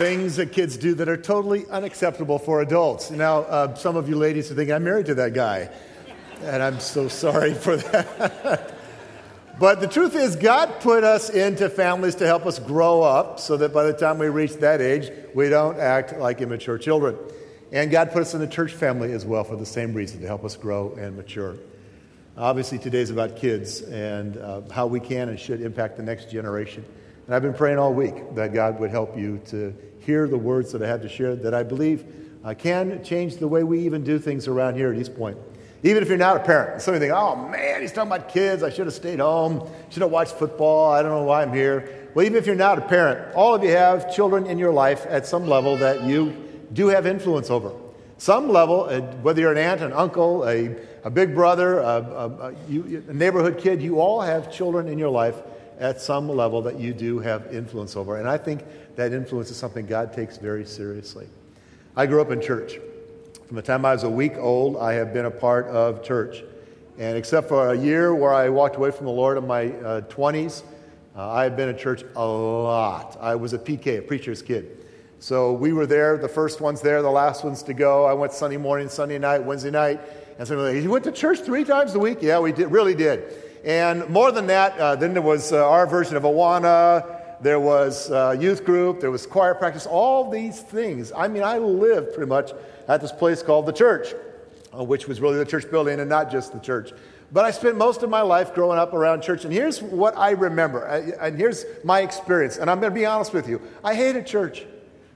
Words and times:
things 0.00 0.36
that 0.36 0.50
kids 0.50 0.78
do 0.78 0.94
that 0.94 1.10
are 1.10 1.16
totally 1.18 1.66
unacceptable 1.68 2.38
for 2.38 2.62
adults. 2.62 3.10
Now, 3.10 3.40
uh, 3.40 3.74
some 3.74 3.96
of 3.96 4.08
you 4.08 4.16
ladies 4.16 4.50
are 4.50 4.54
thinking, 4.54 4.74
I'm 4.74 4.82
married 4.82 5.04
to 5.06 5.14
that 5.16 5.34
guy. 5.34 5.68
And 6.40 6.62
I'm 6.62 6.80
so 6.80 7.06
sorry 7.08 7.52
for 7.52 7.76
that. 7.92 8.72
but 9.58 9.82
the 9.82 9.86
truth 9.86 10.16
is, 10.16 10.36
God 10.36 10.80
put 10.80 11.04
us 11.04 11.28
into 11.28 11.68
families 11.68 12.14
to 12.14 12.26
help 12.26 12.46
us 12.46 12.58
grow 12.58 13.02
up 13.02 13.40
so 13.40 13.58
that 13.58 13.74
by 13.74 13.84
the 13.84 13.92
time 13.92 14.18
we 14.18 14.28
reach 14.28 14.54
that 14.54 14.80
age, 14.80 15.10
we 15.34 15.50
don't 15.50 15.78
act 15.78 16.18
like 16.18 16.40
immature 16.40 16.78
children. 16.78 17.18
And 17.70 17.90
God 17.90 18.10
put 18.10 18.22
us 18.22 18.32
in 18.32 18.40
the 18.40 18.46
church 18.46 18.72
family 18.72 19.12
as 19.12 19.26
well 19.26 19.44
for 19.44 19.56
the 19.56 19.66
same 19.66 19.92
reason, 19.92 20.22
to 20.22 20.26
help 20.26 20.46
us 20.46 20.56
grow 20.56 20.94
and 20.94 21.14
mature. 21.14 21.58
Obviously, 22.38 22.78
today's 22.78 23.10
about 23.10 23.36
kids 23.36 23.82
and 23.82 24.38
uh, 24.38 24.62
how 24.70 24.86
we 24.86 24.98
can 24.98 25.28
and 25.28 25.38
should 25.38 25.60
impact 25.60 25.98
the 25.98 26.02
next 26.02 26.30
generation. 26.30 26.86
And 27.30 27.36
I've 27.36 27.42
been 27.42 27.54
praying 27.54 27.78
all 27.78 27.94
week 27.94 28.34
that 28.34 28.52
God 28.52 28.80
would 28.80 28.90
help 28.90 29.16
you 29.16 29.40
to 29.50 29.72
hear 30.00 30.26
the 30.26 30.36
words 30.36 30.72
that 30.72 30.82
I 30.82 30.88
have 30.88 31.00
to 31.02 31.08
share 31.08 31.36
that 31.36 31.54
I 31.54 31.62
believe 31.62 32.04
uh, 32.44 32.54
can 32.54 33.04
change 33.04 33.36
the 33.36 33.46
way 33.46 33.62
we 33.62 33.78
even 33.82 34.02
do 34.02 34.18
things 34.18 34.48
around 34.48 34.74
here 34.74 34.92
at 34.92 34.98
East 34.98 35.14
Point. 35.14 35.38
Even 35.84 36.02
if 36.02 36.08
you're 36.08 36.18
not 36.18 36.38
a 36.38 36.40
parent, 36.40 36.82
some 36.82 36.92
of 36.92 37.00
you 37.00 37.06
think, 37.06 37.16
oh 37.16 37.36
man, 37.36 37.82
he's 37.82 37.92
talking 37.92 38.10
about 38.10 38.30
kids. 38.30 38.64
I 38.64 38.70
should 38.70 38.86
have 38.86 38.94
stayed 38.96 39.20
home, 39.20 39.64
should 39.90 40.02
have 40.02 40.10
watched 40.10 40.32
football. 40.32 40.90
I 40.90 41.02
don't 41.02 41.12
know 41.12 41.22
why 41.22 41.42
I'm 41.42 41.52
here. 41.52 42.10
Well, 42.16 42.26
even 42.26 42.36
if 42.36 42.46
you're 42.46 42.56
not 42.56 42.78
a 42.78 42.80
parent, 42.80 43.32
all 43.36 43.54
of 43.54 43.62
you 43.62 43.70
have 43.70 44.12
children 44.12 44.46
in 44.46 44.58
your 44.58 44.72
life 44.72 45.06
at 45.06 45.24
some 45.24 45.46
level 45.46 45.76
that 45.76 46.02
you 46.02 46.34
do 46.72 46.88
have 46.88 47.06
influence 47.06 47.48
over. 47.48 47.70
Some 48.18 48.48
level, 48.48 48.86
uh, 48.86 49.02
whether 49.22 49.40
you're 49.40 49.52
an 49.52 49.58
aunt, 49.58 49.82
an 49.82 49.92
uncle, 49.92 50.48
a, 50.48 50.74
a 51.04 51.10
big 51.10 51.36
brother, 51.36 51.78
a, 51.78 51.84
a, 51.84 52.54
you, 52.68 53.04
a 53.08 53.14
neighborhood 53.14 53.56
kid, 53.56 53.80
you 53.80 54.00
all 54.00 54.20
have 54.20 54.52
children 54.52 54.88
in 54.88 54.98
your 54.98 55.10
life 55.10 55.36
at 55.80 56.00
some 56.00 56.28
level 56.28 56.60
that 56.62 56.78
you 56.78 56.92
do 56.92 57.18
have 57.18 57.52
influence 57.52 57.96
over. 57.96 58.18
And 58.18 58.28
I 58.28 58.36
think 58.36 58.62
that 58.96 59.12
influence 59.12 59.50
is 59.50 59.56
something 59.56 59.86
God 59.86 60.12
takes 60.12 60.36
very 60.36 60.64
seriously. 60.66 61.26
I 61.96 62.06
grew 62.06 62.20
up 62.20 62.30
in 62.30 62.40
church. 62.40 62.78
From 63.46 63.56
the 63.56 63.62
time 63.62 63.84
I 63.84 63.94
was 63.94 64.04
a 64.04 64.10
week 64.10 64.36
old, 64.36 64.76
I 64.76 64.92
have 64.92 65.12
been 65.12 65.24
a 65.24 65.30
part 65.30 65.66
of 65.66 66.04
church. 66.04 66.44
And 66.98 67.16
except 67.16 67.48
for 67.48 67.70
a 67.70 67.76
year 67.76 68.14
where 68.14 68.32
I 68.32 68.50
walked 68.50 68.76
away 68.76 68.90
from 68.90 69.06
the 69.06 69.12
Lord 69.12 69.38
in 69.38 69.46
my 69.46 69.68
uh, 69.68 70.00
20s, 70.02 70.62
uh, 71.16 71.30
I 71.30 71.44
have 71.44 71.56
been 71.56 71.70
at 71.70 71.78
church 71.78 72.04
a 72.14 72.24
lot. 72.24 73.16
I 73.18 73.34
was 73.34 73.54
a 73.54 73.58
PK, 73.58 73.98
a 73.98 74.02
preacher's 74.02 74.42
kid. 74.42 74.84
So 75.18 75.52
we 75.52 75.72
were 75.72 75.86
there, 75.86 76.18
the 76.18 76.28
first 76.28 76.60
ones 76.60 76.82
there, 76.82 77.00
the 77.02 77.10
last 77.10 77.42
ones 77.42 77.62
to 77.64 77.74
go. 77.74 78.04
I 78.04 78.12
went 78.12 78.32
Sunday 78.32 78.58
morning, 78.58 78.88
Sunday 78.88 79.18
night, 79.18 79.42
Wednesday 79.42 79.70
night. 79.70 80.00
And 80.38 80.46
so 80.46 80.56
like, 80.56 80.82
you 80.82 80.90
went 80.90 81.04
to 81.04 81.12
church 81.12 81.40
three 81.40 81.64
times 81.64 81.94
a 81.94 81.98
week? 81.98 82.18
Yeah, 82.20 82.38
we 82.38 82.52
did, 82.52 82.70
really 82.70 82.94
did. 82.94 83.49
And 83.64 84.08
more 84.08 84.32
than 84.32 84.46
that, 84.46 84.78
uh, 84.78 84.96
then 84.96 85.12
there 85.12 85.22
was 85.22 85.52
uh, 85.52 85.68
our 85.68 85.86
version 85.86 86.16
of 86.16 86.22
Awana. 86.22 87.40
There 87.42 87.60
was 87.60 88.10
uh, 88.10 88.36
youth 88.38 88.64
group. 88.64 89.00
There 89.00 89.10
was 89.10 89.26
choir 89.26 89.54
practice. 89.54 89.86
All 89.86 90.30
these 90.30 90.60
things. 90.60 91.12
I 91.16 91.28
mean, 91.28 91.42
I 91.42 91.58
lived 91.58 92.14
pretty 92.14 92.28
much 92.28 92.52
at 92.88 93.00
this 93.00 93.12
place 93.12 93.42
called 93.42 93.66
the 93.66 93.72
church, 93.72 94.14
uh, 94.76 94.84
which 94.84 95.06
was 95.08 95.20
really 95.20 95.38
the 95.38 95.44
church 95.44 95.70
building 95.70 96.00
and 96.00 96.08
not 96.08 96.30
just 96.30 96.52
the 96.52 96.58
church. 96.58 96.92
But 97.32 97.44
I 97.44 97.50
spent 97.50 97.76
most 97.76 98.02
of 98.02 98.10
my 98.10 98.22
life 98.22 98.54
growing 98.54 98.78
up 98.78 98.92
around 98.92 99.22
church. 99.22 99.44
And 99.44 99.52
here's 99.52 99.80
what 99.80 100.16
I 100.16 100.30
remember. 100.32 100.84
And 100.84 101.38
here's 101.38 101.64
my 101.84 102.00
experience. 102.00 102.56
And 102.56 102.68
I'm 102.68 102.80
going 102.80 102.92
to 102.92 102.98
be 102.98 103.06
honest 103.06 103.32
with 103.32 103.48
you. 103.48 103.62
I 103.84 103.94
hated 103.94 104.26
church. 104.26 104.64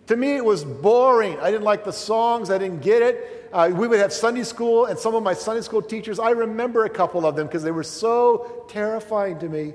To 0.09 0.17
me, 0.17 0.37
it 0.37 0.45
was 0.45 0.65
boring. 0.65 1.39
I 1.41 1.51
didn't 1.51 1.65
like 1.65 1.85
the 1.85 1.93
songs. 1.93 2.51
I 2.51 2.59
didn't 2.59 2.83
get 2.83 3.01
it. 3.03 3.49
Uh, 3.53 3.71
we 3.73 3.89
would 3.89 4.01
have 4.01 4.13
Sunday 4.13 4.43
school, 4.43 4.87
and 4.87 4.99
some 4.99 5.15
of 5.15 5.23
my 5.23 5.33
Sunday 5.33 5.63
school 5.63 5.81
teachers, 5.81 6.19
I 6.19 6.31
remember 6.31 6.85
a 6.85 6.91
couple 6.91 7.25
of 7.25 7.37
them 7.37 7.47
because 7.47 7.63
they 7.63 7.71
were 7.71 7.85
so 7.85 8.67
terrifying 8.69 9.39
to 9.39 9.49
me. 9.49 9.73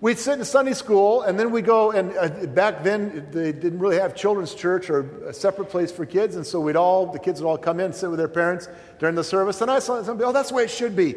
We'd 0.00 0.18
sit 0.18 0.38
in 0.38 0.44
Sunday 0.44 0.74
school, 0.74 1.22
and 1.22 1.38
then 1.38 1.50
we 1.50 1.60
go, 1.60 1.90
and 1.90 2.16
uh, 2.16 2.46
back 2.46 2.84
then 2.84 3.26
they 3.32 3.50
didn't 3.50 3.80
really 3.80 3.96
have 3.96 4.14
children's 4.14 4.54
church 4.54 4.88
or 4.88 5.00
a 5.26 5.34
separate 5.34 5.68
place 5.68 5.90
for 5.90 6.06
kids, 6.06 6.36
and 6.36 6.46
so 6.46 6.60
we'd 6.60 6.76
all, 6.76 7.06
the 7.06 7.18
kids 7.18 7.42
would 7.42 7.48
all 7.48 7.58
come 7.58 7.80
in, 7.80 7.92
sit 7.92 8.08
with 8.08 8.20
their 8.20 8.28
parents 8.28 8.68
during 9.00 9.16
the 9.16 9.24
service, 9.24 9.60
and 9.60 9.68
I 9.68 9.80
saw 9.80 10.00
somebody, 10.04 10.28
oh, 10.28 10.32
that's 10.32 10.50
the 10.50 10.54
way 10.54 10.62
it 10.62 10.70
should 10.70 10.94
be. 10.94 11.16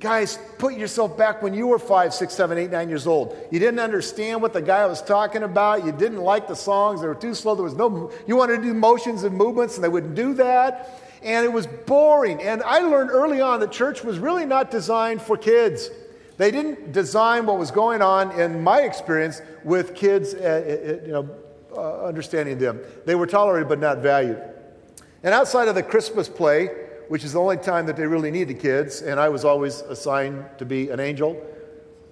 Guys, 0.00 0.38
put 0.56 0.78
yourself 0.78 1.18
back 1.18 1.42
when 1.42 1.52
you 1.52 1.66
were 1.66 1.78
five, 1.78 2.14
six, 2.14 2.32
seven, 2.32 2.56
eight, 2.56 2.70
nine 2.70 2.88
years 2.88 3.06
old. 3.06 3.36
You 3.50 3.58
didn't 3.58 3.80
understand 3.80 4.40
what 4.40 4.54
the 4.54 4.62
guy 4.62 4.86
was 4.86 5.02
talking 5.02 5.42
about. 5.42 5.84
You 5.84 5.92
didn't 5.92 6.22
like 6.22 6.48
the 6.48 6.56
songs. 6.56 7.02
They 7.02 7.06
were 7.06 7.14
too 7.14 7.34
slow. 7.34 7.54
There 7.54 7.64
was 7.64 7.74
no, 7.74 8.10
you 8.26 8.34
wanted 8.34 8.56
to 8.56 8.62
do 8.62 8.72
motions 8.72 9.24
and 9.24 9.36
movements, 9.36 9.74
and 9.74 9.84
they 9.84 9.90
wouldn't 9.90 10.14
do 10.14 10.32
that. 10.34 11.02
And 11.22 11.44
it 11.44 11.52
was 11.52 11.66
boring. 11.66 12.40
And 12.40 12.62
I 12.62 12.78
learned 12.78 13.10
early 13.10 13.42
on 13.42 13.60
that 13.60 13.72
church 13.72 14.02
was 14.02 14.18
really 14.18 14.46
not 14.46 14.70
designed 14.70 15.20
for 15.20 15.36
kids. 15.36 15.90
They 16.38 16.50
didn't 16.50 16.92
design 16.92 17.44
what 17.44 17.58
was 17.58 17.70
going 17.70 18.00
on, 18.00 18.32
in 18.40 18.62
my 18.62 18.80
experience, 18.80 19.42
with 19.64 19.94
kids, 19.94 20.32
uh, 20.32 21.02
you 21.04 21.12
know, 21.12 21.28
uh, 21.76 22.06
understanding 22.06 22.56
them. 22.56 22.80
They 23.04 23.16
were 23.16 23.26
tolerated 23.26 23.68
but 23.68 23.78
not 23.78 23.98
valued. 23.98 24.42
And 25.22 25.34
outside 25.34 25.68
of 25.68 25.74
the 25.74 25.82
Christmas 25.82 26.26
play, 26.26 26.70
which 27.10 27.24
is 27.24 27.32
the 27.32 27.40
only 27.40 27.56
time 27.56 27.86
that 27.86 27.96
they 27.96 28.06
really 28.06 28.30
need 28.30 28.46
the 28.46 28.54
kids. 28.54 29.02
And 29.02 29.18
I 29.18 29.28
was 29.30 29.44
always 29.44 29.80
assigned 29.80 30.44
to 30.58 30.64
be 30.64 30.90
an 30.90 31.00
angel, 31.00 31.44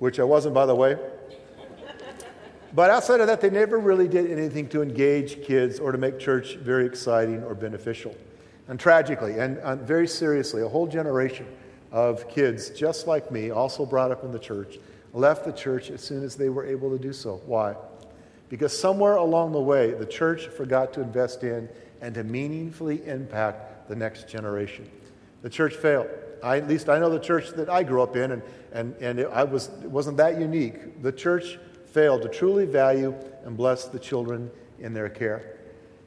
which 0.00 0.18
I 0.18 0.24
wasn't, 0.24 0.54
by 0.56 0.66
the 0.66 0.74
way. 0.74 0.98
But 2.74 2.90
outside 2.90 3.20
of 3.20 3.28
that, 3.28 3.40
they 3.40 3.48
never 3.48 3.78
really 3.78 4.08
did 4.08 4.28
anything 4.28 4.68
to 4.70 4.82
engage 4.82 5.44
kids 5.44 5.78
or 5.78 5.92
to 5.92 5.98
make 5.98 6.18
church 6.18 6.56
very 6.56 6.84
exciting 6.84 7.44
or 7.44 7.54
beneficial. 7.54 8.12
And 8.66 8.80
tragically, 8.80 9.38
and, 9.38 9.58
and 9.58 9.80
very 9.82 10.08
seriously, 10.08 10.62
a 10.62 10.68
whole 10.68 10.88
generation 10.88 11.46
of 11.92 12.28
kids 12.28 12.70
just 12.70 13.06
like 13.06 13.30
me, 13.30 13.50
also 13.50 13.86
brought 13.86 14.10
up 14.10 14.24
in 14.24 14.32
the 14.32 14.38
church, 14.40 14.78
left 15.12 15.44
the 15.44 15.52
church 15.52 15.90
as 15.90 16.02
soon 16.02 16.24
as 16.24 16.34
they 16.34 16.48
were 16.48 16.66
able 16.66 16.90
to 16.90 16.98
do 16.98 17.12
so. 17.12 17.40
Why? 17.46 17.76
Because 18.48 18.76
somewhere 18.76 19.14
along 19.14 19.52
the 19.52 19.60
way, 19.60 19.92
the 19.92 20.06
church 20.06 20.48
forgot 20.48 20.92
to 20.94 21.02
invest 21.02 21.44
in 21.44 21.68
and 22.00 22.16
to 22.16 22.24
meaningfully 22.24 23.06
impact 23.06 23.77
the 23.88 23.96
next 23.96 24.28
generation. 24.28 24.88
The 25.42 25.50
church 25.50 25.74
failed. 25.74 26.08
I, 26.42 26.58
at 26.58 26.68
least 26.68 26.88
I 26.88 26.98
know 26.98 27.10
the 27.10 27.18
church 27.18 27.50
that 27.50 27.68
I 27.68 27.82
grew 27.82 28.02
up 28.02 28.16
in, 28.16 28.32
and, 28.32 28.42
and, 28.72 28.94
and 29.00 29.20
it, 29.20 29.28
I 29.32 29.44
was, 29.44 29.70
it 29.82 29.90
wasn't 29.90 30.16
that 30.18 30.38
unique. 30.38 31.02
The 31.02 31.12
church 31.12 31.58
failed 31.86 32.22
to 32.22 32.28
truly 32.28 32.66
value 32.66 33.14
and 33.44 33.56
bless 33.56 33.86
the 33.86 33.98
children 33.98 34.50
in 34.78 34.94
their 34.94 35.08
care. 35.08 35.56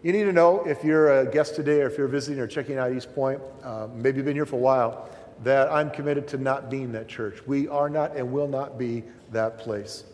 You 0.04 0.14
need 0.14 0.24
to 0.24 0.34
know 0.34 0.64
if 0.66 0.84
you're 0.84 1.20
a 1.20 1.26
guest 1.30 1.56
today 1.56 1.82
or 1.82 1.88
if 1.88 1.98
you're 1.98 2.08
visiting 2.08 2.40
or 2.40 2.48
checking 2.48 2.78
out 2.78 2.92
East 2.92 3.14
Point, 3.14 3.40
uh, 3.64 3.88
maybe 3.94 4.18
you've 4.18 4.26
been 4.26 4.36
here 4.36 4.46
for 4.46 4.56
a 4.56 4.60
while, 4.60 5.10
that 5.44 5.72
I'm 5.72 5.90
committed 5.90 6.28
to 6.30 6.38
not 6.38 6.70
being 6.70 6.92
that 6.94 7.08
church. 7.08 7.46
We 7.46 7.68
are 7.68 7.90
not 7.90 8.16
and 8.16 8.32
will 8.32 8.48
not 8.48 8.78
be 8.78 9.04
that 9.32 9.58
place. 9.58 10.06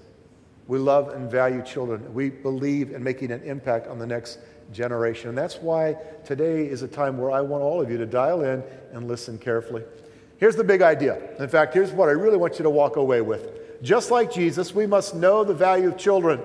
We 0.68 0.78
love 0.78 1.10
and 1.10 1.32
value 1.32 1.64
children. 1.64 2.14
We 2.14 2.30
believe 2.30 2.92
in 2.92 3.04
making 3.04 3.32
an 3.32 3.44
impact 3.44 3.88
on 3.88 4.00
the 4.00 4.08
next 4.08 4.40
generation. 4.72 5.30
And 5.30 5.38
that's 5.38 5.58
why 5.58 5.98
today 6.26 6.66
is 6.66 6.82
a 6.82 6.88
time 6.88 7.18
where 7.18 7.32
I 7.32 7.42
want 7.42 7.64
all 7.64 7.82
of 7.82 7.90
you 7.90 7.98
to 7.98 8.06
dial 8.06 8.44
in 8.44 8.64
and 8.94 9.08
listen 9.08 9.38
carefully. 9.38 9.84
Here's 10.38 10.56
the 10.56 10.64
big 10.64 10.82
idea. 10.82 11.36
In 11.40 11.50
fact, 11.50 11.74
here's 11.74 11.92
what 11.92 12.10
I 12.10 12.14
really 12.14 12.38
want 12.38 12.60
you 12.60 12.64
to 12.64 12.70
walk 12.70 12.96
away 12.96 13.22
with. 13.22 13.82
Just 13.82 14.12
like 14.12 14.32
Jesus, 14.32 14.74
we 14.74 14.86
must 14.86 15.16
know 15.16 15.44
the 15.44 15.54
value 15.54 15.88
of 15.90 15.98
children 15.98 16.40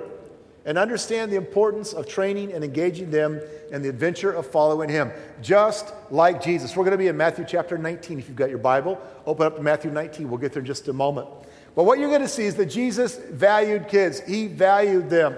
and 0.65 0.79
understand 0.79 1.33
the 1.33 1.37
importance 1.37 1.93
of 1.93 2.07
training 2.07 2.53
and 2.53 2.63
engaging 2.63 3.11
them 3.11 3.41
in 3.71 3.83
the 3.83 3.89
adventure 3.89 4.31
of 4.31 4.47
following 4.47 4.89
Him. 4.89 5.11
Just 5.41 5.93
like 6.11 6.43
Jesus. 6.43 6.77
We're 6.77 6.85
going 6.85 6.93
to 6.93 6.99
be 6.99 7.09
in 7.09 7.17
Matthew 7.17 7.45
chapter 7.47 7.77
19. 7.77 8.19
If 8.19 8.29
you've 8.29 8.37
got 8.37 8.49
your 8.49 8.59
Bible, 8.59 9.01
open 9.27 9.47
up 9.47 9.57
to 9.57 9.63
Matthew 9.63 9.91
19. 9.91 10.29
We'll 10.29 10.39
get 10.39 10.53
there 10.53 10.61
in 10.61 10.67
just 10.67 10.89
a 10.89 10.93
moment. 10.93 11.29
But 11.75 11.85
what 11.85 11.99
you're 11.99 12.11
going 12.11 12.23
to 12.23 12.29
see 12.29 12.45
is 12.45 12.55
that 12.57 12.67
Jesus 12.67 13.17
valued 13.17 13.89
kids, 13.89 14.21
He 14.21 14.47
valued 14.47 15.11
them. 15.11 15.37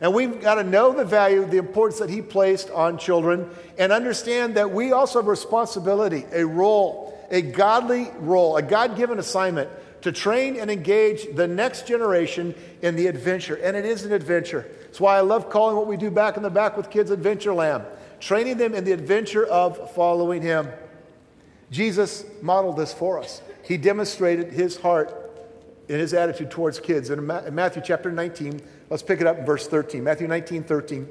And 0.00 0.12
we've 0.12 0.40
got 0.40 0.56
to 0.56 0.64
know 0.64 0.92
the 0.92 1.04
value, 1.04 1.44
the 1.44 1.56
importance 1.56 1.98
that 2.00 2.10
he 2.10 2.20
placed 2.20 2.70
on 2.70 2.98
children, 2.98 3.48
and 3.78 3.92
understand 3.92 4.56
that 4.56 4.70
we 4.70 4.92
also 4.92 5.20
have 5.20 5.26
a 5.26 5.30
responsibility, 5.30 6.24
a 6.32 6.44
role, 6.44 7.18
a 7.30 7.40
godly 7.40 8.10
role, 8.18 8.56
a 8.56 8.62
God 8.62 8.96
given 8.96 9.18
assignment 9.18 9.70
to 10.02 10.12
train 10.12 10.56
and 10.56 10.70
engage 10.70 11.34
the 11.34 11.48
next 11.48 11.86
generation 11.86 12.54
in 12.82 12.94
the 12.94 13.06
adventure. 13.06 13.56
And 13.56 13.76
it 13.76 13.84
is 13.84 14.04
an 14.04 14.12
adventure. 14.12 14.70
That's 14.82 15.00
why 15.00 15.16
I 15.16 15.22
love 15.22 15.50
calling 15.50 15.76
what 15.76 15.86
we 15.86 15.96
do 15.96 16.10
back 16.10 16.36
in 16.36 16.42
the 16.42 16.50
back 16.50 16.76
with 16.76 16.90
kids 16.90 17.10
Adventure 17.10 17.50
Adventureland, 17.50 17.86
training 18.20 18.58
them 18.58 18.74
in 18.74 18.84
the 18.84 18.92
adventure 18.92 19.46
of 19.46 19.92
following 19.94 20.42
him. 20.42 20.68
Jesus 21.70 22.24
modeled 22.42 22.76
this 22.76 22.92
for 22.92 23.18
us. 23.18 23.42
He 23.64 23.76
demonstrated 23.76 24.52
his 24.52 24.76
heart 24.76 25.25
in 25.88 25.98
his 25.98 26.14
attitude 26.14 26.50
towards 26.50 26.80
kids. 26.80 27.10
In 27.10 27.26
Matthew 27.26 27.82
chapter 27.84 28.10
19, 28.10 28.60
let's 28.90 29.02
pick 29.02 29.20
it 29.20 29.26
up 29.26 29.38
in 29.38 29.46
verse 29.46 29.68
13. 29.68 30.02
Matthew 30.02 30.26
19, 30.26 30.64
13. 30.64 31.08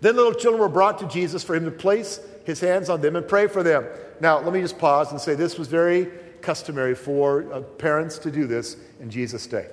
Then 0.00 0.16
little 0.16 0.34
children 0.34 0.60
were 0.60 0.68
brought 0.68 0.98
to 0.98 1.08
Jesus 1.08 1.42
for 1.42 1.54
him 1.54 1.64
to 1.64 1.70
place 1.70 2.20
his 2.44 2.60
hands 2.60 2.90
on 2.90 3.00
them 3.00 3.16
and 3.16 3.26
pray 3.26 3.46
for 3.46 3.62
them. 3.62 3.86
Now, 4.20 4.38
let 4.38 4.52
me 4.52 4.60
just 4.60 4.78
pause 4.78 5.10
and 5.10 5.20
say 5.20 5.34
this 5.34 5.58
was 5.58 5.68
very 5.68 6.10
customary 6.40 6.94
for 6.94 7.50
uh, 7.52 7.60
parents 7.60 8.18
to 8.18 8.30
do 8.30 8.46
this 8.46 8.76
in 9.00 9.10
Jesus' 9.10 9.46
day. 9.46 9.68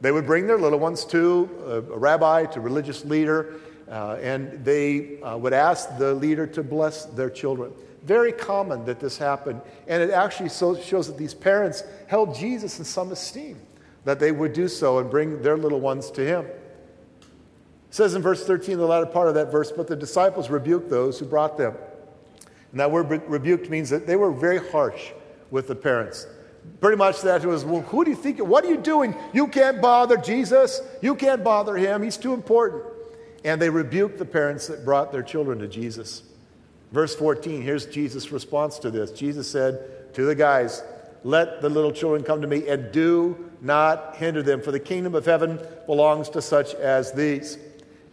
They 0.00 0.12
would 0.12 0.26
bring 0.26 0.46
their 0.46 0.58
little 0.58 0.78
ones 0.78 1.04
to 1.06 1.48
a, 1.66 1.70
a 1.94 1.98
rabbi, 1.98 2.46
to 2.46 2.58
a 2.58 2.62
religious 2.62 3.04
leader, 3.04 3.54
uh, 3.88 4.18
and 4.22 4.64
they 4.64 5.20
uh, 5.20 5.36
would 5.36 5.52
ask 5.52 5.96
the 5.98 6.14
leader 6.14 6.46
to 6.46 6.62
bless 6.62 7.04
their 7.06 7.30
children. 7.30 7.72
Very 8.04 8.32
common 8.32 8.84
that 8.86 8.98
this 8.98 9.16
happened. 9.16 9.60
And 9.86 10.02
it 10.02 10.10
actually 10.10 10.48
so 10.48 10.76
shows 10.76 11.06
that 11.06 11.16
these 11.16 11.34
parents 11.34 11.84
held 12.08 12.34
Jesus 12.34 12.78
in 12.78 12.84
some 12.84 13.12
esteem, 13.12 13.58
that 14.04 14.18
they 14.18 14.32
would 14.32 14.52
do 14.52 14.68
so 14.68 14.98
and 14.98 15.10
bring 15.10 15.42
their 15.42 15.56
little 15.56 15.80
ones 15.80 16.10
to 16.12 16.26
him. 16.26 16.44
It 16.44 17.94
says 17.94 18.14
in 18.14 18.22
verse 18.22 18.44
13, 18.44 18.78
the 18.78 18.86
latter 18.86 19.06
part 19.06 19.28
of 19.28 19.34
that 19.34 19.52
verse, 19.52 19.70
but 19.70 19.86
the 19.86 19.96
disciples 19.96 20.50
rebuked 20.50 20.88
those 20.90 21.18
who 21.18 21.26
brought 21.26 21.56
them. 21.58 21.74
And 22.72 22.80
that 22.80 22.90
word 22.90 23.08
rebuked 23.28 23.68
means 23.68 23.90
that 23.90 24.06
they 24.06 24.16
were 24.16 24.32
very 24.32 24.58
harsh 24.70 25.12
with 25.50 25.68
the 25.68 25.74
parents. 25.74 26.26
Pretty 26.80 26.96
much 26.96 27.20
that 27.20 27.44
was, 27.44 27.64
well, 27.64 27.82
who 27.82 28.04
do 28.04 28.10
you 28.10 28.16
think, 28.16 28.38
what 28.38 28.64
are 28.64 28.68
you 28.68 28.78
doing? 28.78 29.14
You 29.32 29.46
can't 29.46 29.80
bother 29.82 30.16
Jesus. 30.16 30.80
You 31.02 31.14
can't 31.14 31.44
bother 31.44 31.76
him. 31.76 32.02
He's 32.02 32.16
too 32.16 32.32
important. 32.32 32.84
And 33.44 33.60
they 33.60 33.68
rebuked 33.68 34.18
the 34.18 34.24
parents 34.24 34.68
that 34.68 34.84
brought 34.84 35.12
their 35.12 35.22
children 35.22 35.58
to 35.58 35.68
Jesus. 35.68 36.22
Verse 36.92 37.14
14, 37.16 37.62
here's 37.62 37.86
Jesus' 37.86 38.30
response 38.30 38.78
to 38.80 38.90
this. 38.90 39.10
Jesus 39.10 39.50
said 39.50 40.14
to 40.14 40.26
the 40.26 40.34
guys, 40.34 40.82
Let 41.24 41.62
the 41.62 41.70
little 41.70 41.90
children 41.90 42.22
come 42.22 42.42
to 42.42 42.46
me 42.46 42.68
and 42.68 42.92
do 42.92 43.50
not 43.62 44.16
hinder 44.16 44.42
them, 44.42 44.60
for 44.60 44.72
the 44.72 44.80
kingdom 44.80 45.14
of 45.14 45.24
heaven 45.24 45.58
belongs 45.86 46.28
to 46.30 46.42
such 46.42 46.74
as 46.74 47.12
these. 47.12 47.58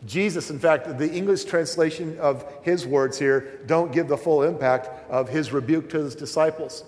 Jesus, 0.06 0.50
in 0.50 0.60
fact, 0.60 0.98
the 0.98 1.12
English 1.12 1.44
translation 1.44 2.18
of 2.20 2.46
his 2.62 2.88
words 2.88 3.20
here 3.20 3.60
don't 3.66 3.92
give 3.92 4.08
the 4.08 4.18
full 4.18 4.44
impact 4.44 4.90
of 5.10 5.28
his 5.28 5.52
rebuke 5.52 5.90
to 5.90 5.98
his 5.98 6.16
disciples. 6.16 6.86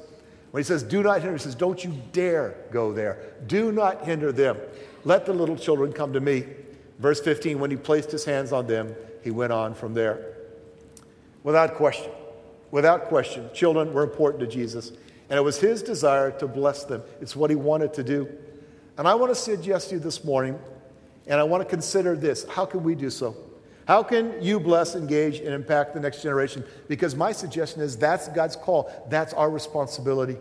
When 0.51 0.61
he 0.61 0.65
says, 0.65 0.83
do 0.83 1.03
not 1.03 1.19
hinder, 1.21 1.35
he 1.35 1.43
says, 1.43 1.55
don't 1.55 1.83
you 1.83 1.93
dare 2.13 2.55
go 2.71 2.93
there. 2.93 3.33
Do 3.47 3.71
not 3.73 4.05
hinder 4.05 4.31
them. 4.31 4.57
Let 5.03 5.25
the 5.25 5.33
little 5.33 5.57
children 5.57 5.91
come 5.91 6.13
to 6.13 6.21
me. 6.21 6.45
Verse 6.99 7.19
15, 7.19 7.59
when 7.59 7.71
he 7.71 7.77
placed 7.77 8.11
his 8.11 8.23
hands 8.23 8.53
on 8.53 8.67
them, 8.67 8.95
he 9.23 9.31
went 9.31 9.51
on 9.51 9.73
from 9.73 9.93
there. 9.93 10.37
Without 11.43 11.75
question, 11.75 12.11
without 12.69 13.05
question, 13.05 13.49
children 13.53 13.93
were 13.93 14.03
important 14.03 14.39
to 14.41 14.47
Jesus, 14.47 14.91
and 15.29 15.37
it 15.37 15.41
was 15.41 15.59
his 15.59 15.81
desire 15.81 16.31
to 16.31 16.47
bless 16.47 16.83
them. 16.83 17.01
It's 17.19 17.35
what 17.35 17.49
he 17.49 17.55
wanted 17.55 17.93
to 17.95 18.03
do. 18.03 18.29
And 18.97 19.07
I 19.07 19.15
want 19.15 19.31
to 19.31 19.35
suggest 19.35 19.89
to 19.89 19.95
you 19.95 19.99
this 19.99 20.23
morning 20.23 20.59
and 21.27 21.39
I 21.39 21.43
want 21.43 21.63
to 21.63 21.69
consider 21.69 22.15
this 22.15 22.45
how 22.45 22.65
can 22.65 22.83
we 22.83 22.95
do 22.95 23.09
so? 23.09 23.35
How 23.87 24.03
can 24.03 24.41
you 24.41 24.59
bless, 24.59 24.95
engage, 24.95 25.39
and 25.39 25.49
impact 25.49 25.93
the 25.93 25.99
next 25.99 26.21
generation? 26.21 26.63
Because 26.87 27.15
my 27.15 27.31
suggestion 27.31 27.81
is 27.81 27.97
that's 27.97 28.27
God's 28.29 28.55
call, 28.55 28.91
that's 29.09 29.33
our 29.33 29.49
responsibility. 29.49 30.37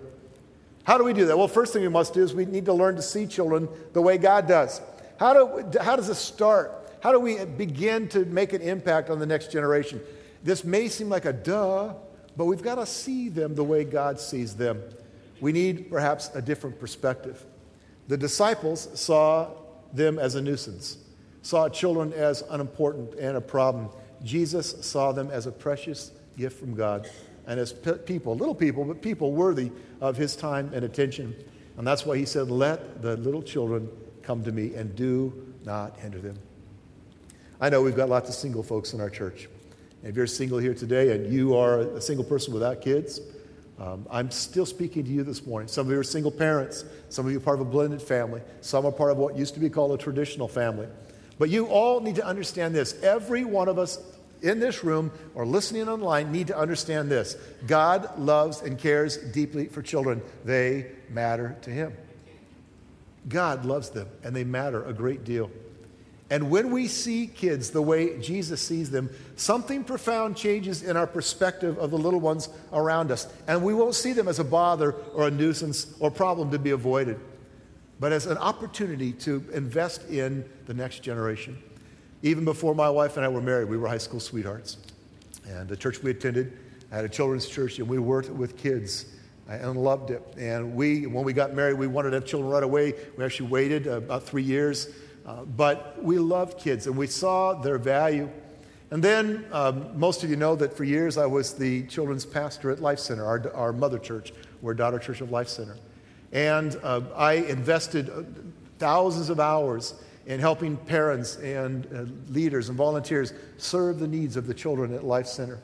How 0.85 0.99
do 0.99 1.05
we 1.05 1.13
do 1.13 1.27
that? 1.27 1.37
Well, 1.37 1.49
first 1.49 1.73
thing 1.73 1.83
we 1.83 1.89
must 1.89 2.15
do 2.15 2.23
is 2.23 2.35
we 2.35 2.45
need 2.45 2.65
to 2.67 2.73
learn 2.73 2.97
to 2.97 3.03
see 3.03 3.27
children 3.27 3.69
the 3.93 4.03
way 4.03 4.19
God 4.19 4.47
does. 4.47 4.81
How, 5.19 5.33
do, 5.33 5.79
how 5.81 5.97
does 5.97 6.09
this 6.09 6.19
start? 6.19 6.73
How 7.01 7.13
do 7.13 7.21
we 7.21 7.45
begin 7.45 8.09
to 8.09 8.25
make 8.27 8.53
an 8.53 8.63
impact 8.63 9.11
on 9.11 9.19
the 9.19 9.27
next 9.27 9.53
generation? 9.53 10.01
This 10.43 10.65
may 10.65 10.89
seem 10.89 11.09
like 11.09 11.25
a 11.25 11.33
duh, 11.33 11.95
but 12.37 12.47
we've 12.47 12.63
got 12.63 12.77
to 12.77 12.87
see 12.87 13.29
them 13.29 13.55
the 13.55 13.65
way 13.65 13.85
God 13.85 14.19
sees 14.19 14.55
them. 14.55 14.83
We 15.41 15.53
need 15.53 15.91
perhaps 15.91 16.31
a 16.35 16.43
different 16.43 16.79
perspective. 16.79 17.45
The 18.09 18.17
disciples 18.17 18.89
saw 18.99 19.51
them 19.93 20.19
as 20.19 20.35
a 20.35 20.43
nuisance, 20.43 20.99
saw 21.43 21.69
children 21.69 22.13
as 22.13 22.43
unimportant 22.51 23.15
and 23.15 23.37
a 23.37 23.41
problem. 23.41 23.91
Jesus 24.23 24.75
saw 24.85 25.13
them 25.13 25.31
as 25.31 25.47
a 25.47 25.53
precious 25.53 26.13
gift 26.37 26.59
from 26.59 26.75
God 26.75 27.09
and 27.47 27.59
as 27.59 27.73
people, 27.73 28.37
little 28.37 28.55
people, 28.55 28.85
but 28.85 29.03
people 29.03 29.33
worthy 29.33 29.71
of 30.01 30.17
his 30.17 30.37
time 30.37 30.71
and 30.73 30.85
attention. 30.85 31.35
And 31.77 31.87
that's 31.87 32.07
why 32.07 32.17
he 32.17 32.25
said, 32.25 32.51
Let 32.51 33.03
the 33.03 33.17
little 33.17 33.43
children 33.43 33.89
come 34.23 34.45
to 34.45 34.53
me 34.53 34.75
and 34.75 34.95
do 34.95 35.55
not 35.65 35.99
hinder 35.99 36.19
them. 36.19 36.39
I 37.61 37.69
know 37.69 37.83
we've 37.83 37.97
got 37.97 38.09
lots 38.09 38.29
of 38.29 38.35
single 38.35 38.63
folks 38.63 38.95
in 38.95 39.01
our 39.01 39.11
church. 39.11 39.49
If 40.03 40.17
you're 40.17 40.27
single 40.27 40.59
here 40.59 40.75
today 40.75 41.15
and 41.15 41.33
you 41.33 41.57
are 41.57 41.81
a 41.81 42.01
single 42.01 42.25
person 42.25 42.55
without 42.55 42.81
kids, 42.81 43.21
um, 43.79 44.07
I'm 44.11 44.31
still 44.31 44.67
speaking 44.67 45.05
to 45.05 45.11
you 45.11 45.23
this 45.25 45.47
morning. 45.47 45.69
Some 45.69 45.87
of 45.87 45.93
you 45.93 45.99
are 45.99 46.05
single 46.05 46.31
parents. 46.31 46.85
Some 47.09 47.27
of 47.27 47.33
you 47.33 47.39
are 47.39 47.43
part 47.43 47.61
of 47.61 47.67
a 47.67 47.71
blended 47.71 48.03
family. 48.03 48.43
Some 48.61 48.85
are 48.85 48.93
part 48.93 49.11
of 49.11 49.17
what 49.17 49.37
used 49.37 49.55
to 49.55 49.61
be 49.61 49.71
called 49.71 49.99
a 49.99 50.03
traditional 50.03 50.49
family. 50.49 50.87
But 51.39 51.49
you 51.49 51.67
all 51.67 52.01
need 52.01 52.17
to 52.17 52.27
understand 52.27 52.75
this. 52.75 53.03
Every 53.03 53.45
one 53.45 53.69
of 53.69 53.79
us 53.79 53.99
in 54.43 54.61
this 54.61 54.85
room 54.85 55.11
or 55.35 55.47
listening 55.47 55.89
online 55.89 56.31
need 56.33 56.49
to 56.49 56.59
understand 56.59 57.11
this. 57.11 57.37
God 57.67 58.19
loves 58.19 58.61
and 58.61 58.79
cares 58.79 59.17
deeply 59.17 59.67
for 59.67 59.83
children, 59.83 60.23
they 60.45 60.93
matter 61.09 61.57
to 61.63 61.71
Him. 61.71 61.95
God 63.29 63.65
loves 63.65 63.91
them, 63.91 64.09
and 64.25 64.35
they 64.35 64.45
matter 64.45 64.85
a 64.85 64.93
great 64.93 65.25
deal. 65.25 65.51
And 66.31 66.49
when 66.49 66.71
we 66.71 66.87
see 66.87 67.27
kids 67.27 67.71
the 67.71 67.83
way 67.83 68.19
Jesus 68.21 68.63
sees 68.63 68.89
them, 68.89 69.11
something 69.35 69.83
profound 69.83 70.37
changes 70.37 70.85
in 70.85 70.97
our 70.97 71.07
perspective 71.07 71.77
of 71.79 71.91
the 71.91 71.99
little 71.99 72.21
ones 72.21 72.49
around 72.73 73.11
us. 73.11 73.27
And 73.49 73.65
we 73.65 73.75
won't 73.75 73.97
see 73.97 74.13
them 74.13 74.29
as 74.29 74.39
a 74.39 74.45
bother 74.45 74.93
or 75.13 75.27
a 75.27 75.31
nuisance 75.31 75.93
or 75.99 76.09
problem 76.09 76.53
to 76.53 76.59
be 76.59 76.71
avoided, 76.71 77.19
but 77.99 78.13
as 78.13 78.27
an 78.27 78.39
opportunity 78.39 79.13
to 79.13 79.45
invest 79.53 80.09
in 80.09 80.49
the 80.67 80.75
next 80.75 81.01
generation. 81.01 81.59
Even 82.23 82.45
before 82.45 82.77
my 82.77 82.89
wife 82.89 83.17
and 83.17 83.27
I 83.27 83.29
were 83.29 83.41
married, 83.41 83.69
we 83.69 83.77
were 83.77 83.89
high 83.89 83.99
school 83.99 84.21
sweethearts. 84.21 84.77
And 85.49 85.69
the 85.69 85.77
church 85.77 86.01
we 86.03 86.13
attended 86.13 86.57
had 86.93 87.05
a 87.05 87.09
children's 87.09 87.49
church, 87.49 87.79
and 87.79 87.89
we 87.89 87.99
worked 87.99 88.29
with 88.31 88.57
kids 88.57 89.07
uh, 89.49 89.55
and 89.55 89.77
loved 89.77 90.11
it. 90.11 90.23
And 90.37 90.75
we, 90.77 91.07
when 91.07 91.25
we 91.25 91.33
got 91.33 91.55
married, 91.55 91.75
we 91.75 91.87
wanted 91.87 92.11
to 92.11 92.17
have 92.17 92.27
children 92.27 92.53
right 92.53 92.63
away. 92.63 92.95
We 93.17 93.25
actually 93.25 93.49
waited 93.49 93.89
uh, 93.89 93.93
about 93.93 94.25
three 94.25 94.43
years 94.43 94.89
uh, 95.27 95.45
but 95.45 96.03
we 96.03 96.19
loved 96.19 96.59
kids 96.59 96.87
and 96.87 96.97
we 96.97 97.07
saw 97.07 97.55
their 97.55 97.79
value. 97.79 98.29
And 98.91 99.03
then 99.03 99.47
um, 99.53 99.99
most 99.99 100.25
of 100.25 100.31
you 100.31 100.37
know 100.37 100.57
that 100.57 100.77
for 100.77 100.85
years 100.85 101.17
I 101.17 101.27
was 101.27 101.55
the 101.55 101.87
children's 101.87 102.27
pastor 102.27 102.71
at 102.71 102.81
Life 102.81 102.99
Center, 102.99 103.25
our, 103.25 103.53
our 103.55 103.73
mother 103.73 103.99
church. 103.99 104.33
We're 104.63 104.75
daughter 104.75 104.99
church 104.99 105.21
of 105.21 105.31
Life 105.31 105.49
Center. 105.49 105.77
And 106.33 106.77
uh, 106.83 107.03
I 107.15 107.35
invested 107.35 108.11
uh, 108.11 108.23
thousands 108.79 109.31
of 109.31 109.39
hours 109.41 109.95
in 110.27 110.41
helping 110.41 110.77
parents 110.77 111.37
and 111.37 111.87
uh, 111.95 112.33
leaders 112.33 112.69
and 112.69 112.77
volunteers 112.77 113.33
serve 113.59 113.99
the 113.99 114.09
needs 114.09 114.37
of 114.37 114.47
the 114.47 114.55
children 114.55 114.95
at 114.95 115.05
Life 115.05 115.27
Center. 115.27 115.61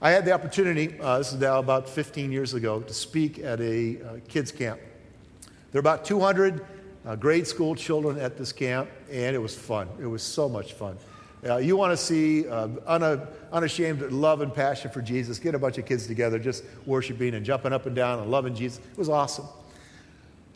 I 0.00 0.10
had 0.10 0.24
the 0.24 0.32
opportunity, 0.32 0.98
uh, 1.00 1.18
this 1.18 1.32
is 1.32 1.40
now 1.40 1.58
about 1.58 1.88
15 1.88 2.30
years 2.30 2.54
ago, 2.54 2.80
to 2.80 2.94
speak 2.94 3.40
at 3.40 3.60
a 3.60 4.00
uh, 4.00 4.16
kids' 4.28 4.52
camp. 4.52 4.80
There 5.72 5.78
are 5.78 5.80
about 5.80 6.04
200 6.04 6.64
uh, 7.08 7.16
grade 7.16 7.46
school 7.46 7.74
children 7.74 8.20
at 8.20 8.36
this 8.36 8.52
camp, 8.52 8.90
and 9.10 9.34
it 9.34 9.38
was 9.38 9.56
fun. 9.56 9.88
It 9.98 10.06
was 10.06 10.22
so 10.22 10.46
much 10.46 10.74
fun. 10.74 10.98
Uh, 11.42 11.56
you 11.56 11.74
want 11.74 11.90
to 11.90 11.96
see 11.96 12.46
uh, 12.46 12.68
unashamed 13.50 14.02
love 14.12 14.42
and 14.42 14.52
passion 14.52 14.90
for 14.90 15.00
Jesus, 15.00 15.38
get 15.38 15.54
a 15.54 15.58
bunch 15.58 15.78
of 15.78 15.86
kids 15.86 16.06
together 16.06 16.38
just 16.38 16.64
worshiping 16.84 17.34
and 17.34 17.46
jumping 17.46 17.72
up 17.72 17.86
and 17.86 17.96
down 17.96 18.18
and 18.18 18.30
loving 18.30 18.54
Jesus. 18.54 18.78
It 18.92 18.98
was 18.98 19.08
awesome. 19.08 19.46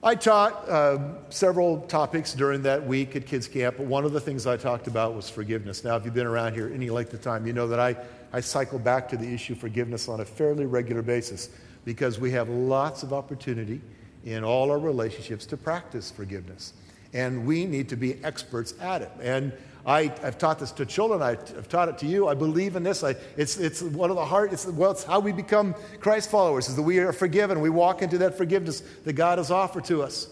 I 0.03 0.15
taught 0.15 0.69
uh, 0.69 1.31
several 1.31 1.81
topics 1.83 2.35
during 2.35 2.63
that 2.63 2.85
week 2.85 3.17
at 3.17 3.25
kids 3.25 3.49
camp, 3.49 3.77
but 3.79 3.87
one 3.87 4.05
of 4.05 4.13
the 4.13 4.21
things 4.21 4.47
I 4.47 4.59
talked 4.59 4.89
about 4.89 5.15
was 5.15 5.31
forgiveness. 5.31 5.85
Now, 5.85 5.97
if 5.97 6.05
you've 6.05 6.13
been 6.13 6.27
around 6.27 6.53
here 6.55 6.71
any 6.75 6.91
length 6.91 7.15
of 7.15 7.23
time, 7.23 7.47
you 7.47 7.55
know 7.55 7.69
that 7.69 7.81
I, 7.81 7.97
I 8.33 8.41
cycle 8.41 8.81
back 8.81 9.09
to 9.11 9.17
the 9.17 9.33
issue 9.33 9.55
of 9.55 9.61
forgiveness 9.61 10.07
on 10.07 10.21
a 10.21 10.25
fairly 10.25 10.67
regular 10.67 11.01
basis 11.01 11.49
because 11.87 12.19
we 12.19 12.31
have 12.33 12.51
lots 12.51 13.03
of 13.05 13.13
opportunity 13.15 13.81
in 14.25 14.45
all 14.45 14.71
our 14.71 14.79
relationships 14.79 15.47
to 15.47 15.57
practice 15.57 16.11
forgiveness. 16.11 16.73
And 17.13 17.47
we 17.47 17.67
need 17.67 17.89
to 17.91 17.97
be 17.97 18.23
experts 18.25 18.75
at 18.81 19.03
it. 19.03 19.11
And 19.21 19.53
I, 19.85 20.05
have 20.23 20.39
taught 20.39 20.59
this 20.61 20.71
to 20.73 20.87
children. 20.87 21.23
I, 21.23 21.31
have 21.31 21.69
taught 21.69 21.89
it 21.89 21.99
to 21.99 22.07
you. 22.07 22.29
I 22.29 22.35
believe 22.35 22.77
in 22.77 22.85
this. 22.85 23.03
I, 23.03 23.17
it's, 23.37 23.59
it's 23.59 23.83
one 23.83 24.11
of 24.11 24.17
the 24.17 24.25
heart. 24.25 24.53
It's, 24.53 24.67
well, 24.67 24.93
it's 24.93 25.05
how 25.05 25.21
we 25.21 25.33
become 25.33 25.75
Christ 26.01 26.31
followers. 26.31 26.69
Is 26.69 26.77
that 26.77 26.83
we 26.83 26.99
are 27.01 27.13
forgiven. 27.13 27.61
We 27.61 27.71
walk 27.71 28.01
into 28.01 28.19
that 28.19 28.37
forgiveness 28.37 28.83
that 29.05 29.15
God 29.15 29.39
has 29.39 29.51
offered 29.51 29.85
to 29.87 30.03
us. 30.03 30.29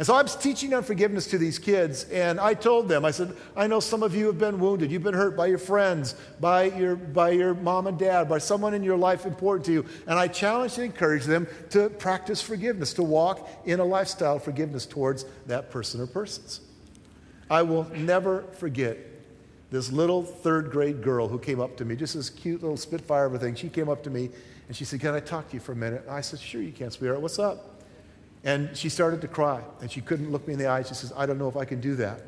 And 0.00 0.06
so 0.06 0.14
I 0.14 0.22
was 0.22 0.34
teaching 0.34 0.72
on 0.72 0.82
forgiveness 0.82 1.26
to 1.26 1.36
these 1.36 1.58
kids, 1.58 2.04
and 2.04 2.40
I 2.40 2.54
told 2.54 2.88
them, 2.88 3.04
I 3.04 3.10
said, 3.10 3.36
I 3.54 3.66
know 3.66 3.80
some 3.80 4.02
of 4.02 4.14
you 4.14 4.28
have 4.28 4.38
been 4.38 4.58
wounded. 4.58 4.90
You've 4.90 5.02
been 5.02 5.12
hurt 5.12 5.36
by 5.36 5.48
your 5.48 5.58
friends, 5.58 6.14
by 6.40 6.70
your, 6.70 6.96
by 6.96 7.32
your 7.32 7.52
mom 7.52 7.86
and 7.86 7.98
dad, 7.98 8.26
by 8.26 8.38
someone 8.38 8.72
in 8.72 8.82
your 8.82 8.96
life 8.96 9.26
important 9.26 9.66
to 9.66 9.72
you. 9.72 9.84
And 10.06 10.18
I 10.18 10.26
challenged 10.26 10.78
and 10.78 10.86
encouraged 10.86 11.26
them 11.26 11.46
to 11.68 11.90
practice 11.90 12.40
forgiveness, 12.40 12.94
to 12.94 13.02
walk 13.02 13.46
in 13.66 13.78
a 13.78 13.84
lifestyle 13.84 14.36
of 14.36 14.42
forgiveness 14.42 14.86
towards 14.86 15.26
that 15.48 15.70
person 15.70 16.00
or 16.00 16.06
persons. 16.06 16.62
I 17.50 17.60
will 17.60 17.84
never 17.94 18.44
forget 18.54 18.96
this 19.70 19.92
little 19.92 20.22
third 20.22 20.70
grade 20.70 21.02
girl 21.02 21.28
who 21.28 21.38
came 21.38 21.60
up 21.60 21.76
to 21.76 21.84
me, 21.84 21.94
just 21.94 22.14
this 22.14 22.30
cute 22.30 22.62
little 22.62 22.78
Spitfire 22.78 23.26
of 23.26 23.34
everything. 23.34 23.54
She 23.54 23.68
came 23.68 23.90
up 23.90 24.02
to 24.04 24.08
me 24.08 24.30
and 24.66 24.74
she 24.74 24.86
said, 24.86 25.00
Can 25.00 25.14
I 25.14 25.20
talk 25.20 25.48
to 25.50 25.54
you 25.54 25.60
for 25.60 25.72
a 25.72 25.76
minute? 25.76 26.06
I 26.08 26.22
said, 26.22 26.40
Sure, 26.40 26.62
you 26.62 26.72
can, 26.72 26.90
sweetheart. 26.90 27.20
What's 27.20 27.38
up? 27.38 27.69
And 28.44 28.74
she 28.76 28.88
started 28.88 29.20
to 29.20 29.28
cry, 29.28 29.62
and 29.80 29.90
she 29.90 30.00
couldn't 30.00 30.30
look 30.30 30.46
me 30.46 30.54
in 30.54 30.58
the 30.58 30.66
eyes. 30.66 30.88
She 30.88 30.94
says, 30.94 31.12
I 31.14 31.26
don't 31.26 31.38
know 31.38 31.48
if 31.48 31.56
I 31.56 31.64
can 31.64 31.80
do 31.80 31.94
that. 31.96 32.22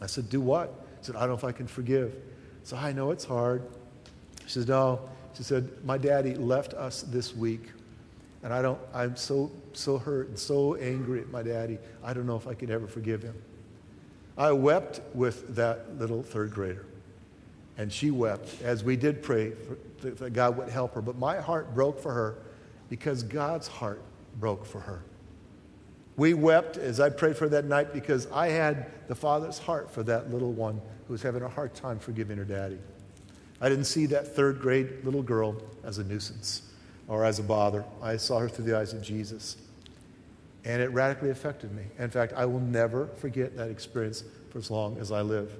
I 0.00 0.06
said, 0.06 0.30
Do 0.30 0.40
what? 0.40 0.72
She 1.00 1.06
said, 1.06 1.16
I 1.16 1.20
don't 1.20 1.30
know 1.30 1.34
if 1.34 1.44
I 1.44 1.52
can 1.52 1.66
forgive. 1.66 2.14
So 2.62 2.76
I 2.76 2.92
know 2.92 3.10
it's 3.10 3.24
hard. 3.24 3.62
She 4.46 4.60
said, 4.60 4.68
No. 4.68 5.00
She 5.36 5.42
said, 5.42 5.68
My 5.84 5.98
daddy 5.98 6.34
left 6.34 6.74
us 6.74 7.02
this 7.02 7.34
week, 7.34 7.70
and 8.44 8.52
I 8.52 8.62
don't, 8.62 8.78
I'm 8.94 9.16
so, 9.16 9.50
so 9.72 9.98
hurt 9.98 10.28
and 10.28 10.38
so 10.38 10.76
angry 10.76 11.20
at 11.20 11.30
my 11.30 11.42
daddy. 11.42 11.78
I 12.04 12.12
don't 12.12 12.26
know 12.26 12.36
if 12.36 12.46
I 12.46 12.54
can 12.54 12.70
ever 12.70 12.86
forgive 12.86 13.22
him. 13.22 13.34
I 14.38 14.52
wept 14.52 15.00
with 15.14 15.56
that 15.56 15.98
little 15.98 16.22
third 16.22 16.52
grader, 16.52 16.86
and 17.76 17.92
she 17.92 18.12
wept 18.12 18.62
as 18.62 18.84
we 18.84 18.96
did 18.96 19.22
pray 19.22 19.50
for, 19.50 20.10
that 20.10 20.32
God 20.32 20.56
would 20.58 20.68
help 20.68 20.94
her. 20.94 21.02
But 21.02 21.18
my 21.18 21.40
heart 21.40 21.74
broke 21.74 22.00
for 22.00 22.12
her 22.12 22.36
because 22.88 23.24
God's 23.24 23.66
heart 23.66 24.02
broke 24.38 24.64
for 24.64 24.80
her. 24.80 25.02
We 26.16 26.34
wept 26.34 26.76
as 26.76 27.00
I 27.00 27.10
prayed 27.10 27.36
for 27.36 27.48
that 27.48 27.64
night 27.64 27.92
because 27.92 28.30
I 28.30 28.48
had 28.48 28.86
the 29.08 29.14
Father's 29.14 29.58
heart 29.58 29.90
for 29.90 30.02
that 30.04 30.30
little 30.30 30.52
one 30.52 30.80
who 31.06 31.12
was 31.14 31.22
having 31.22 31.42
a 31.42 31.48
hard 31.48 31.74
time 31.74 31.98
forgiving 31.98 32.38
her 32.38 32.44
daddy. 32.44 32.78
I 33.60 33.68
didn't 33.68 33.84
see 33.84 34.06
that 34.06 34.34
third 34.34 34.60
grade 34.60 35.04
little 35.04 35.22
girl 35.22 35.56
as 35.82 35.98
a 35.98 36.04
nuisance 36.04 36.62
or 37.08 37.24
as 37.24 37.38
a 37.38 37.42
bother. 37.42 37.84
I 38.02 38.16
saw 38.16 38.38
her 38.38 38.48
through 38.48 38.66
the 38.66 38.78
eyes 38.78 38.92
of 38.92 39.02
Jesus. 39.02 39.56
And 40.64 40.80
it 40.80 40.90
radically 40.92 41.30
affected 41.30 41.72
me. 41.72 41.82
In 41.98 42.10
fact, 42.10 42.32
I 42.34 42.46
will 42.46 42.60
never 42.60 43.08
forget 43.16 43.56
that 43.56 43.70
experience 43.70 44.24
for 44.50 44.58
as 44.58 44.70
long 44.70 44.98
as 44.98 45.12
I 45.12 45.20
live. 45.20 45.52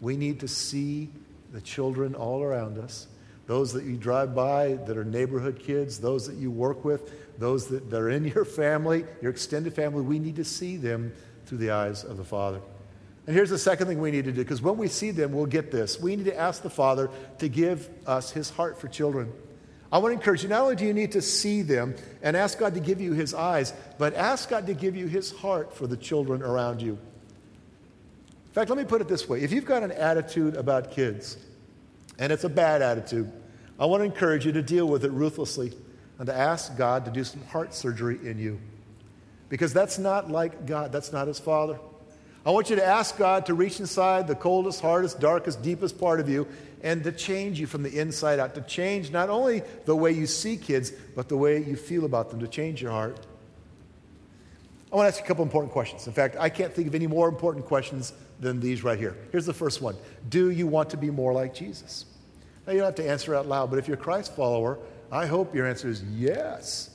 We 0.00 0.16
need 0.16 0.40
to 0.40 0.48
see 0.48 1.10
the 1.52 1.60
children 1.60 2.14
all 2.14 2.42
around 2.42 2.78
us, 2.78 3.08
those 3.46 3.72
that 3.74 3.84
you 3.84 3.96
drive 3.96 4.34
by 4.34 4.74
that 4.86 4.96
are 4.96 5.04
neighborhood 5.04 5.60
kids, 5.62 5.98
those 5.98 6.26
that 6.26 6.36
you 6.36 6.50
work 6.50 6.84
with, 6.84 7.12
those 7.42 7.68
that, 7.68 7.92
are 7.92 8.10
in 8.10 8.24
your 8.24 8.44
family, 8.44 9.04
your 9.20 9.30
extended 9.30 9.74
family. 9.74 10.02
We 10.02 10.18
need 10.18 10.36
to 10.36 10.44
see 10.44 10.76
them 10.76 11.12
through 11.46 11.58
the 11.58 11.70
eyes 11.70 12.04
of 12.04 12.16
the 12.16 12.24
Father. 12.24 12.60
And 13.26 13.36
here's 13.36 13.50
the 13.50 13.58
second 13.58 13.86
thing 13.86 14.00
we 14.00 14.10
need 14.10 14.24
to 14.24 14.32
do, 14.32 14.38
because 14.38 14.62
when 14.62 14.76
we 14.76 14.88
see 14.88 15.10
them, 15.10 15.32
we'll 15.32 15.46
get 15.46 15.70
this. 15.70 16.00
We 16.00 16.16
need 16.16 16.24
to 16.24 16.36
ask 16.36 16.62
the 16.62 16.70
Father 16.70 17.10
to 17.38 17.48
give 17.48 17.88
us 18.06 18.30
his 18.30 18.50
heart 18.50 18.80
for 18.80 18.88
children. 18.88 19.32
I 19.92 19.98
want 19.98 20.12
to 20.12 20.18
encourage 20.18 20.42
you 20.42 20.48
not 20.48 20.62
only 20.62 20.74
do 20.74 20.86
you 20.86 20.94
need 20.94 21.12
to 21.12 21.22
see 21.22 21.62
them 21.62 21.94
and 22.22 22.36
ask 22.36 22.58
God 22.58 22.74
to 22.74 22.80
give 22.80 23.00
you 23.00 23.12
his 23.12 23.34
eyes, 23.34 23.74
but 23.98 24.14
ask 24.14 24.48
God 24.48 24.66
to 24.66 24.74
give 24.74 24.96
you 24.96 25.06
his 25.06 25.30
heart 25.30 25.76
for 25.76 25.86
the 25.86 25.96
children 25.96 26.42
around 26.42 26.80
you. 26.80 26.92
In 26.92 28.52
fact, 28.52 28.70
let 28.70 28.78
me 28.78 28.84
put 28.84 29.00
it 29.00 29.08
this 29.08 29.28
way 29.28 29.42
if 29.42 29.52
you've 29.52 29.66
got 29.66 29.82
an 29.82 29.92
attitude 29.92 30.56
about 30.56 30.90
kids, 30.90 31.36
and 32.18 32.32
it's 32.32 32.44
a 32.44 32.48
bad 32.48 32.82
attitude, 32.82 33.30
I 33.78 33.86
want 33.86 34.00
to 34.00 34.04
encourage 34.04 34.46
you 34.46 34.52
to 34.52 34.62
deal 34.62 34.86
with 34.86 35.04
it 35.04 35.10
ruthlessly 35.10 35.72
and 36.22 36.28
to 36.28 36.36
ask 36.36 36.76
God 36.76 37.04
to 37.06 37.10
do 37.10 37.24
some 37.24 37.44
heart 37.46 37.74
surgery 37.74 38.16
in 38.22 38.38
you. 38.38 38.60
Because 39.48 39.72
that's 39.72 39.98
not 39.98 40.30
like 40.30 40.66
God, 40.66 40.92
that's 40.92 41.12
not 41.12 41.26
his 41.26 41.40
Father. 41.40 41.80
I 42.46 42.52
want 42.52 42.70
you 42.70 42.76
to 42.76 42.84
ask 42.84 43.16
God 43.18 43.46
to 43.46 43.54
reach 43.54 43.80
inside 43.80 44.28
the 44.28 44.36
coldest, 44.36 44.80
hardest, 44.80 45.18
darkest, 45.18 45.62
deepest 45.62 45.98
part 45.98 46.20
of 46.20 46.28
you 46.28 46.46
and 46.80 47.02
to 47.02 47.10
change 47.10 47.58
you 47.58 47.66
from 47.66 47.82
the 47.82 47.98
inside 47.98 48.38
out, 48.38 48.54
to 48.54 48.60
change 48.60 49.10
not 49.10 49.30
only 49.30 49.64
the 49.84 49.96
way 49.96 50.12
you 50.12 50.28
see 50.28 50.56
kids, 50.56 50.92
but 51.16 51.28
the 51.28 51.36
way 51.36 51.60
you 51.60 51.74
feel 51.74 52.04
about 52.04 52.30
them, 52.30 52.38
to 52.38 52.46
change 52.46 52.80
your 52.80 52.92
heart. 52.92 53.18
I 54.92 54.94
want 54.94 55.06
to 55.06 55.08
ask 55.08 55.18
you 55.18 55.24
a 55.24 55.26
couple 55.26 55.42
important 55.42 55.72
questions. 55.72 56.06
In 56.06 56.12
fact, 56.12 56.36
I 56.38 56.50
can't 56.50 56.72
think 56.72 56.86
of 56.86 56.94
any 56.94 57.08
more 57.08 57.28
important 57.28 57.64
questions 57.64 58.12
than 58.38 58.60
these 58.60 58.84
right 58.84 58.96
here. 58.96 59.16
Here's 59.32 59.46
the 59.46 59.52
first 59.52 59.82
one 59.82 59.96
Do 60.28 60.50
you 60.50 60.68
want 60.68 60.88
to 60.90 60.96
be 60.96 61.10
more 61.10 61.32
like 61.32 61.52
Jesus? 61.52 62.04
Now, 62.64 62.74
you 62.74 62.78
don't 62.78 62.86
have 62.86 63.04
to 63.04 63.10
answer 63.10 63.34
out 63.34 63.48
loud, 63.48 63.70
but 63.70 63.80
if 63.80 63.88
you're 63.88 63.96
a 63.96 64.00
Christ 64.00 64.36
follower, 64.36 64.78
I 65.12 65.26
hope 65.26 65.54
your 65.54 65.66
answer 65.66 65.88
is 65.88 66.02
yes. 66.02 66.90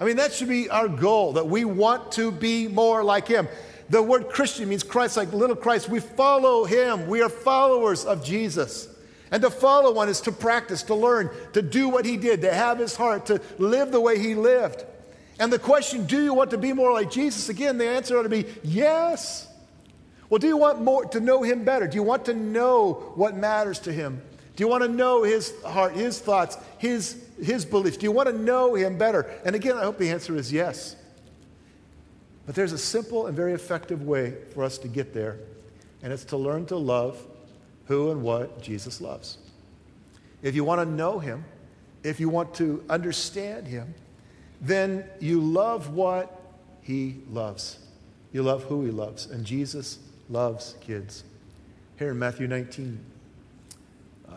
I 0.00 0.04
mean, 0.04 0.16
that 0.16 0.32
should 0.32 0.48
be 0.48 0.70
our 0.70 0.88
goal, 0.88 1.34
that 1.34 1.46
we 1.46 1.66
want 1.66 2.12
to 2.12 2.32
be 2.32 2.68
more 2.68 3.04
like 3.04 3.28
Him. 3.28 3.48
The 3.90 4.00
word 4.00 4.28
Christian 4.28 4.68
means 4.68 4.84
Christ, 4.84 5.16
like 5.16 5.32
little 5.32 5.56
Christ. 5.56 5.88
We 5.88 5.98
follow 5.98 6.64
him. 6.64 7.08
We 7.08 7.22
are 7.22 7.28
followers 7.28 8.04
of 8.04 8.24
Jesus. 8.24 8.88
And 9.32 9.42
to 9.42 9.50
follow 9.50 9.92
one 9.92 10.08
is 10.08 10.20
to 10.22 10.32
practice, 10.32 10.84
to 10.84 10.94
learn, 10.94 11.28
to 11.54 11.60
do 11.60 11.88
what 11.88 12.04
he 12.04 12.16
did, 12.16 12.40
to 12.42 12.54
have 12.54 12.78
his 12.78 12.94
heart, 12.94 13.26
to 13.26 13.40
live 13.58 13.90
the 13.90 14.00
way 14.00 14.16
he 14.16 14.36
lived. 14.36 14.84
And 15.40 15.52
the 15.52 15.58
question, 15.58 16.06
do 16.06 16.22
you 16.22 16.32
want 16.32 16.50
to 16.50 16.58
be 16.58 16.72
more 16.72 16.92
like 16.92 17.10
Jesus? 17.10 17.48
Again, 17.48 17.78
the 17.78 17.88
answer 17.88 18.16
ought 18.16 18.22
to 18.22 18.28
be 18.28 18.46
yes. 18.62 19.48
Well, 20.28 20.38
do 20.38 20.46
you 20.46 20.56
want 20.56 20.80
more 20.80 21.04
to 21.06 21.18
know 21.18 21.42
him 21.42 21.64
better? 21.64 21.88
Do 21.88 21.96
you 21.96 22.04
want 22.04 22.26
to 22.26 22.34
know 22.34 23.12
what 23.16 23.36
matters 23.36 23.80
to 23.80 23.92
him? 23.92 24.22
Do 24.54 24.62
you 24.62 24.68
want 24.68 24.84
to 24.84 24.88
know 24.88 25.24
his 25.24 25.52
heart, 25.64 25.94
his 25.94 26.20
thoughts, 26.20 26.56
his, 26.78 27.24
his 27.42 27.64
beliefs? 27.64 27.96
Do 27.96 28.04
you 28.04 28.12
want 28.12 28.28
to 28.28 28.36
know 28.36 28.74
him 28.74 28.98
better? 28.98 29.30
And 29.44 29.54
again, 29.54 29.76
I 29.76 29.82
hope 29.82 29.98
the 29.98 30.10
answer 30.10 30.36
is 30.36 30.52
yes. 30.52 30.96
But 32.46 32.54
there's 32.54 32.72
a 32.72 32.78
simple 32.78 33.26
and 33.26 33.36
very 33.36 33.52
effective 33.52 34.02
way 34.02 34.34
for 34.54 34.64
us 34.64 34.78
to 34.78 34.88
get 34.88 35.14
there, 35.14 35.38
and 36.02 36.12
it's 36.12 36.24
to 36.26 36.36
learn 36.36 36.66
to 36.66 36.76
love 36.76 37.24
who 37.86 38.10
and 38.10 38.22
what 38.22 38.62
Jesus 38.62 39.00
loves. 39.00 39.38
If 40.42 40.54
you 40.54 40.64
want 40.64 40.80
to 40.80 40.86
know 40.86 41.18
him, 41.18 41.44
if 42.02 42.18
you 42.18 42.28
want 42.28 42.54
to 42.54 42.82
understand 42.88 43.66
him, 43.66 43.94
then 44.60 45.04
you 45.20 45.40
love 45.40 45.90
what 45.90 46.40
he 46.82 47.16
loves. 47.30 47.78
You 48.32 48.42
love 48.42 48.64
who 48.64 48.84
he 48.84 48.90
loves. 48.90 49.26
And 49.26 49.44
Jesus 49.44 49.98
loves 50.28 50.76
kids. 50.80 51.24
Here 51.98 52.10
in 52.10 52.18
Matthew 52.18 52.46
19, 52.46 52.98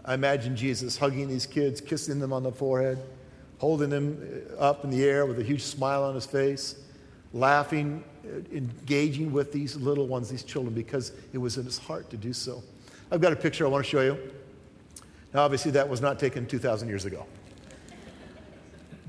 I 0.05 0.13
imagine 0.13 0.55
Jesus 0.55 0.97
hugging 0.97 1.27
these 1.27 1.45
kids, 1.45 1.81
kissing 1.81 2.19
them 2.19 2.33
on 2.33 2.43
the 2.43 2.51
forehead, 2.51 2.99
holding 3.57 3.89
them 3.89 4.45
up 4.59 4.83
in 4.83 4.89
the 4.89 5.03
air 5.03 5.25
with 5.25 5.39
a 5.39 5.43
huge 5.43 5.63
smile 5.63 6.03
on 6.03 6.15
his 6.15 6.25
face 6.25 6.83
laughing, 7.33 8.03
uh, 8.25 8.37
engaging 8.55 9.33
with 9.33 9.51
these 9.51 9.75
little 9.75 10.07
ones, 10.07 10.29
these 10.29 10.43
children, 10.43 10.73
because 10.73 11.11
it 11.33 11.37
was 11.37 11.57
in 11.57 11.65
his 11.65 11.77
heart 11.77 12.09
to 12.11 12.17
do 12.17 12.31
so. 12.31 12.63
I've 13.11 13.21
got 13.21 13.33
a 13.33 13.35
picture 13.35 13.65
I 13.65 13.69
want 13.69 13.83
to 13.83 13.89
show 13.89 14.01
you. 14.01 14.17
Now, 15.33 15.41
obviously, 15.41 15.71
that 15.71 15.89
was 15.89 15.99
not 15.99 16.19
taken 16.19 16.45
2,000 16.45 16.87
years 16.87 17.05
ago, 17.05 17.25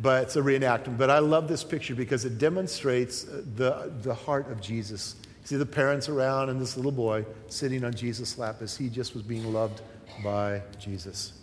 but 0.01 0.25
it's 0.25 0.37
a 0.37 0.41
reenactment. 0.41 0.97
But 0.97 1.11
I 1.11 1.19
love 1.19 1.49
this 1.49 1.63
picture 1.63 1.95
because 1.95 2.25
it 2.25 2.39
demonstrates 2.39 3.29
uh, 3.29 3.43
the, 3.57 3.93
the 4.03 4.15
heart 4.15 4.51
of 4.51 4.61
Jesus. 4.61 5.17
See 5.45 5.57
the 5.57 5.67
parents 5.67 6.09
around 6.09 6.49
and 6.49 6.59
this 6.61 6.77
little 6.77 6.93
boy 6.93 7.27
sitting 7.49 7.85
on 7.85 7.93
Jesus' 7.93 8.39
lap 8.39 8.63
as 8.63 8.77
he 8.77 8.89
just 8.89 9.13
was 9.13 9.23
being 9.23 9.53
loved 9.53 9.83
by 10.23 10.63
Jesus. 10.79 11.35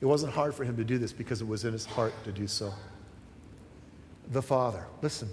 It 0.00 0.06
wasn't 0.06 0.32
hard 0.32 0.54
for 0.54 0.64
him 0.64 0.76
to 0.76 0.84
do 0.84 0.98
this 0.98 1.12
because 1.12 1.40
it 1.40 1.48
was 1.48 1.64
in 1.64 1.72
his 1.72 1.86
heart 1.86 2.12
to 2.24 2.32
do 2.32 2.46
so. 2.46 2.72
The 4.30 4.42
Father, 4.42 4.86
listen, 5.00 5.30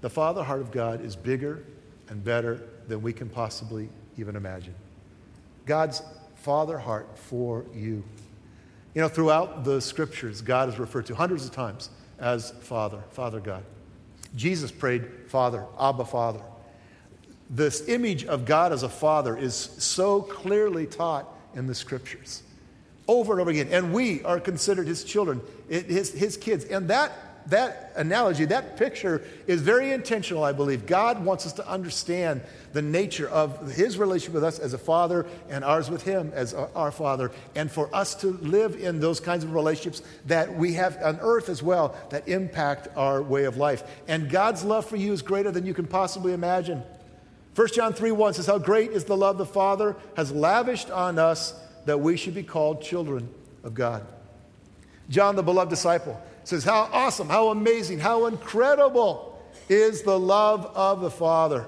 the 0.00 0.10
Father 0.10 0.42
heart 0.42 0.60
of 0.60 0.72
God 0.72 1.04
is 1.04 1.14
bigger 1.14 1.62
and 2.08 2.22
better 2.22 2.60
than 2.88 3.00
we 3.00 3.12
can 3.12 3.28
possibly 3.28 3.88
even 4.18 4.34
imagine. 4.34 4.74
God's 5.66 6.02
Father 6.34 6.78
heart 6.78 7.16
for 7.16 7.64
you. 7.72 8.02
You 8.94 9.02
know, 9.02 9.08
throughout 9.08 9.62
the 9.62 9.80
scriptures, 9.80 10.42
God 10.42 10.68
is 10.68 10.78
referred 10.78 11.06
to 11.06 11.14
hundreds 11.14 11.44
of 11.44 11.52
times 11.52 11.90
as 12.18 12.50
Father, 12.60 13.02
Father 13.10 13.40
God. 13.40 13.62
Jesus 14.34 14.72
prayed, 14.72 15.06
Father, 15.28 15.64
Abba, 15.78 16.04
Father. 16.04 16.40
This 17.48 17.88
image 17.88 18.24
of 18.24 18.44
God 18.44 18.72
as 18.72 18.82
a 18.82 18.88
father 18.88 19.36
is 19.36 19.54
so 19.54 20.22
clearly 20.22 20.86
taught 20.86 21.28
in 21.54 21.66
the 21.66 21.74
scriptures 21.74 22.42
over 23.08 23.34
and 23.34 23.40
over 23.40 23.50
again. 23.50 23.68
And 23.70 23.92
we 23.92 24.22
are 24.24 24.40
considered 24.40 24.86
his 24.86 25.04
children, 25.04 25.40
his, 25.68 26.12
his 26.12 26.36
kids. 26.36 26.64
And 26.64 26.88
that 26.88 27.12
that 27.48 27.92
analogy, 27.96 28.44
that 28.46 28.76
picture 28.76 29.22
is 29.46 29.62
very 29.62 29.92
intentional, 29.92 30.42
I 30.42 30.52
believe. 30.52 30.86
God 30.86 31.24
wants 31.24 31.46
us 31.46 31.52
to 31.54 31.68
understand 31.68 32.40
the 32.72 32.82
nature 32.82 33.28
of 33.28 33.72
his 33.72 33.98
relationship 33.98 34.34
with 34.34 34.44
us 34.44 34.58
as 34.58 34.74
a 34.74 34.78
father 34.78 35.26
and 35.48 35.64
ours 35.64 35.90
with 35.90 36.02
him 36.02 36.32
as 36.34 36.54
our 36.54 36.90
father, 36.90 37.30
and 37.54 37.70
for 37.70 37.94
us 37.94 38.14
to 38.16 38.32
live 38.38 38.76
in 38.76 39.00
those 39.00 39.20
kinds 39.20 39.44
of 39.44 39.54
relationships 39.54 40.02
that 40.26 40.54
we 40.56 40.72
have 40.74 41.00
on 41.02 41.18
earth 41.20 41.48
as 41.48 41.62
well 41.62 41.96
that 42.10 42.26
impact 42.28 42.88
our 42.96 43.22
way 43.22 43.44
of 43.44 43.56
life. 43.56 43.84
And 44.08 44.28
God's 44.28 44.64
love 44.64 44.86
for 44.86 44.96
you 44.96 45.12
is 45.12 45.22
greater 45.22 45.50
than 45.50 45.64
you 45.64 45.74
can 45.74 45.86
possibly 45.86 46.32
imagine. 46.32 46.82
1 47.56 47.68
John 47.68 47.94
3 47.94 48.12
1 48.12 48.34
says, 48.34 48.46
How 48.46 48.58
great 48.58 48.90
is 48.92 49.04
the 49.04 49.16
love 49.16 49.38
the 49.38 49.46
Father 49.46 49.96
has 50.14 50.30
lavished 50.30 50.90
on 50.90 51.18
us 51.18 51.54
that 51.86 51.98
we 51.98 52.16
should 52.18 52.34
be 52.34 52.42
called 52.42 52.82
children 52.82 53.28
of 53.64 53.72
God. 53.72 54.06
John, 55.08 55.36
the 55.36 55.42
beloved 55.42 55.70
disciple, 55.70 56.20
says, 56.44 56.64
How 56.64 56.90
awesome, 56.92 57.30
how 57.30 57.48
amazing, 57.48 57.98
how 57.98 58.26
incredible 58.26 59.42
is 59.70 60.02
the 60.02 60.18
love 60.18 60.66
of 60.66 61.00
the 61.00 61.10
Father 61.10 61.66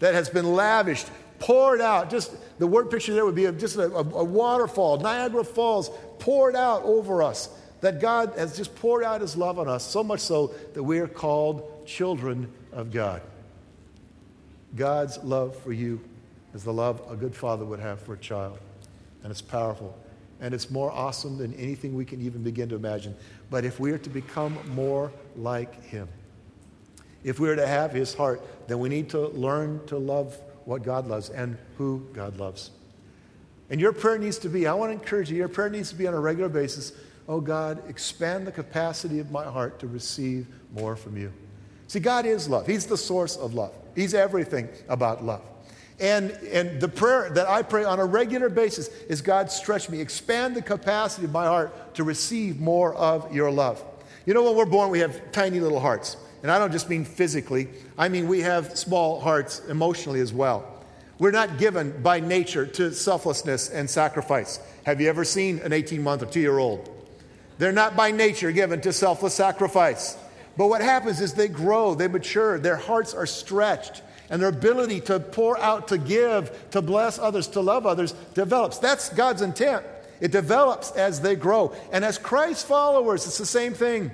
that 0.00 0.12
has 0.12 0.28
been 0.28 0.52
lavished, 0.52 1.08
poured 1.38 1.80
out. 1.80 2.10
Just 2.10 2.32
the 2.58 2.66
word 2.66 2.90
picture 2.90 3.14
there 3.14 3.24
would 3.24 3.34
be 3.34 3.50
just 3.52 3.76
a, 3.76 3.90
a, 3.94 4.02
a 4.02 4.24
waterfall, 4.24 4.98
Niagara 4.98 5.44
Falls 5.44 5.90
poured 6.18 6.54
out 6.54 6.82
over 6.82 7.22
us. 7.22 7.48
That 7.80 8.00
God 8.00 8.34
has 8.36 8.56
just 8.56 8.74
poured 8.76 9.04
out 9.04 9.20
his 9.20 9.36
love 9.36 9.58
on 9.58 9.68
us, 9.68 9.84
so 9.84 10.02
much 10.02 10.20
so 10.20 10.54
that 10.74 10.82
we 10.82 10.98
are 11.00 11.08
called 11.08 11.86
children 11.86 12.50
of 12.72 12.90
God. 12.90 13.22
God's 14.76 15.18
love 15.22 15.56
for 15.56 15.72
you 15.72 16.00
is 16.54 16.64
the 16.64 16.72
love 16.72 17.02
a 17.08 17.16
good 17.16 17.34
father 17.34 17.64
would 17.64 17.80
have 17.80 18.00
for 18.00 18.14
a 18.14 18.18
child. 18.18 18.58
And 19.22 19.30
it's 19.30 19.42
powerful. 19.42 19.96
And 20.40 20.52
it's 20.52 20.70
more 20.70 20.90
awesome 20.90 21.38
than 21.38 21.54
anything 21.54 21.94
we 21.94 22.04
can 22.04 22.20
even 22.20 22.42
begin 22.42 22.68
to 22.68 22.74
imagine. 22.74 23.14
But 23.50 23.64
if 23.64 23.80
we 23.80 23.92
are 23.92 23.98
to 23.98 24.10
become 24.10 24.58
more 24.74 25.12
like 25.36 25.82
Him, 25.84 26.08
if 27.22 27.40
we 27.40 27.48
are 27.48 27.56
to 27.56 27.66
have 27.66 27.92
His 27.92 28.14
heart, 28.14 28.42
then 28.68 28.78
we 28.78 28.88
need 28.88 29.08
to 29.10 29.28
learn 29.28 29.84
to 29.86 29.96
love 29.96 30.36
what 30.64 30.82
God 30.82 31.06
loves 31.06 31.30
and 31.30 31.56
who 31.78 32.06
God 32.12 32.36
loves. 32.38 32.70
And 33.70 33.80
your 33.80 33.92
prayer 33.92 34.18
needs 34.18 34.38
to 34.38 34.48
be 34.48 34.66
I 34.66 34.74
want 34.74 34.90
to 34.90 34.98
encourage 34.98 35.30
you, 35.30 35.36
your 35.36 35.48
prayer 35.48 35.70
needs 35.70 35.88
to 35.90 35.94
be 35.94 36.06
on 36.06 36.14
a 36.14 36.20
regular 36.20 36.48
basis 36.48 36.92
oh 37.28 37.40
God, 37.40 37.82
expand 37.88 38.46
the 38.46 38.52
capacity 38.52 39.18
of 39.18 39.30
my 39.30 39.44
heart 39.44 39.78
to 39.80 39.86
receive 39.86 40.46
more 40.74 40.96
from 40.96 41.16
you. 41.16 41.32
See, 41.86 42.00
God 42.00 42.26
is 42.26 42.48
love, 42.48 42.66
He's 42.66 42.86
the 42.86 42.96
source 42.96 43.36
of 43.36 43.54
love, 43.54 43.74
He's 43.94 44.14
everything 44.14 44.68
about 44.88 45.24
love. 45.24 45.42
And, 46.00 46.32
and 46.50 46.80
the 46.80 46.88
prayer 46.88 47.30
that 47.30 47.48
I 47.48 47.62
pray 47.62 47.84
on 47.84 48.00
a 48.00 48.04
regular 48.04 48.48
basis 48.48 48.88
is 49.08 49.22
God, 49.22 49.50
stretch 49.50 49.88
me, 49.88 50.00
expand 50.00 50.56
the 50.56 50.62
capacity 50.62 51.26
of 51.26 51.32
my 51.32 51.46
heart 51.46 51.94
to 51.94 52.04
receive 52.04 52.60
more 52.60 52.94
of 52.94 53.32
your 53.32 53.50
love. 53.50 53.82
You 54.26 54.34
know, 54.34 54.42
when 54.42 54.56
we're 54.56 54.64
born, 54.64 54.90
we 54.90 54.98
have 55.00 55.32
tiny 55.32 55.60
little 55.60 55.80
hearts. 55.80 56.16
And 56.42 56.50
I 56.50 56.58
don't 56.58 56.72
just 56.72 56.90
mean 56.90 57.04
physically, 57.04 57.68
I 57.96 58.08
mean 58.08 58.28
we 58.28 58.40
have 58.40 58.76
small 58.76 59.18
hearts 59.20 59.60
emotionally 59.68 60.20
as 60.20 60.32
well. 60.32 60.70
We're 61.18 61.30
not 61.30 61.58
given 61.58 62.02
by 62.02 62.20
nature 62.20 62.66
to 62.66 62.92
selflessness 62.92 63.70
and 63.70 63.88
sacrifice. 63.88 64.58
Have 64.84 65.00
you 65.00 65.08
ever 65.08 65.24
seen 65.24 65.60
an 65.60 65.72
18 65.72 66.02
month 66.02 66.22
or 66.22 66.26
two 66.26 66.40
year 66.40 66.58
old? 66.58 66.90
They're 67.56 67.72
not 67.72 67.96
by 67.96 68.10
nature 68.10 68.52
given 68.52 68.80
to 68.82 68.92
selfless 68.92 69.32
sacrifice. 69.32 70.18
But 70.56 70.68
what 70.68 70.80
happens 70.80 71.20
is 71.20 71.34
they 71.34 71.48
grow, 71.48 71.94
they 71.94 72.08
mature, 72.08 72.58
their 72.58 72.76
hearts 72.76 73.12
are 73.14 73.26
stretched, 73.26 74.02
and 74.30 74.40
their 74.40 74.48
ability 74.48 75.00
to 75.02 75.20
pour 75.20 75.58
out, 75.58 75.88
to 75.88 75.98
give, 75.98 76.70
to 76.70 76.80
bless 76.80 77.18
others, 77.18 77.46
to 77.48 77.60
love 77.60 77.86
others 77.86 78.12
develops. 78.34 78.78
That's 78.78 79.08
God's 79.10 79.42
intent. 79.42 79.84
It 80.20 80.30
develops 80.30 80.92
as 80.92 81.20
they 81.20 81.34
grow. 81.34 81.74
And 81.92 82.04
as 82.04 82.18
Christ 82.18 82.66
followers, 82.66 83.26
it's 83.26 83.38
the 83.38 83.46
same 83.46 83.74
thing. 83.74 84.10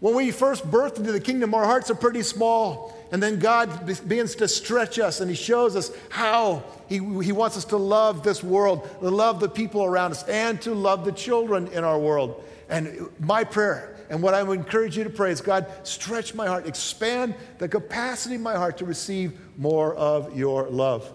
When 0.00 0.14
we 0.14 0.30
first 0.30 0.68
birth 0.70 0.98
into 0.98 1.12
the 1.12 1.20
kingdom, 1.20 1.54
our 1.54 1.64
hearts 1.64 1.90
are 1.90 1.94
pretty 1.94 2.22
small. 2.22 2.94
And 3.12 3.22
then 3.22 3.38
God 3.38 3.86
begins 3.86 4.34
to 4.36 4.48
stretch 4.48 4.98
us 4.98 5.20
and 5.20 5.30
He 5.30 5.36
shows 5.36 5.76
us 5.76 5.90
how 6.08 6.64
He, 6.88 6.96
he 6.96 7.32
wants 7.32 7.56
us 7.56 7.64
to 7.66 7.76
love 7.76 8.22
this 8.22 8.42
world, 8.42 8.88
to 9.00 9.08
love 9.08 9.40
the 9.40 9.48
people 9.48 9.84
around 9.84 10.10
us, 10.10 10.22
and 10.24 10.60
to 10.62 10.74
love 10.74 11.04
the 11.04 11.12
children 11.12 11.68
in 11.68 11.84
our 11.84 11.98
world. 11.98 12.42
And 12.68 13.08
my 13.20 13.44
prayer 13.44 13.95
and 14.08 14.22
what 14.22 14.34
I 14.34 14.42
would 14.42 14.58
encourage 14.58 14.96
you 14.96 15.04
to 15.04 15.10
pray 15.10 15.30
is 15.30 15.40
God, 15.40 15.66
stretch 15.82 16.34
my 16.34 16.46
heart, 16.46 16.66
expand 16.66 17.34
the 17.58 17.68
capacity 17.68 18.36
of 18.36 18.40
my 18.40 18.54
heart 18.54 18.78
to 18.78 18.84
receive 18.84 19.38
more 19.56 19.94
of 19.94 20.36
your 20.36 20.68
love. 20.68 21.12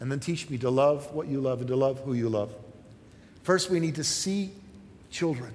And 0.00 0.10
then 0.10 0.20
teach 0.20 0.48
me 0.48 0.58
to 0.58 0.70
love 0.70 1.12
what 1.12 1.26
you 1.26 1.40
love 1.40 1.60
and 1.60 1.68
to 1.68 1.76
love 1.76 2.00
who 2.00 2.14
you 2.14 2.28
love. 2.28 2.54
First, 3.42 3.70
we 3.70 3.80
need 3.80 3.96
to 3.96 4.04
see 4.04 4.50
children 5.10 5.52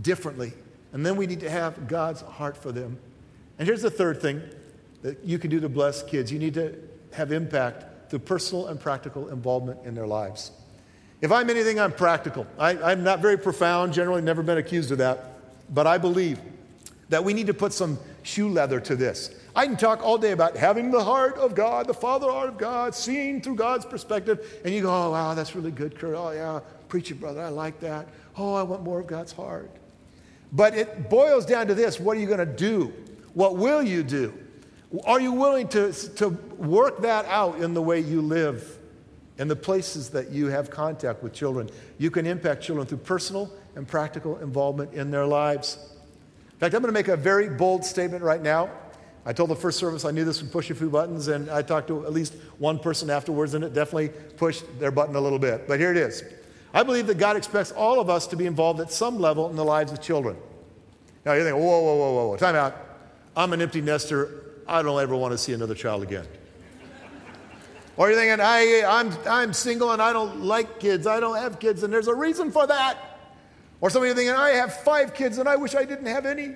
differently, 0.00 0.52
and 0.92 1.04
then 1.04 1.16
we 1.16 1.26
need 1.26 1.40
to 1.40 1.50
have 1.50 1.88
God's 1.88 2.22
heart 2.22 2.56
for 2.56 2.72
them. 2.72 2.98
And 3.58 3.66
here's 3.68 3.82
the 3.82 3.90
third 3.90 4.20
thing 4.20 4.42
that 5.02 5.22
you 5.24 5.38
can 5.38 5.50
do 5.50 5.60
to 5.60 5.68
bless 5.68 6.02
kids 6.02 6.32
you 6.32 6.38
need 6.38 6.54
to 6.54 6.74
have 7.12 7.30
impact 7.30 8.10
through 8.10 8.20
personal 8.20 8.68
and 8.68 8.80
practical 8.80 9.28
involvement 9.28 9.78
in 9.84 9.94
their 9.94 10.06
lives. 10.06 10.50
If 11.20 11.32
I'm 11.32 11.48
anything, 11.48 11.80
I'm 11.80 11.92
practical. 11.92 12.46
I, 12.58 12.92
am 12.92 13.02
not 13.02 13.20
very 13.20 13.38
profound, 13.38 13.92
generally, 13.92 14.22
never 14.22 14.42
been 14.42 14.58
accused 14.58 14.92
of 14.92 14.98
that. 14.98 15.33
But 15.70 15.86
I 15.86 15.98
believe 15.98 16.40
that 17.08 17.24
we 17.24 17.34
need 17.34 17.46
to 17.46 17.54
put 17.54 17.72
some 17.72 17.98
shoe 18.22 18.48
leather 18.48 18.80
to 18.80 18.96
this. 18.96 19.34
I 19.56 19.66
can 19.66 19.76
talk 19.76 20.02
all 20.02 20.18
day 20.18 20.32
about 20.32 20.56
having 20.56 20.90
the 20.90 21.02
heart 21.02 21.36
of 21.36 21.54
God, 21.54 21.86
the 21.86 21.94
Father 21.94 22.30
heart 22.30 22.48
of 22.48 22.58
God, 22.58 22.94
seeing 22.94 23.40
through 23.40 23.54
God's 23.54 23.84
perspective, 23.84 24.60
and 24.64 24.74
you 24.74 24.82
go, 24.82 24.90
oh, 24.90 25.10
wow, 25.10 25.34
that's 25.34 25.54
really 25.54 25.70
good, 25.70 25.96
Kurt. 25.96 26.16
Oh, 26.16 26.30
yeah, 26.32 26.60
preach 26.88 27.10
it, 27.10 27.20
brother. 27.20 27.42
I 27.42 27.50
like 27.50 27.78
that. 27.80 28.08
Oh, 28.36 28.54
I 28.54 28.62
want 28.62 28.82
more 28.82 29.00
of 29.00 29.06
God's 29.06 29.32
heart. 29.32 29.70
But 30.52 30.74
it 30.74 31.08
boils 31.08 31.46
down 31.46 31.66
to 31.68 31.74
this 31.74 32.00
what 32.00 32.16
are 32.16 32.20
you 32.20 32.26
going 32.26 32.38
to 32.38 32.46
do? 32.46 32.92
What 33.34 33.56
will 33.56 33.82
you 33.82 34.02
do? 34.02 34.32
Are 35.04 35.20
you 35.20 35.32
willing 35.32 35.68
to, 35.68 35.92
to 35.92 36.28
work 36.56 37.02
that 37.02 37.24
out 37.26 37.60
in 37.60 37.74
the 37.74 37.82
way 37.82 37.98
you 38.00 38.22
live, 38.22 38.78
in 39.38 39.48
the 39.48 39.56
places 39.56 40.10
that 40.10 40.30
you 40.30 40.46
have 40.46 40.70
contact 40.70 41.22
with 41.22 41.32
children? 41.32 41.68
You 41.98 42.10
can 42.10 42.26
impact 42.26 42.62
children 42.62 42.86
through 42.86 42.98
personal 42.98 43.50
and 43.76 43.86
practical 43.86 44.38
involvement 44.38 44.94
in 44.94 45.10
their 45.10 45.26
lives. 45.26 45.78
In 46.52 46.58
fact, 46.58 46.74
I'm 46.74 46.82
going 46.82 46.92
to 46.92 46.98
make 46.98 47.08
a 47.08 47.16
very 47.16 47.48
bold 47.48 47.84
statement 47.84 48.22
right 48.22 48.42
now. 48.42 48.70
I 49.26 49.32
told 49.32 49.50
the 49.50 49.56
first 49.56 49.78
service 49.78 50.04
I 50.04 50.10
knew 50.10 50.24
this 50.24 50.42
would 50.42 50.52
push 50.52 50.70
a 50.70 50.74
few 50.74 50.90
buttons, 50.90 51.28
and 51.28 51.50
I 51.50 51.62
talked 51.62 51.88
to 51.88 52.04
at 52.04 52.12
least 52.12 52.34
one 52.58 52.78
person 52.78 53.08
afterwards, 53.08 53.54
and 53.54 53.64
it 53.64 53.72
definitely 53.72 54.10
pushed 54.36 54.64
their 54.78 54.90
button 54.90 55.16
a 55.16 55.20
little 55.20 55.38
bit. 55.38 55.66
But 55.66 55.80
here 55.80 55.90
it 55.90 55.96
is. 55.96 56.22
I 56.74 56.82
believe 56.82 57.06
that 57.06 57.18
God 57.18 57.36
expects 57.36 57.72
all 57.72 58.00
of 58.00 58.10
us 58.10 58.26
to 58.28 58.36
be 58.36 58.46
involved 58.46 58.80
at 58.80 58.92
some 58.92 59.18
level 59.18 59.48
in 59.48 59.56
the 59.56 59.64
lives 59.64 59.92
of 59.92 60.02
children. 60.02 60.36
Now 61.24 61.32
you 61.32 61.42
think, 61.42 61.56
whoa, 61.56 61.62
whoa, 61.62 61.96
whoa, 61.96 62.12
whoa, 62.12 62.28
whoa, 62.28 62.36
time 62.36 62.54
out. 62.54 62.76
I'm 63.36 63.52
an 63.52 63.62
empty 63.62 63.80
nester. 63.80 64.42
I 64.66 64.82
don't 64.82 65.00
ever 65.00 65.16
want 65.16 65.32
to 65.32 65.38
see 65.38 65.52
another 65.52 65.74
child 65.74 66.02
again. 66.02 66.26
or 67.96 68.10
you're 68.10 68.18
thinking, 68.18 68.40
I, 68.44 68.82
I'm, 68.86 69.12
I'm 69.26 69.52
single 69.52 69.92
and 69.92 70.02
I 70.02 70.12
don't 70.12 70.42
like 70.42 70.80
kids. 70.80 71.06
I 71.06 71.20
don't 71.20 71.36
have 71.36 71.58
kids, 71.58 71.82
and 71.82 71.92
there's 71.92 72.08
a 72.08 72.14
reason 72.14 72.50
for 72.50 72.66
that. 72.66 73.13
Or 73.84 73.90
some 73.90 74.00
of 74.00 74.08
you 74.08 74.14
thinking, 74.14 74.34
I 74.34 74.52
have 74.52 74.72
five 74.72 75.12
kids 75.12 75.36
and 75.36 75.46
I 75.46 75.56
wish 75.56 75.74
I 75.74 75.84
didn't 75.84 76.06
have 76.06 76.24
any. 76.24 76.54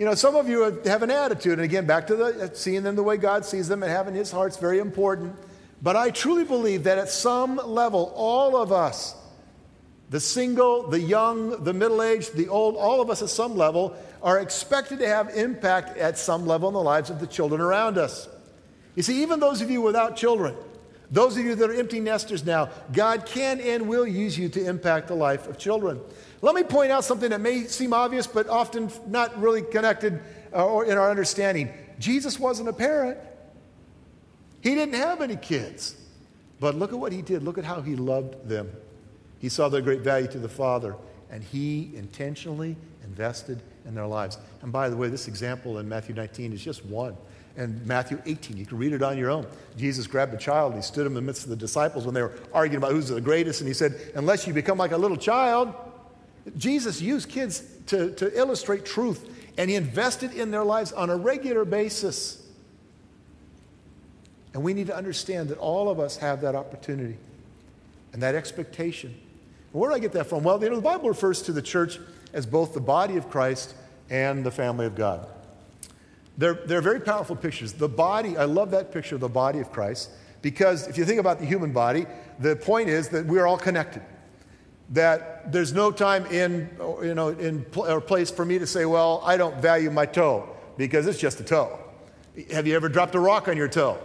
You 0.00 0.04
know, 0.04 0.16
some 0.16 0.34
of 0.34 0.48
you 0.48 0.62
have 0.84 1.04
an 1.04 1.12
attitude, 1.12 1.52
and 1.52 1.62
again, 1.62 1.86
back 1.86 2.08
to 2.08 2.16
the 2.16 2.24
uh, 2.24 2.48
seeing 2.54 2.82
them 2.82 2.96
the 2.96 3.04
way 3.04 3.18
God 3.18 3.44
sees 3.44 3.68
them 3.68 3.84
and 3.84 3.92
having 3.92 4.16
His 4.16 4.32
heart's 4.32 4.56
very 4.56 4.80
important. 4.80 5.36
But 5.80 5.94
I 5.94 6.10
truly 6.10 6.42
believe 6.42 6.82
that 6.82 6.98
at 6.98 7.08
some 7.08 7.54
level, 7.54 8.12
all 8.16 8.56
of 8.56 8.72
us, 8.72 9.14
the 10.10 10.18
single, 10.18 10.88
the 10.88 10.98
young, 10.98 11.62
the 11.62 11.72
middle 11.72 12.02
aged, 12.02 12.34
the 12.34 12.48
old, 12.48 12.74
all 12.74 13.00
of 13.00 13.10
us 13.10 13.22
at 13.22 13.28
some 13.28 13.56
level 13.56 13.96
are 14.20 14.40
expected 14.40 14.98
to 14.98 15.06
have 15.06 15.36
impact 15.36 15.96
at 15.96 16.18
some 16.18 16.48
level 16.48 16.66
in 16.66 16.74
the 16.74 16.82
lives 16.82 17.10
of 17.10 17.20
the 17.20 17.28
children 17.28 17.60
around 17.60 17.96
us. 17.96 18.28
You 18.96 19.04
see, 19.04 19.22
even 19.22 19.38
those 19.38 19.60
of 19.60 19.70
you 19.70 19.82
without 19.82 20.16
children, 20.16 20.56
those 21.12 21.36
of 21.36 21.44
you 21.44 21.54
that 21.54 21.70
are 21.70 21.74
empty 21.74 22.00
nesters 22.00 22.44
now, 22.44 22.70
God 22.92 23.24
can 23.24 23.60
and 23.60 23.88
will 23.88 24.04
use 24.04 24.36
you 24.36 24.48
to 24.48 24.66
impact 24.66 25.06
the 25.06 25.14
life 25.14 25.46
of 25.46 25.58
children. 25.58 26.00
Let 26.42 26.54
me 26.54 26.62
point 26.62 26.92
out 26.92 27.04
something 27.04 27.30
that 27.30 27.40
may 27.40 27.64
seem 27.64 27.92
obvious, 27.92 28.26
but 28.26 28.48
often 28.48 28.90
not 29.06 29.40
really 29.40 29.62
connected 29.62 30.20
uh, 30.52 30.66
or 30.66 30.84
in 30.84 30.98
our 30.98 31.10
understanding. 31.10 31.72
Jesus 31.98 32.38
wasn't 32.38 32.68
a 32.68 32.72
parent, 32.72 33.18
he 34.60 34.74
didn't 34.74 34.94
have 34.94 35.20
any 35.20 35.36
kids. 35.36 35.96
But 36.58 36.74
look 36.74 36.92
at 36.92 36.98
what 36.98 37.12
he 37.12 37.22
did. 37.22 37.42
Look 37.42 37.58
at 37.58 37.64
how 37.64 37.80
he 37.82 37.96
loved 37.96 38.48
them. 38.48 38.70
He 39.38 39.48
saw 39.48 39.68
their 39.68 39.82
great 39.82 40.00
value 40.00 40.26
to 40.28 40.38
the 40.38 40.48
Father, 40.48 40.96
and 41.30 41.42
he 41.42 41.92
intentionally 41.94 42.76
invested 43.04 43.62
in 43.84 43.94
their 43.94 44.06
lives. 44.06 44.38
And 44.62 44.72
by 44.72 44.88
the 44.88 44.96
way, 44.96 45.08
this 45.08 45.28
example 45.28 45.78
in 45.78 45.88
Matthew 45.88 46.14
19 46.14 46.52
is 46.52 46.64
just 46.64 46.84
one. 46.84 47.16
And 47.56 47.84
Matthew 47.86 48.20
18, 48.26 48.56
you 48.56 48.66
can 48.66 48.76
read 48.76 48.92
it 48.92 49.02
on 49.02 49.16
your 49.16 49.30
own. 49.30 49.46
Jesus 49.78 50.06
grabbed 50.06 50.34
a 50.34 50.36
child 50.36 50.72
and 50.72 50.82
he 50.82 50.86
stood 50.86 51.06
him 51.06 51.12
in 51.12 51.14
the 51.14 51.22
midst 51.22 51.44
of 51.44 51.50
the 51.50 51.56
disciples 51.56 52.04
when 52.04 52.14
they 52.14 52.20
were 52.20 52.34
arguing 52.52 52.78
about 52.78 52.92
who's 52.92 53.08
the 53.08 53.20
greatest, 53.20 53.60
and 53.60 53.68
he 53.68 53.74
said, 53.74 54.12
Unless 54.14 54.46
you 54.46 54.52
become 54.52 54.78
like 54.78 54.92
a 54.92 54.96
little 54.96 55.16
child, 55.16 55.74
Jesus 56.56 57.00
used 57.00 57.28
kids 57.28 57.62
to, 57.86 58.12
to 58.12 58.36
illustrate 58.38 58.84
truth, 58.84 59.28
and 59.58 59.70
he 59.70 59.76
invested 59.76 60.32
in 60.32 60.50
their 60.50 60.64
lives 60.64 60.92
on 60.92 61.10
a 61.10 61.16
regular 61.16 61.64
basis. 61.64 62.42
And 64.54 64.62
we 64.62 64.74
need 64.74 64.86
to 64.86 64.96
understand 64.96 65.48
that 65.48 65.58
all 65.58 65.88
of 65.88 66.00
us 66.00 66.16
have 66.18 66.40
that 66.42 66.54
opportunity 66.54 67.16
and 68.12 68.22
that 68.22 68.34
expectation. 68.34 69.14
Where 69.72 69.90
do 69.90 69.96
I 69.96 69.98
get 69.98 70.12
that 70.12 70.26
from? 70.26 70.42
Well, 70.44 70.62
you 70.62 70.70
know, 70.70 70.76
the 70.76 70.82
Bible 70.82 71.08
refers 71.08 71.42
to 71.42 71.52
the 71.52 71.62
church 71.62 71.98
as 72.32 72.46
both 72.46 72.72
the 72.72 72.80
body 72.80 73.16
of 73.16 73.28
Christ 73.28 73.74
and 74.08 74.44
the 74.44 74.50
family 74.50 74.86
of 74.86 74.94
God. 74.94 75.28
They're, 76.38 76.54
they're 76.54 76.80
very 76.80 77.00
powerful 77.00 77.36
pictures. 77.36 77.72
The 77.72 77.88
body, 77.88 78.36
I 78.36 78.44
love 78.44 78.70
that 78.70 78.92
picture 78.92 79.14
of 79.14 79.20
the 79.20 79.28
body 79.28 79.58
of 79.58 79.72
Christ 79.72 80.10
because 80.42 80.86
if 80.86 80.96
you 80.96 81.04
think 81.04 81.18
about 81.18 81.38
the 81.38 81.46
human 81.46 81.72
body, 81.72 82.06
the 82.38 82.56
point 82.56 82.88
is 82.88 83.08
that 83.10 83.26
we're 83.26 83.46
all 83.46 83.58
connected 83.58 84.02
that 84.90 85.50
there's 85.52 85.72
no 85.72 85.90
time 85.90 86.26
in, 86.26 86.68
you 87.02 87.14
know, 87.14 87.28
in 87.28 87.64
pl- 87.64 87.86
or 87.86 88.00
place 88.00 88.30
for 88.30 88.44
me 88.44 88.58
to 88.58 88.66
say, 88.66 88.84
well, 88.84 89.22
I 89.24 89.36
don't 89.36 89.60
value 89.60 89.90
my 89.90 90.06
toe 90.06 90.48
because 90.76 91.06
it's 91.06 91.18
just 91.18 91.40
a 91.40 91.44
toe. 91.44 91.78
Have 92.52 92.66
you 92.66 92.76
ever 92.76 92.88
dropped 92.88 93.14
a 93.14 93.20
rock 93.20 93.48
on 93.48 93.56
your 93.56 93.68
toe? 93.68 93.98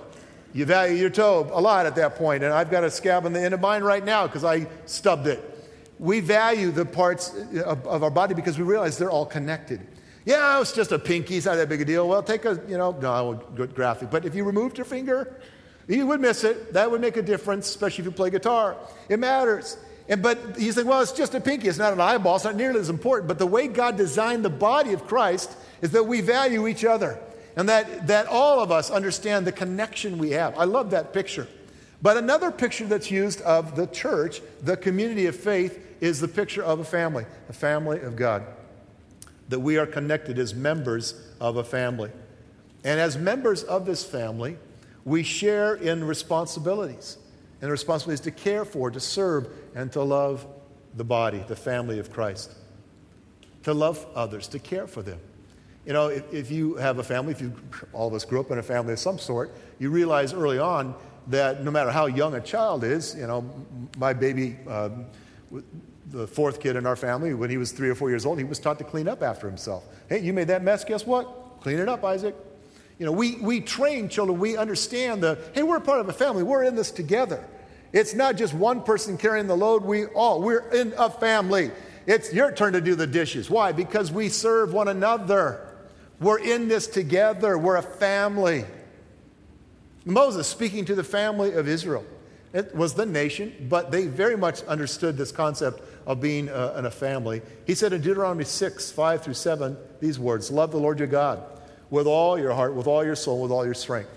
You 0.53 0.65
value 0.65 0.95
your 0.95 1.09
toe 1.09 1.49
a 1.53 1.61
lot 1.61 1.85
at 1.85 1.95
that 1.95 2.15
point, 2.15 2.43
and 2.43 2.53
I've 2.53 2.69
got 2.69 2.83
a 2.83 2.91
scab 2.91 3.25
on 3.25 3.33
the 3.33 3.39
end 3.39 3.53
of 3.53 3.61
mine 3.61 3.83
right 3.83 4.03
now 4.03 4.27
because 4.27 4.43
I 4.43 4.67
stubbed 4.85 5.27
it. 5.27 5.47
We 5.99 6.19
value 6.19 6.71
the 6.71 6.85
parts 6.85 7.33
of, 7.33 7.85
of, 7.85 8.03
our 8.03 8.09
body 8.09 8.33
because 8.33 8.57
we 8.57 8.63
realize 8.63 8.97
they're 8.97 9.11
all 9.11 9.25
connected. 9.25 9.87
Yeah, 10.25 10.59
it's 10.59 10.73
just 10.73 10.91
a 10.91 10.99
pinky, 10.99 11.37
it's 11.37 11.45
not 11.45 11.55
that 11.55 11.69
big 11.69 11.81
a 11.81 11.85
deal. 11.85 12.07
Well, 12.07 12.23
take 12.23 12.45
a, 12.45 12.61
you 12.67 12.77
know, 12.77 12.91
no, 12.91 13.11
I 13.11 13.21
won't 13.21 13.75
graphic, 13.75 14.09
but 14.09 14.25
if 14.25 14.35
you 14.35 14.43
removed 14.43 14.77
your 14.77 14.85
finger, 14.85 15.39
you 15.87 16.05
would 16.07 16.19
miss 16.19 16.43
it. 16.43 16.73
That 16.73 16.89
would 16.89 17.01
make 17.01 17.17
a 17.17 17.21
difference, 17.21 17.69
especially 17.69 18.03
if 18.03 18.05
you 18.05 18.11
play 18.11 18.29
guitar. 18.29 18.77
It 19.09 19.19
matters. 19.19 19.77
And, 20.09 20.21
but 20.21 20.59
you 20.59 20.71
say, 20.71 20.83
well, 20.83 21.01
it's 21.01 21.11
just 21.11 21.35
a 21.35 21.39
pinky. 21.39 21.67
It's 21.67 21.77
not 21.77 21.93
an 21.93 22.01
eyeball. 22.01 22.35
It's 22.35 22.45
not 22.45 22.55
nearly 22.55 22.79
as 22.79 22.89
important. 22.89 23.27
But 23.27 23.39
the 23.39 23.47
way 23.47 23.67
God 23.67 23.97
designed 23.97 24.43
the 24.43 24.49
body 24.49 24.93
of 24.93 25.07
Christ 25.07 25.55
is 25.81 25.91
that 25.91 26.03
we 26.03 26.21
value 26.21 26.67
each 26.67 26.83
other 26.83 27.19
and 27.55 27.67
that, 27.69 28.07
that 28.07 28.27
all 28.27 28.59
of 28.59 28.71
us 28.71 28.89
understand 28.89 29.45
the 29.45 29.51
connection 29.51 30.17
we 30.17 30.31
have. 30.31 30.57
I 30.57 30.63
love 30.63 30.91
that 30.91 31.13
picture. 31.13 31.47
But 32.01 32.17
another 32.17 32.51
picture 32.51 32.85
that's 32.85 33.11
used 33.11 33.41
of 33.41 33.75
the 33.75 33.87
church, 33.87 34.41
the 34.63 34.75
community 34.75 35.27
of 35.27 35.35
faith, 35.35 35.79
is 36.01 36.19
the 36.19 36.27
picture 36.27 36.63
of 36.63 36.79
a 36.79 36.83
family, 36.83 37.25
a 37.47 37.53
family 37.53 37.99
of 38.01 38.15
God. 38.15 38.43
That 39.49 39.59
we 39.59 39.77
are 39.77 39.85
connected 39.85 40.39
as 40.39 40.55
members 40.55 41.13
of 41.39 41.57
a 41.57 41.63
family. 41.63 42.09
And 42.83 42.99
as 42.99 43.17
members 43.17 43.63
of 43.63 43.85
this 43.85 44.03
family, 44.03 44.57
we 45.05 45.23
share 45.23 45.75
in 45.75 46.03
responsibilities. 46.03 47.17
And 47.61 47.67
the 47.67 47.71
responsibility 47.71 48.15
is 48.15 48.21
to 48.21 48.31
care 48.31 48.65
for, 48.65 48.89
to 48.89 48.99
serve, 48.99 49.47
and 49.75 49.91
to 49.91 50.01
love 50.01 50.47
the 50.95 51.03
body, 51.03 51.43
the 51.47 51.55
family 51.55 51.99
of 51.99 52.11
Christ. 52.11 52.55
To 53.63 53.73
love 53.73 54.05
others, 54.15 54.47
to 54.49 54.59
care 54.59 54.87
for 54.87 55.03
them. 55.03 55.19
You 55.85 55.93
know, 55.93 56.07
if, 56.07 56.33
if 56.33 56.51
you 56.51 56.75
have 56.75 56.97
a 56.97 57.03
family, 57.03 57.31
if 57.31 57.41
you, 57.41 57.53
all 57.93 58.07
of 58.07 58.13
us 58.13 58.25
grew 58.25 58.39
up 58.39 58.51
in 58.51 58.57
a 58.57 58.63
family 58.63 58.93
of 58.93 58.99
some 58.99 59.19
sort, 59.19 59.51
you 59.79 59.91
realize 59.91 60.33
early 60.33 60.59
on 60.59 60.95
that 61.27 61.63
no 61.63 61.69
matter 61.69 61.91
how 61.91 62.07
young 62.07 62.33
a 62.33 62.41
child 62.41 62.83
is, 62.83 63.15
you 63.15 63.27
know, 63.27 63.49
my 63.97 64.13
baby, 64.13 64.57
uh, 64.67 64.89
the 66.07 66.27
fourth 66.27 66.59
kid 66.59 66.75
in 66.75 66.85
our 66.85 66.95
family, 66.95 67.33
when 67.33 67.49
he 67.49 67.57
was 67.57 67.71
three 67.71 67.89
or 67.89 67.95
four 67.95 68.09
years 68.09 68.25
old, 68.25 68.37
he 68.37 68.43
was 68.43 68.59
taught 68.59 68.79
to 68.79 68.83
clean 68.83 69.07
up 69.07 69.21
after 69.21 69.47
himself. 69.47 69.85
Hey, 70.09 70.19
you 70.19 70.33
made 70.33 70.47
that 70.47 70.63
mess, 70.63 70.83
guess 70.83 71.05
what? 71.05 71.61
Clean 71.61 71.79
it 71.79 71.87
up, 71.87 72.03
Isaac. 72.03 72.35
You 73.01 73.07
know, 73.07 73.13
we, 73.13 73.37
we 73.37 73.61
train 73.61 74.09
children, 74.09 74.37
we 74.37 74.55
understand 74.55 75.23
the, 75.23 75.39
hey, 75.55 75.63
we're 75.63 75.79
part 75.79 76.01
of 76.01 76.09
a 76.09 76.13
family, 76.13 76.43
we're 76.43 76.65
in 76.65 76.75
this 76.75 76.91
together. 76.91 77.43
It's 77.93 78.13
not 78.13 78.35
just 78.35 78.53
one 78.53 78.83
person 78.83 79.17
carrying 79.17 79.47
the 79.47 79.57
load, 79.57 79.83
we 79.83 80.05
all, 80.05 80.39
we're 80.39 80.69
in 80.69 80.93
a 80.95 81.09
family. 81.09 81.71
It's 82.05 82.31
your 82.31 82.51
turn 82.51 82.73
to 82.73 82.81
do 82.81 82.93
the 82.93 83.07
dishes. 83.07 83.49
Why? 83.49 83.71
Because 83.71 84.11
we 84.11 84.29
serve 84.29 84.71
one 84.71 84.87
another. 84.87 85.67
We're 86.19 86.41
in 86.41 86.67
this 86.67 86.85
together, 86.85 87.57
we're 87.57 87.77
a 87.77 87.81
family. 87.81 88.65
Moses 90.05 90.45
speaking 90.45 90.85
to 90.85 90.93
the 90.93 91.03
family 91.03 91.53
of 91.53 91.67
Israel. 91.67 92.05
It 92.53 92.75
was 92.75 92.93
the 92.93 93.07
nation, 93.07 93.65
but 93.67 93.89
they 93.89 94.05
very 94.05 94.37
much 94.37 94.61
understood 94.65 95.17
this 95.17 95.31
concept 95.31 95.81
of 96.05 96.21
being 96.21 96.49
uh, 96.49 96.75
in 96.77 96.85
a 96.85 96.91
family. 96.91 97.41
He 97.65 97.73
said 97.73 97.93
in 97.93 98.01
Deuteronomy 98.01 98.43
6, 98.43 98.91
5 98.91 99.23
through 99.23 99.33
7, 99.33 99.75
these 99.99 100.19
words 100.19 100.51
Love 100.51 100.69
the 100.69 100.77
Lord 100.77 100.99
your 100.99 101.07
God 101.07 101.41
with 101.91 102.07
all 102.07 102.39
your 102.39 102.53
heart, 102.53 102.73
with 102.73 102.87
all 102.87 103.05
your 103.05 103.15
soul, 103.15 103.39
with 103.39 103.51
all 103.51 103.63
your 103.63 103.75
strength. 103.75 104.09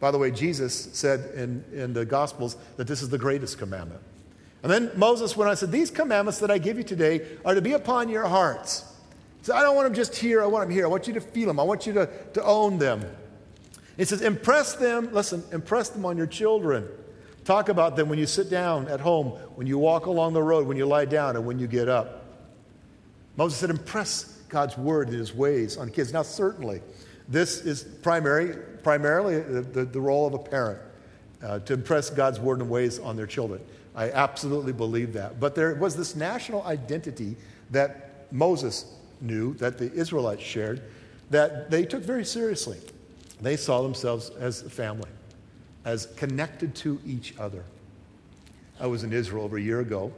By 0.00 0.10
the 0.10 0.18
way, 0.18 0.32
Jesus 0.32 0.88
said 0.92 1.32
in, 1.36 1.64
in 1.72 1.92
the 1.92 2.04
Gospels 2.04 2.56
that 2.76 2.88
this 2.88 3.02
is 3.02 3.08
the 3.08 3.18
greatest 3.18 3.58
commandment. 3.58 4.00
And 4.62 4.72
then 4.72 4.90
Moses 4.96 5.36
went 5.36 5.46
on 5.46 5.50
and 5.52 5.58
said, 5.58 5.70
These 5.70 5.90
commandments 5.90 6.40
that 6.40 6.50
I 6.50 6.58
give 6.58 6.78
you 6.78 6.82
today 6.82 7.24
are 7.44 7.54
to 7.54 7.62
be 7.62 7.74
upon 7.74 8.08
your 8.08 8.26
hearts. 8.26 8.84
He 9.38 9.44
said, 9.44 9.54
I 9.54 9.62
don't 9.62 9.76
want 9.76 9.86
them 9.86 9.94
just 9.94 10.16
here, 10.16 10.42
I 10.42 10.46
want 10.46 10.66
them 10.66 10.74
here. 10.74 10.84
I 10.84 10.88
want 10.88 11.06
you 11.06 11.14
to 11.14 11.20
feel 11.20 11.46
them, 11.46 11.60
I 11.60 11.62
want 11.62 11.86
you 11.86 11.92
to, 11.92 12.08
to 12.34 12.42
own 12.42 12.78
them. 12.78 13.04
He 13.96 14.04
says, 14.04 14.22
Impress 14.22 14.74
them, 14.74 15.12
listen, 15.12 15.44
impress 15.52 15.90
them 15.90 16.04
on 16.06 16.16
your 16.16 16.26
children. 16.26 16.88
Talk 17.44 17.68
about 17.68 17.96
them 17.96 18.08
when 18.08 18.18
you 18.18 18.26
sit 18.26 18.50
down 18.50 18.88
at 18.88 19.00
home, 19.00 19.28
when 19.54 19.66
you 19.66 19.78
walk 19.78 20.06
along 20.06 20.34
the 20.34 20.42
road, 20.42 20.66
when 20.66 20.76
you 20.76 20.86
lie 20.86 21.06
down, 21.06 21.34
and 21.34 21.46
when 21.46 21.58
you 21.58 21.66
get 21.66 21.88
up. 21.88 22.24
Moses 23.36 23.58
said, 23.58 23.70
Impress 23.70 24.24
God's 24.48 24.76
word 24.76 25.08
and 25.08 25.16
his 25.16 25.34
ways 25.34 25.76
on 25.76 25.90
kids. 25.90 26.12
Now, 26.12 26.22
certainly, 26.22 26.80
this 27.28 27.60
is 27.60 27.84
primary, 27.84 28.56
primarily 28.82 29.40
the, 29.40 29.60
the, 29.60 29.84
the 29.84 30.00
role 30.00 30.26
of 30.26 30.34
a 30.34 30.38
parent 30.38 30.80
uh, 31.42 31.58
to 31.60 31.74
impress 31.74 32.10
God's 32.10 32.40
word 32.40 32.60
and 32.60 32.70
ways 32.70 32.98
on 32.98 33.16
their 33.16 33.26
children. 33.26 33.60
I 33.94 34.10
absolutely 34.10 34.72
believe 34.72 35.12
that. 35.14 35.40
But 35.40 35.54
there 35.54 35.74
was 35.74 35.96
this 35.96 36.16
national 36.16 36.62
identity 36.62 37.36
that 37.70 38.32
Moses 38.32 38.86
knew, 39.20 39.54
that 39.54 39.78
the 39.78 39.92
Israelites 39.92 40.42
shared, 40.42 40.82
that 41.30 41.70
they 41.70 41.84
took 41.84 42.02
very 42.02 42.24
seriously. 42.24 42.78
They 43.40 43.56
saw 43.56 43.82
themselves 43.82 44.30
as 44.30 44.62
a 44.62 44.70
family, 44.70 45.10
as 45.84 46.06
connected 46.16 46.74
to 46.76 47.00
each 47.06 47.34
other. 47.38 47.64
I 48.80 48.86
was 48.86 49.02
in 49.02 49.12
Israel 49.12 49.44
over 49.44 49.56
a 49.56 49.60
year 49.60 49.80
ago, 49.80 50.12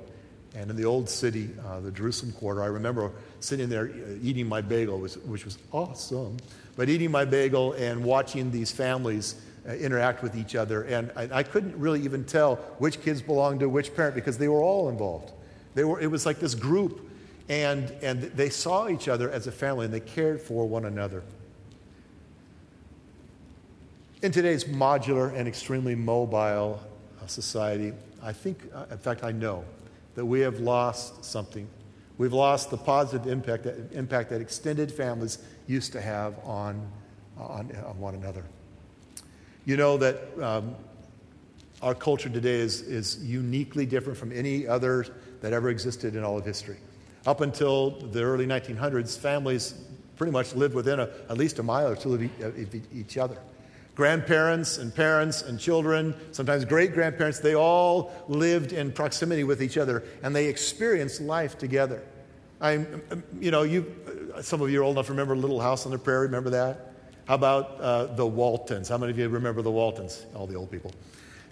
and 0.55 0.71
in 0.71 0.77
the 0.77 0.85
old 0.85 1.09
city, 1.09 1.51
uh, 1.67 1.81
the 1.81 1.91
Jerusalem 1.91 2.33
quarter, 2.33 2.63
I 2.63 2.67
remember 2.67 3.13
sitting 3.41 3.69
there 3.69 3.87
uh, 3.87 4.19
eating 4.23 4.47
my 4.47 4.61
bagel, 4.61 4.99
which 4.99 5.45
was 5.45 5.59
awesome, 5.73 6.37
but 6.77 6.89
eating 6.89 7.11
my 7.11 7.25
bagel 7.25 7.73
and 7.75 8.03
watching 8.03 8.51
these 8.51 8.71
families 8.71 9.37
uh, 9.69 9.73
interact 9.73 10.23
with 10.23 10.37
each 10.37 10.55
other. 10.55 10.83
And 10.85 11.11
I, 11.17 11.29
I, 11.39 11.43
couldn't 11.43 11.79
really 11.79 12.01
even 12.03 12.25
tell 12.25 12.57
which 12.79 13.03
kids 13.03 13.21
belonged 13.21 13.61
to 13.61 13.69
which 13.69 13.95
parent 13.95 14.15
because 14.15 14.39
they 14.39 14.49
were 14.49 14.63
all 14.63 14.89
involved. 14.89 15.33
They 15.75 15.85
were, 15.85 16.01
it 16.01 16.07
was 16.07 16.25
like 16.25 16.39
this 16.39 16.55
group, 16.55 17.11
and, 17.49 17.91
and 18.03 18.23
they 18.23 18.49
saw 18.49 18.89
each 18.89 19.09
other 19.09 19.31
as 19.31 19.47
a 19.47 19.53
family 19.53 19.85
and 19.85 19.93
they 19.93 20.01
cared 20.01 20.41
for 20.41 20.67
one 20.67 20.87
another. 20.87 21.23
In 24.23 24.33
today's 24.33 24.65
modular 24.65 25.35
and 25.35 25.49
extremely 25.49 25.95
mobile 25.95 26.81
uh, 27.23 27.27
society, 27.27 27.93
I 28.23 28.33
think, 28.33 28.63
uh, 28.75 28.85
in 28.91 28.99
fact, 28.99 29.25
I 29.25 29.33
know 29.33 29.65
that 30.15 30.25
we 30.25 30.41
have 30.41 30.61
lost 30.61 31.25
something. 31.25 31.67
We've 32.21 32.35
lost 32.35 32.69
the 32.69 32.77
positive 32.77 33.27
impact 33.27 33.63
that, 33.65 33.93
impact 33.93 34.29
that 34.29 34.43
extended 34.43 34.93
families 34.93 35.39
used 35.67 35.93
to 35.93 36.03
have 36.03 36.39
on, 36.45 36.87
on, 37.39 37.75
on 37.87 37.99
one 37.99 38.15
another. 38.15 38.45
You 39.65 39.79
know 39.79 39.97
that 39.97 40.19
um, 40.39 40.75
our 41.81 41.95
culture 41.95 42.29
today 42.29 42.57
is, 42.57 42.83
is 42.83 43.25
uniquely 43.25 43.87
different 43.87 44.19
from 44.19 44.33
any 44.33 44.67
other 44.67 45.07
that 45.41 45.55
ever 45.55 45.71
existed 45.71 46.15
in 46.15 46.23
all 46.23 46.37
of 46.37 46.45
history. 46.45 46.77
Up 47.25 47.41
until 47.41 47.93
the 47.93 48.23
early 48.23 48.47
1900s, 48.47 49.19
families 49.19 49.73
pretty 50.19 50.33
much 50.33 50.55
lived 50.55 50.75
within 50.75 51.01
a, 51.01 51.09
at 51.31 51.39
least 51.39 51.59
a 51.59 51.63
mile 51.63 51.89
or 51.89 51.97
two 51.97 52.13
of 52.17 52.93
each 52.93 53.17
other. 53.17 53.39
Grandparents 53.95 54.79
and 54.79 54.95
parents 54.95 55.43
and 55.43 55.59
children, 55.59 56.15
sometimes 56.33 56.65
great 56.65 56.95
grandparents, 56.95 57.39
they 57.39 57.55
all 57.55 58.13
lived 58.29 58.73
in 58.73 58.93
proximity 58.93 59.45
with 59.45 59.63
each 59.63 59.77
other 59.77 60.05
and 60.23 60.35
they 60.35 60.47
experienced 60.47 61.21
life 61.21 61.59
together. 61.59 62.03
I, 62.61 62.87
you 63.39 63.51
know, 63.51 63.63
you, 63.63 63.95
some 64.43 64.61
of 64.61 64.71
you 64.71 64.81
are 64.81 64.85
old 64.85 64.97
enough 64.97 65.07
to 65.07 65.13
remember 65.13 65.35
Little 65.35 65.61
House 65.61 65.87
on 65.87 65.93
the 65.93 65.99
Prairie. 65.99 66.27
Remember 66.27 66.51
that? 66.51 66.93
How 67.27 67.35
about 67.35 67.81
uh, 67.81 68.07
the 68.07 68.27
Waltons? 68.27 68.89
How 68.89 68.99
many 68.99 69.13
of 69.13 69.19
you 69.19 69.29
remember 69.29 69.63
the 69.63 69.71
Waltons? 69.71 70.27
All 70.35 70.47
the 70.47 70.57
old 70.57 70.71
people. 70.71 70.93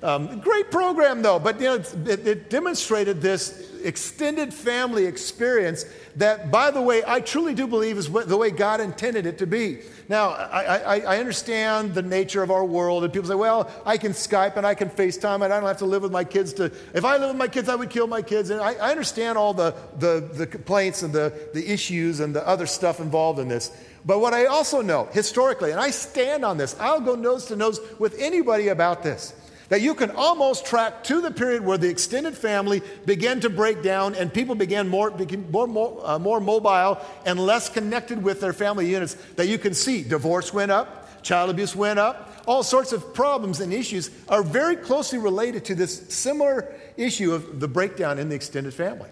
Um, 0.00 0.38
great 0.38 0.70
program, 0.70 1.22
though, 1.22 1.40
but 1.40 1.60
you 1.60 1.66
know, 1.66 1.74
it, 1.74 2.26
it, 2.26 2.50
demonstrated 2.50 3.20
this 3.20 3.72
extended 3.82 4.54
family 4.54 5.06
experience 5.06 5.86
that, 6.14 6.52
by 6.52 6.70
the 6.70 6.80
way, 6.80 7.02
I 7.04 7.18
truly 7.18 7.52
do 7.52 7.66
believe 7.66 7.98
is 7.98 8.08
what, 8.08 8.28
the 8.28 8.36
way 8.36 8.52
God 8.52 8.80
intended 8.80 9.26
it 9.26 9.38
to 9.38 9.46
be. 9.46 9.80
Now, 10.08 10.30
I, 10.30 10.62
I, 10.62 10.98
I, 11.00 11.18
understand 11.18 11.94
the 11.94 12.02
nature 12.02 12.44
of 12.44 12.50
our 12.52 12.64
world, 12.64 13.02
and 13.02 13.12
people 13.12 13.28
say, 13.28 13.34
well, 13.34 13.68
I 13.84 13.98
can 13.98 14.12
Skype 14.12 14.56
and 14.56 14.64
I 14.64 14.74
can 14.74 14.88
FaceTime, 14.88 15.44
and 15.44 15.52
I 15.52 15.58
don't 15.58 15.66
have 15.66 15.78
to 15.78 15.84
live 15.84 16.02
with 16.02 16.12
my 16.12 16.24
kids. 16.24 16.52
To, 16.54 16.72
if 16.94 17.04
I 17.04 17.16
live 17.16 17.30
with 17.30 17.36
my 17.36 17.48
kids, 17.48 17.68
I 17.68 17.74
would 17.74 17.90
kill 17.90 18.06
my 18.06 18.22
kids. 18.22 18.50
And 18.50 18.60
I, 18.60 18.74
I 18.74 18.90
understand 18.90 19.36
all 19.36 19.52
the, 19.52 19.74
the, 19.98 20.28
the 20.32 20.46
complaints 20.46 21.02
and 21.02 21.12
the, 21.12 21.50
the 21.52 21.70
issues 21.70 22.20
and 22.20 22.34
the 22.34 22.46
other 22.46 22.66
stuff 22.66 23.00
involved 23.00 23.40
in 23.40 23.48
this. 23.48 23.72
But 24.04 24.20
what 24.20 24.32
I 24.32 24.46
also 24.46 24.80
know 24.80 25.08
historically, 25.12 25.72
and 25.72 25.80
I 25.80 25.90
stand 25.90 26.44
on 26.44 26.56
this, 26.56 26.76
I'll 26.78 27.00
go 27.00 27.14
nose 27.14 27.46
to 27.46 27.56
nose 27.56 27.80
with 27.98 28.16
anybody 28.18 28.68
about 28.68 29.02
this, 29.02 29.34
that 29.68 29.82
you 29.82 29.94
can 29.94 30.10
almost 30.12 30.64
track 30.64 31.04
to 31.04 31.20
the 31.20 31.30
period 31.30 31.64
where 31.64 31.78
the 31.78 31.88
extended 31.88 32.36
family 32.36 32.82
began 33.06 33.40
to 33.40 33.50
break 33.50 33.82
down 33.82 34.14
and 34.14 34.32
people 34.32 34.54
began 34.54 34.88
more, 34.88 35.10
became 35.10 35.50
more, 35.50 35.66
more, 35.66 36.00
uh, 36.04 36.18
more 36.18 36.40
mobile 36.40 36.98
and 37.26 37.38
less 37.38 37.68
connected 37.68 38.22
with 38.22 38.40
their 38.40 38.52
family 38.52 38.88
units, 38.88 39.14
that 39.36 39.46
you 39.46 39.58
can 39.58 39.74
see 39.74 40.02
divorce 40.02 40.52
went 40.52 40.70
up, 40.70 41.22
child 41.22 41.50
abuse 41.50 41.76
went 41.76 41.98
up, 41.98 42.42
all 42.46 42.62
sorts 42.62 42.92
of 42.92 43.12
problems 43.12 43.60
and 43.60 43.72
issues 43.72 44.10
are 44.28 44.42
very 44.42 44.74
closely 44.74 45.18
related 45.18 45.66
to 45.66 45.74
this 45.74 46.08
similar 46.08 46.74
issue 46.96 47.32
of 47.34 47.60
the 47.60 47.68
breakdown 47.68 48.18
in 48.18 48.30
the 48.30 48.34
extended 48.34 48.72
family. 48.72 49.10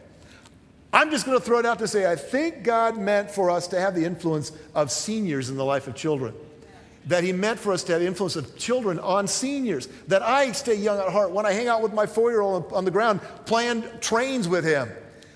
I'm 0.93 1.11
just 1.11 1.27
going 1.27 1.39
to 1.39 1.45
throw 1.45 1.59
it 1.59 1.67
out 1.67 1.79
to 1.81 1.89
say 1.89 2.11
I 2.11 2.17
think 2.17 2.63
God 2.63 2.97
meant 2.97 3.31
for 3.31 3.51
us 3.51 3.69
to 3.69 3.81
have 3.81 3.95
the 3.95 4.07
influence 4.07 4.53
of 4.75 4.91
seniors 4.91 5.51
in 5.51 5.57
the 5.57 5.65
life 5.65 5.87
of 5.87 5.95
children. 5.95 6.33
That 7.07 7.25
He 7.25 7.33
meant 7.33 7.59
for 7.59 7.73
us 7.73 7.83
to 7.85 7.93
have 7.93 8.03
influence 8.03 8.37
of 8.37 8.57
children 8.57 8.99
on 8.99 9.29
seniors. 9.29 9.87
That 10.09 10.23
I 10.23 10.53
stay 10.53 10.75
young 10.75 10.99
at 10.99 11.13
heart 11.13 11.31
when 11.31 11.47
I 11.47 11.53
hang 11.53 11.69
out 11.69 11.83
with 11.83 11.93
my 11.93 12.07
four 12.07 12.31
year 12.31 12.41
old 12.41 12.73
on 12.73 12.85
the 12.85 12.91
ground 12.91 13.21
playing 13.45 13.85
trains 14.01 14.49
with 14.49 14.65
him. 14.65 14.91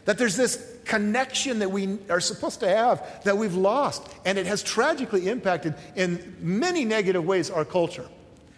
That 0.05 0.19
there's 0.19 0.37
this 0.37 0.67
connection 0.85 1.61
that 1.61 1.71
we 1.71 1.99
are 2.09 2.21
supposed 2.21 2.61
to 2.61 2.69
have 2.69 3.23
that 3.25 3.39
we've 3.39 3.55
lost. 3.55 4.09
And 4.25 4.39
it 4.39 4.47
has 4.47 4.63
tragically 4.63 5.29
impacted 5.29 5.75
in 5.95 6.37
many 6.41 6.85
negative 6.85 7.25
ways 7.25 7.51
our 7.51 7.65
culture. 7.65 8.07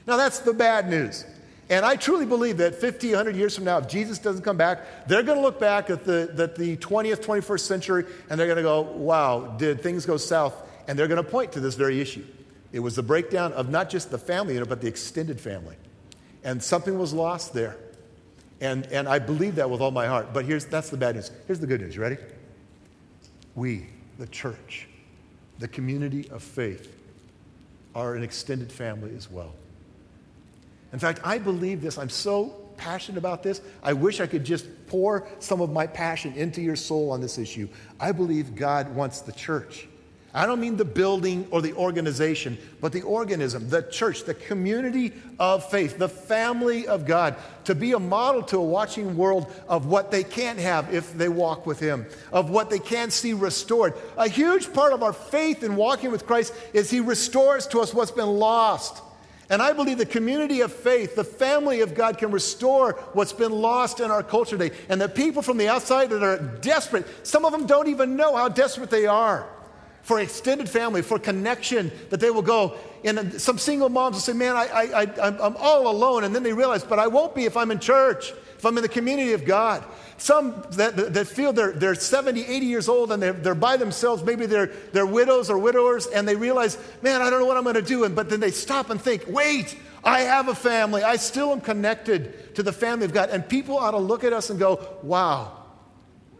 Now, 0.07 0.17
that's 0.17 0.41
the 0.41 0.55
bad 0.55 0.89
news. 0.89 1.25
And 1.69 1.85
I 1.87 1.97
truly 1.97 2.27
believe 2.27 2.57
that 2.59 2.75
50, 2.75 3.09
100 3.09 3.37
years 3.37 3.55
from 3.55 3.65
now, 3.65 3.79
if 3.79 3.89
Jesus 3.89 4.19
doesn't 4.19 4.43
come 4.43 4.57
back, 4.57 5.07
they're 5.07 5.23
going 5.23 5.39
to 5.39 5.43
look 5.43 5.61
back 5.61 5.91
at 5.91 6.05
the, 6.05 6.35
at 6.39 6.57
the 6.57 6.77
20th, 6.79 7.25
21st 7.25 7.61
century 7.61 8.05
and 8.29 8.39
they're 8.39 8.47
going 8.47 8.57
to 8.57 8.63
go, 8.63 8.83
wow, 8.83 9.55
did 9.59 9.83
things 9.83 10.05
go 10.05 10.17
south? 10.17 10.55
And 10.89 10.99
they're 10.99 11.09
going 11.09 11.23
to 11.23 11.31
point 11.31 11.53
to 11.53 11.61
this 11.61 11.75
very 11.75 12.01
issue. 12.01 12.25
It 12.73 12.81
was 12.81 12.97
the 12.97 13.03
breakdown 13.03 13.53
of 13.53 13.69
not 13.69 13.91
just 13.91 14.11
the 14.11 14.19
family 14.19 14.55
unit, 14.55 14.69
but 14.69 14.81
the 14.81 14.89
extended 14.89 15.41
family. 15.41 15.77
And 16.43 16.63
something 16.63 16.99
was 16.99 17.13
lost 17.13 17.53
there. 17.53 17.77
And, 18.61 18.87
and 18.87 19.09
I 19.09 19.19
believe 19.19 19.57
that 19.57 19.69
with 19.69 19.81
all 19.81 19.91
my 19.91 20.07
heart. 20.07 20.33
But 20.33 20.45
here's, 20.45 20.65
that's 20.65 20.89
the 20.89 20.97
bad 20.97 21.17
news. 21.17 21.31
Here's 21.47 21.61
the 21.61 21.67
good 21.67 21.81
news. 21.81 21.99
Ready? 21.99 22.17
We, 23.55 23.87
the 24.19 24.27
church, 24.29 24.89
the 25.59 25.69
community 25.69 26.29
of 26.31 26.43
faith, 26.43 26.97
are 27.95 28.15
an 28.15 28.23
extended 28.23 28.73
family 28.73 29.15
as 29.17 29.31
well. 29.31 29.53
In 30.93 30.99
fact, 30.99 31.21
I 31.25 31.39
believe 31.39 31.83
this. 31.83 31.99
I'm 31.99 32.09
so 32.09 32.57
passionate 32.77 33.19
about 33.19 33.43
this. 33.43 33.61
I 33.83 33.93
wish 33.93 34.21
I 34.21 34.27
could 34.27 34.45
just 34.45 34.67
pour 34.87 35.27
some 35.39 35.61
of 35.61 35.71
my 35.71 35.87
passion 35.87 36.33
into 36.35 36.63
your 36.63 36.77
soul 36.77 37.11
on 37.11 37.21
this 37.21 37.39
issue. 37.39 37.69
I 38.01 38.13
believe 38.13 38.55
God 38.55 38.95
wants 38.95 39.21
the 39.21 39.33
church. 39.33 39.89
I 40.35 40.47
don't 40.47 40.61
mean 40.61 40.79
the 40.79 40.85
building 40.87 41.47
or 41.51 41.61
the 41.61 41.75
organization, 41.75 42.57
but 42.81 42.93
the 42.93 43.03
organism, 43.03 43.69
the 43.69 43.83
church, 43.83 44.25
the 44.25 44.33
community 44.33 45.13
of 45.39 45.69
faith, 45.69 45.99
the 45.99 46.09
family 46.09 46.87
of 46.87 47.07
God, 47.07 47.37
to 47.65 47.75
be 47.75 47.93
a 47.93 47.99
model 47.99 48.43
to 48.45 48.57
a 48.57 48.65
watching 48.65 49.15
world 49.15 49.53
of 49.69 49.85
what 49.85 50.11
they 50.11 50.25
can't 50.25 50.59
have 50.59 50.93
if 50.95 51.13
they 51.13 51.29
walk 51.29 51.67
with 51.67 51.79
Him, 51.79 52.07
of 52.33 52.49
what 52.49 52.71
they 52.71 52.79
can't 52.79 53.13
see 53.13 53.35
restored. 53.35 53.93
A 54.17 54.27
huge 54.27 54.73
part 54.73 54.95
of 54.95 55.03
our 55.03 55.13
faith 55.13 55.63
in 55.63 55.77
walking 55.77 56.11
with 56.11 56.27
Christ 56.27 56.55
is 56.73 56.91
He 56.91 57.01
restores 57.01 57.67
to 57.69 57.81
us 57.81 57.93
what's 57.93 58.11
been 58.11 58.39
lost. 58.39 59.03
And 59.51 59.61
I 59.61 59.75
believe 59.75 59.99
the 59.99 60.07
community 60.07 60.63
of 60.63 60.73
faith, 60.73 61.15
the 61.15 61.25
family 61.25 61.83
of 61.83 61.95
God, 61.95 62.17
can 62.17 62.31
restore 62.31 62.93
what's 63.13 63.35
been 63.35 63.53
lost 63.53 64.01
in 64.01 64.11
our 64.11 64.23
culture 64.23 64.57
today. 64.57 64.75
And 64.89 64.99
the 64.99 65.11
people 65.11 65.43
from 65.43 65.59
the 65.59 65.69
outside 65.69 66.09
that 66.09 66.23
are 66.23 66.39
desperate, 66.39 67.05
some 67.27 67.45
of 67.45 67.53
them 67.53 67.67
don't 67.67 67.89
even 67.89 68.17
know 68.17 68.35
how 68.35 68.49
desperate 68.49 68.89
they 68.89 69.05
are. 69.05 69.47
For 70.03 70.21
extended 70.21 70.69
family, 70.69 71.01
for 71.01 71.19
connection, 71.19 71.91
that 72.11 72.21
they 72.21 72.31
will 72.31 72.43
go. 72.43 72.77
And 73.05 73.41
some 73.41 73.59
single 73.59 73.89
moms 73.89 74.15
will 74.15 74.21
say, 74.21 74.33
Man, 74.33 74.57
I, 74.57 74.67
I, 74.67 75.03
I, 75.03 75.47
I'm 75.47 75.57
all 75.57 75.89
alone. 75.89 76.25
And 76.25 76.35
then 76.35 76.43
they 76.43 76.53
realize, 76.53 76.85
But 76.85 76.99
I 76.99 77.07
won't 77.07 77.35
be 77.35 77.45
if 77.45 77.57
I'm 77.57 77.71
in 77.71 77.79
church, 77.79 78.31
if 78.31 78.67
I'm 78.67 78.77
in 78.77 78.83
the 78.83 78.89
community 78.89 79.33
of 79.33 79.45
God. 79.45 79.85
Some 80.19 80.65
that, 80.73 81.15
that 81.15 81.27
feel 81.27 81.53
they're, 81.53 81.73
they're 81.73 81.95
70, 81.95 82.45
80 82.45 82.67
years 82.67 82.89
old 82.89 83.11
and 83.11 83.21
they're, 83.21 83.33
they're 83.33 83.55
by 83.55 83.77
themselves. 83.77 84.23
Maybe 84.23 84.47
they're, 84.47 84.67
they're 84.93 85.07
widows 85.07 85.51
or 85.51 85.59
widowers, 85.59 86.07
and 86.07 86.29
they 86.29 86.37
realize, 86.37 86.79
Man, 87.03 87.23
I 87.23 87.31
don't 87.31 87.41
know 87.41 87.47
what 87.47 87.57
I'm 87.57 87.65
going 87.65 87.77
to 87.77 87.83
do. 87.83 88.05
And, 88.05 88.15
but 88.15 88.29
then 88.29 88.41
they 88.41 88.51
stop 88.51 88.91
and 88.91 89.01
think, 89.01 89.25
Wait, 89.29 89.77
I 90.05 90.21
have 90.21 90.49
a 90.49 90.55
family. 90.55 91.05
I 91.05 91.17
still 91.17 91.53
am 91.53 91.61
connected 91.61 92.57
to 92.57 92.63
the 92.65 92.73
family 92.73 93.05
of 93.05 93.13
God. 93.13 93.31
And 93.31 93.49
people 93.49 93.79
ought 93.79 93.93
to 93.93 93.99
look 93.99 94.25
at 94.25 94.33
us 94.33 94.51
and 94.51 94.59
go, 94.59 94.99
Wow, 95.03 95.59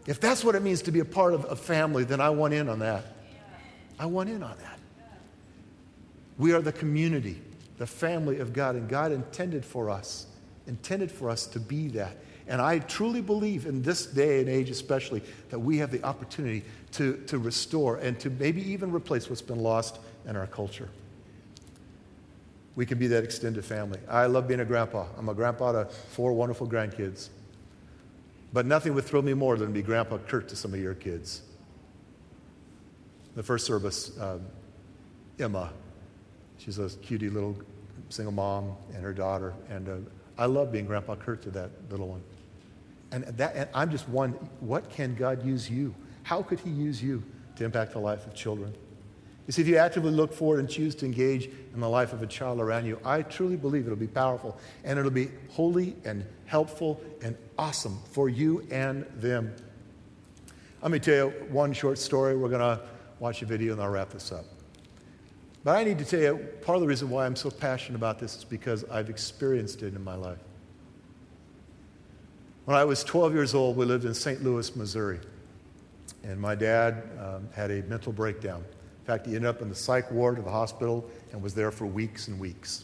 if 0.05 0.19
that's 0.19 0.43
what 0.43 0.55
it 0.55 0.61
means 0.61 0.81
to 0.83 0.91
be 0.91 0.99
a 0.99 1.05
part 1.05 1.33
of 1.33 1.45
a 1.49 1.55
family, 1.55 2.03
then 2.03 2.19
I 2.19 2.29
want 2.29 2.53
in 2.53 2.67
on 2.67 2.79
that. 2.79 3.05
I 4.03 4.05
want 4.05 4.27
in 4.27 4.43
on 4.43 4.57
that. 4.57 4.79
We 6.37 6.51
are 6.51 6.61
the 6.61 6.73
community, 6.73 7.39
the 7.77 7.87
family 7.87 8.39
of 8.39 8.51
God, 8.51 8.75
and 8.75 8.89
God 8.89 9.13
intended 9.13 9.63
for 9.63 9.89
us, 9.89 10.25
intended 10.67 11.09
for 11.09 11.29
us 11.29 11.47
to 11.47 11.59
be 11.61 11.87
that. 11.89 12.17
And 12.45 12.59
I 12.59 12.79
truly 12.79 13.21
believe 13.21 13.65
in 13.65 13.81
this 13.81 14.05
day 14.05 14.41
and 14.41 14.49
age, 14.49 14.69
especially, 14.69 15.23
that 15.51 15.59
we 15.59 15.77
have 15.77 15.89
the 15.89 16.03
opportunity 16.03 16.65
to, 16.91 17.15
to 17.27 17.37
restore 17.37 17.95
and 17.95 18.19
to 18.19 18.29
maybe 18.29 18.61
even 18.73 18.91
replace 18.91 19.29
what's 19.29 19.41
been 19.41 19.63
lost 19.63 19.99
in 20.27 20.35
our 20.35 20.47
culture. 20.47 20.89
We 22.75 22.85
can 22.85 22.97
be 22.97 23.07
that 23.07 23.23
extended 23.23 23.63
family. 23.63 23.99
I 24.09 24.25
love 24.25 24.49
being 24.49 24.59
a 24.59 24.65
grandpa. 24.65 25.05
I'm 25.17 25.29
a 25.29 25.33
grandpa 25.33 25.71
to 25.71 25.85
four 25.85 26.33
wonderful 26.33 26.67
grandkids. 26.67 27.29
But 28.51 28.65
nothing 28.65 28.95
would 28.95 29.05
thrill 29.05 29.21
me 29.21 29.33
more 29.33 29.55
than 29.55 29.69
to 29.69 29.73
be 29.73 29.81
Grandpa 29.81 30.17
Kurt 30.17 30.49
to 30.49 30.57
some 30.57 30.73
of 30.73 30.81
your 30.81 30.93
kids. 30.93 31.43
The 33.35 33.43
first 33.43 33.65
service, 33.65 34.17
um, 34.19 34.41
Emma, 35.39 35.71
she's 36.57 36.77
a 36.77 36.89
cutie 36.89 37.29
little 37.29 37.57
single 38.09 38.31
mom 38.31 38.75
and 38.93 39.03
her 39.03 39.13
daughter. 39.13 39.53
And 39.69 39.89
uh, 39.89 39.95
I 40.37 40.45
love 40.45 40.71
being 40.71 40.85
Grandpa 40.85 41.15
Kurt 41.15 41.41
to 41.43 41.51
that 41.51 41.71
little 41.89 42.07
one. 42.07 42.23
And, 43.11 43.23
that, 43.25 43.55
and 43.55 43.69
I'm 43.73 43.91
just 43.91 44.07
one, 44.09 44.31
what 44.59 44.89
can 44.89 45.15
God 45.15 45.45
use 45.45 45.69
you? 45.69 45.93
How 46.23 46.41
could 46.41 46.59
He 46.59 46.69
use 46.69 47.01
you 47.01 47.23
to 47.55 47.65
impact 47.65 47.93
the 47.93 47.99
life 47.99 48.25
of 48.25 48.33
children? 48.33 48.73
You 49.45 49.51
see, 49.51 49.61
if 49.61 49.67
you 49.67 49.77
actively 49.77 50.11
look 50.11 50.33
forward 50.33 50.59
and 50.59 50.69
choose 50.69 50.95
to 50.95 51.05
engage 51.05 51.49
in 51.73 51.79
the 51.79 51.89
life 51.89 52.13
of 52.13 52.21
a 52.21 52.27
child 52.27 52.61
around 52.61 52.85
you, 52.85 52.97
I 53.03 53.23
truly 53.23 53.57
believe 53.57 53.85
it'll 53.85 53.97
be 53.97 54.07
powerful 54.07 54.57
and 54.83 54.97
it'll 54.97 55.11
be 55.11 55.31
holy 55.49 55.95
and 56.05 56.25
helpful 56.45 57.01
and 57.21 57.35
awesome 57.57 57.99
for 58.11 58.29
you 58.29 58.65
and 58.71 59.05
them. 59.17 59.53
Let 60.81 60.91
me 60.91 60.99
tell 60.99 61.27
you 61.27 61.29
one 61.49 61.73
short 61.73 61.97
story. 61.97 62.37
We're 62.37 62.49
going 62.49 62.61
to 62.61 62.81
watch 63.23 63.41
a 63.41 63.45
video 63.45 63.71
and 63.71 63.81
I'll 63.81 63.87
wrap 63.87 64.09
this 64.09 64.33
up. 64.33 64.43
But 65.63 65.77
I 65.77 65.85
need 65.85 65.97
to 65.99 66.03
tell 66.03 66.19
you, 66.19 66.35
part 66.61 66.75
of 66.75 66.81
the 66.81 66.87
reason 66.87 67.09
why 67.09 67.25
I'm 67.25 67.37
so 67.37 67.49
passionate 67.49 67.95
about 67.95 68.19
this 68.19 68.35
is 68.35 68.43
because 68.43 68.83
I've 68.91 69.09
experienced 69.09 69.81
it 69.81 69.95
in 69.95 70.03
my 70.03 70.15
life. 70.15 70.39
When 72.65 72.75
I 72.75 72.83
was 72.83 73.01
12 73.01 73.33
years 73.33 73.55
old, 73.55 73.77
we 73.77 73.85
lived 73.85 74.03
in 74.03 74.13
St. 74.13 74.43
Louis, 74.43 74.75
Missouri. 74.75 75.21
And 76.25 76.37
my 76.37 76.53
dad 76.53 77.03
um, 77.17 77.47
had 77.55 77.71
a 77.71 77.81
mental 77.83 78.11
breakdown. 78.11 78.59
In 78.59 79.05
fact, 79.05 79.25
he 79.25 79.35
ended 79.35 79.49
up 79.49 79.61
in 79.61 79.69
the 79.69 79.75
psych 79.75 80.11
ward 80.11 80.37
of 80.37 80.43
the 80.43 80.51
hospital 80.51 81.09
and 81.31 81.41
was 81.41 81.53
there 81.53 81.71
for 81.71 81.85
weeks 81.85 82.27
and 82.27 82.37
weeks. 82.37 82.83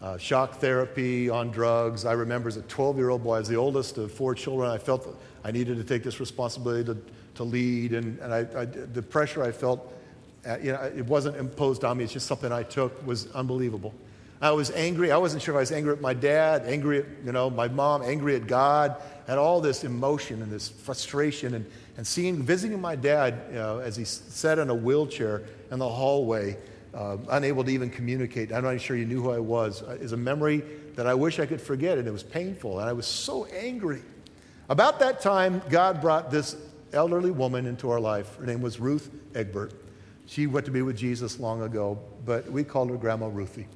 Uh, 0.00 0.16
shock 0.16 0.60
therapy, 0.60 1.28
on 1.28 1.50
drugs. 1.50 2.04
I 2.04 2.12
remember 2.12 2.48
as 2.48 2.56
a 2.56 2.62
12 2.62 2.98
year 2.98 3.10
old 3.10 3.24
boy, 3.24 3.38
as 3.38 3.48
the 3.48 3.56
oldest 3.56 3.98
of 3.98 4.12
four 4.12 4.32
children, 4.32 4.70
I 4.70 4.78
felt 4.78 5.20
I 5.42 5.50
needed 5.50 5.76
to 5.76 5.84
take 5.84 6.04
this 6.04 6.20
responsibility 6.20 6.84
to, 6.84 6.96
to 7.34 7.42
lead. 7.42 7.92
And, 7.94 8.16
and 8.20 8.32
I, 8.32 8.38
I, 8.60 8.64
the 8.64 9.02
pressure 9.02 9.42
I 9.42 9.50
felt, 9.50 9.92
uh, 10.46 10.56
you 10.58 10.70
know, 10.70 10.80
it 10.82 11.04
wasn't 11.04 11.36
imposed 11.36 11.84
on 11.84 11.98
me, 11.98 12.04
it's 12.04 12.12
just 12.12 12.28
something 12.28 12.52
I 12.52 12.62
took, 12.62 13.04
was 13.04 13.30
unbelievable. 13.32 13.92
I 14.40 14.52
was 14.52 14.70
angry. 14.70 15.10
I 15.10 15.16
wasn't 15.16 15.42
sure 15.42 15.54
if 15.54 15.56
I 15.56 15.60
was 15.60 15.72
angry 15.72 15.94
at 15.94 16.00
my 16.00 16.14
dad, 16.14 16.62
angry 16.66 17.00
at 17.00 17.06
you 17.24 17.32
know, 17.32 17.50
my 17.50 17.66
mom, 17.66 18.02
angry 18.02 18.36
at 18.36 18.46
God. 18.46 19.02
I 19.26 19.32
had 19.32 19.38
all 19.38 19.60
this 19.60 19.82
emotion 19.82 20.42
and 20.42 20.52
this 20.52 20.68
frustration. 20.68 21.54
And, 21.54 21.66
and 21.96 22.06
seeing, 22.06 22.40
visiting 22.40 22.80
my 22.80 22.94
dad 22.94 23.52
know, 23.52 23.80
as 23.80 23.96
he 23.96 24.04
sat 24.04 24.60
in 24.60 24.70
a 24.70 24.74
wheelchair 24.74 25.42
in 25.72 25.80
the 25.80 25.88
hallway, 25.88 26.56
uh, 26.94 27.16
unable 27.30 27.64
to 27.64 27.70
even 27.70 27.90
communicate, 27.90 28.52
I'm 28.52 28.62
not 28.62 28.70
even 28.70 28.78
sure 28.78 28.96
you 28.96 29.06
knew 29.06 29.22
who 29.22 29.30
I 29.30 29.38
was, 29.38 29.82
uh, 29.82 29.98
is 30.00 30.12
a 30.12 30.16
memory 30.16 30.62
that 30.94 31.06
I 31.06 31.14
wish 31.14 31.38
I 31.38 31.46
could 31.46 31.60
forget. 31.60 31.98
And 31.98 32.08
it 32.08 32.10
was 32.10 32.22
painful. 32.22 32.80
And 32.80 32.88
I 32.88 32.92
was 32.92 33.06
so 33.06 33.46
angry. 33.46 34.02
About 34.68 34.98
that 35.00 35.20
time, 35.20 35.62
God 35.70 36.00
brought 36.00 36.30
this 36.30 36.56
elderly 36.92 37.30
woman 37.30 37.66
into 37.66 37.90
our 37.90 38.00
life. 38.00 38.36
Her 38.36 38.46
name 38.46 38.60
was 38.60 38.80
Ruth 38.80 39.10
Egbert. 39.34 39.72
She 40.26 40.46
went 40.46 40.66
to 40.66 40.72
be 40.72 40.82
with 40.82 40.96
Jesus 40.96 41.40
long 41.40 41.62
ago, 41.62 41.98
but 42.26 42.50
we 42.50 42.64
called 42.64 42.90
her 42.90 42.96
Grandma 42.96 43.28
Ruthie 43.28 43.66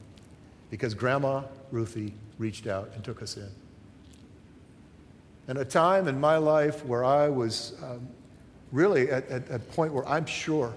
because 0.71 0.93
Grandma 0.95 1.45
Ruthie 1.71 2.15
reached 2.39 2.67
out 2.67 2.91
and 2.95 3.03
took 3.03 3.23
us 3.23 3.37
in. 3.37 3.49
And 5.49 5.59
a 5.59 5.65
time 5.65 6.09
in 6.09 6.21
my 6.21 6.37
life 6.37 6.85
where 6.85 7.05
I 7.05 7.29
was 7.29 7.75
um, 7.83 8.07
really 8.71 9.11
at, 9.11 9.29
at 9.29 9.51
a 9.51 9.59
point 9.59 9.93
where 9.93 10.07
I'm 10.07 10.27
sure 10.27 10.75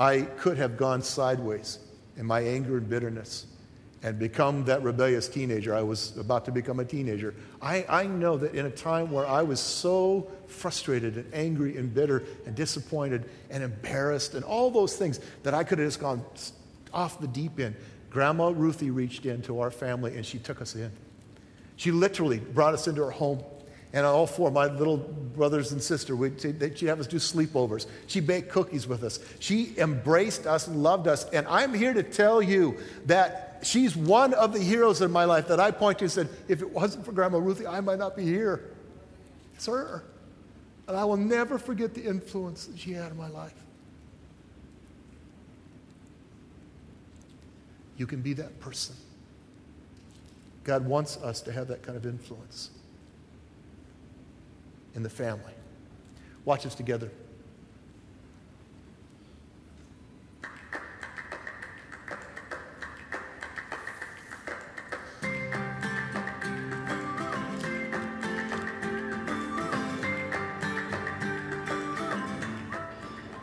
I 0.00 0.22
could 0.22 0.56
have 0.56 0.78
gone 0.78 1.02
sideways 1.02 1.78
in 2.16 2.24
my 2.24 2.40
anger 2.40 2.78
and 2.78 2.88
bitterness 2.88 3.44
and 4.02 4.18
become 4.18 4.64
that 4.64 4.82
rebellious 4.82 5.28
teenager. 5.28 5.74
I 5.74 5.82
was 5.82 6.16
about 6.16 6.46
to 6.46 6.52
become 6.52 6.80
a 6.80 6.86
teenager. 6.86 7.34
I, 7.60 7.84
I 7.86 8.06
know 8.06 8.38
that 8.38 8.54
in 8.54 8.64
a 8.64 8.70
time 8.70 9.10
where 9.10 9.26
I 9.26 9.42
was 9.42 9.60
so 9.60 10.26
frustrated 10.46 11.16
and 11.16 11.34
angry 11.34 11.76
and 11.76 11.92
bitter 11.92 12.24
and 12.46 12.54
disappointed 12.54 13.28
and 13.50 13.62
embarrassed 13.62 14.34
and 14.34 14.42
all 14.42 14.70
those 14.70 14.96
things 14.96 15.20
that 15.42 15.52
I 15.52 15.64
could 15.64 15.78
have 15.78 15.88
just 15.88 16.00
gone 16.00 16.24
off 16.94 17.20
the 17.20 17.28
deep 17.28 17.60
end. 17.60 17.76
Grandma 18.08 18.54
Ruthie 18.56 18.90
reached 18.90 19.26
into 19.26 19.60
our 19.60 19.70
family 19.70 20.16
and 20.16 20.24
she 20.24 20.38
took 20.38 20.62
us 20.62 20.74
in. 20.74 20.90
She 21.76 21.90
literally 21.90 22.38
brought 22.38 22.72
us 22.72 22.88
into 22.88 23.04
her 23.04 23.10
home. 23.10 23.44
And 23.92 24.06
all 24.06 24.26
four, 24.26 24.52
my 24.52 24.66
little 24.66 24.98
brothers 24.98 25.72
and 25.72 25.82
sister, 25.82 26.14
we'd, 26.14 26.40
she'd 26.40 26.88
have 26.88 27.00
us 27.00 27.08
do 27.08 27.16
sleepovers. 27.16 27.86
She 28.06 28.20
baked 28.20 28.48
cookies 28.50 28.86
with 28.86 29.02
us. 29.02 29.18
She 29.40 29.74
embraced 29.78 30.46
us, 30.46 30.68
and 30.68 30.82
loved 30.82 31.08
us. 31.08 31.28
And 31.30 31.46
I'm 31.48 31.74
here 31.74 31.92
to 31.92 32.04
tell 32.04 32.40
you 32.40 32.78
that 33.06 33.58
she's 33.62 33.96
one 33.96 34.32
of 34.34 34.52
the 34.52 34.60
heroes 34.60 35.00
in 35.00 35.10
my 35.10 35.24
life 35.24 35.48
that 35.48 35.58
I 35.58 35.72
point 35.72 35.98
to 35.98 36.04
and 36.04 36.12
said, 36.12 36.28
if 36.46 36.62
it 36.62 36.70
wasn't 36.70 37.04
for 37.04 37.10
Grandma 37.10 37.38
Ruthie, 37.38 37.66
I 37.66 37.80
might 37.80 37.98
not 37.98 38.16
be 38.16 38.22
here. 38.22 38.70
It's 39.56 39.66
her. 39.66 40.04
And 40.86 40.96
I 40.96 41.04
will 41.04 41.16
never 41.16 41.58
forget 41.58 41.92
the 41.92 42.04
influence 42.04 42.66
that 42.66 42.78
she 42.78 42.92
had 42.92 43.10
in 43.10 43.16
my 43.16 43.28
life. 43.28 43.54
You 47.96 48.06
can 48.06 48.22
be 48.22 48.34
that 48.34 48.60
person. 48.60 48.94
God 50.62 50.86
wants 50.86 51.16
us 51.16 51.40
to 51.42 51.52
have 51.52 51.68
that 51.68 51.82
kind 51.82 51.96
of 51.96 52.06
influence 52.06 52.70
in 54.94 55.02
the 55.02 55.10
family. 55.10 55.54
Watch 56.44 56.66
us 56.66 56.74
together. 56.74 57.10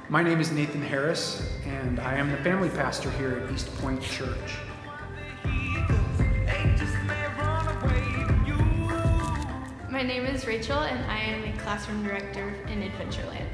My 0.09 0.23
name 0.23 0.39
is 0.39 0.51
Nathan 0.51 0.81
Harris, 0.81 1.47
and 1.65 1.99
I 1.99 2.15
am 2.15 2.31
the 2.31 2.37
family 2.37 2.69
pastor 2.69 3.11
here 3.11 3.37
at 3.37 3.51
East 3.51 3.67
Point 3.77 4.01
Church. 4.01 4.57
My 9.97 10.03
name 10.03 10.27
is 10.27 10.45
Rachel, 10.45 10.81
and 10.81 11.03
I 11.09 11.17
am 11.17 11.43
a 11.43 11.57
classroom 11.57 12.03
director 12.03 12.53
in 12.67 12.83
Adventureland. 12.83 13.49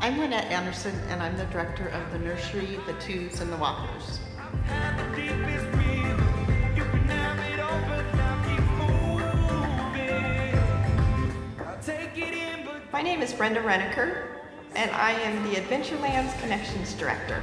I'm 0.00 0.18
Lynette 0.18 0.50
Anderson, 0.50 0.96
and 1.08 1.22
I'm 1.22 1.36
the 1.36 1.44
director 1.44 1.86
of 1.90 2.10
the 2.10 2.18
nursery, 2.18 2.80
the 2.86 2.94
twos, 2.94 3.40
and 3.40 3.52
the 3.52 3.56
walkers. 3.56 4.18
My 12.92 13.02
name 13.02 13.22
is 13.22 13.32
Brenda 13.32 13.60
Reneker, 13.60 14.40
and 14.74 14.90
I 14.90 15.12
am 15.12 15.48
the 15.48 15.60
Adventurelands 15.60 16.36
Connections 16.40 16.94
Director. 16.94 17.40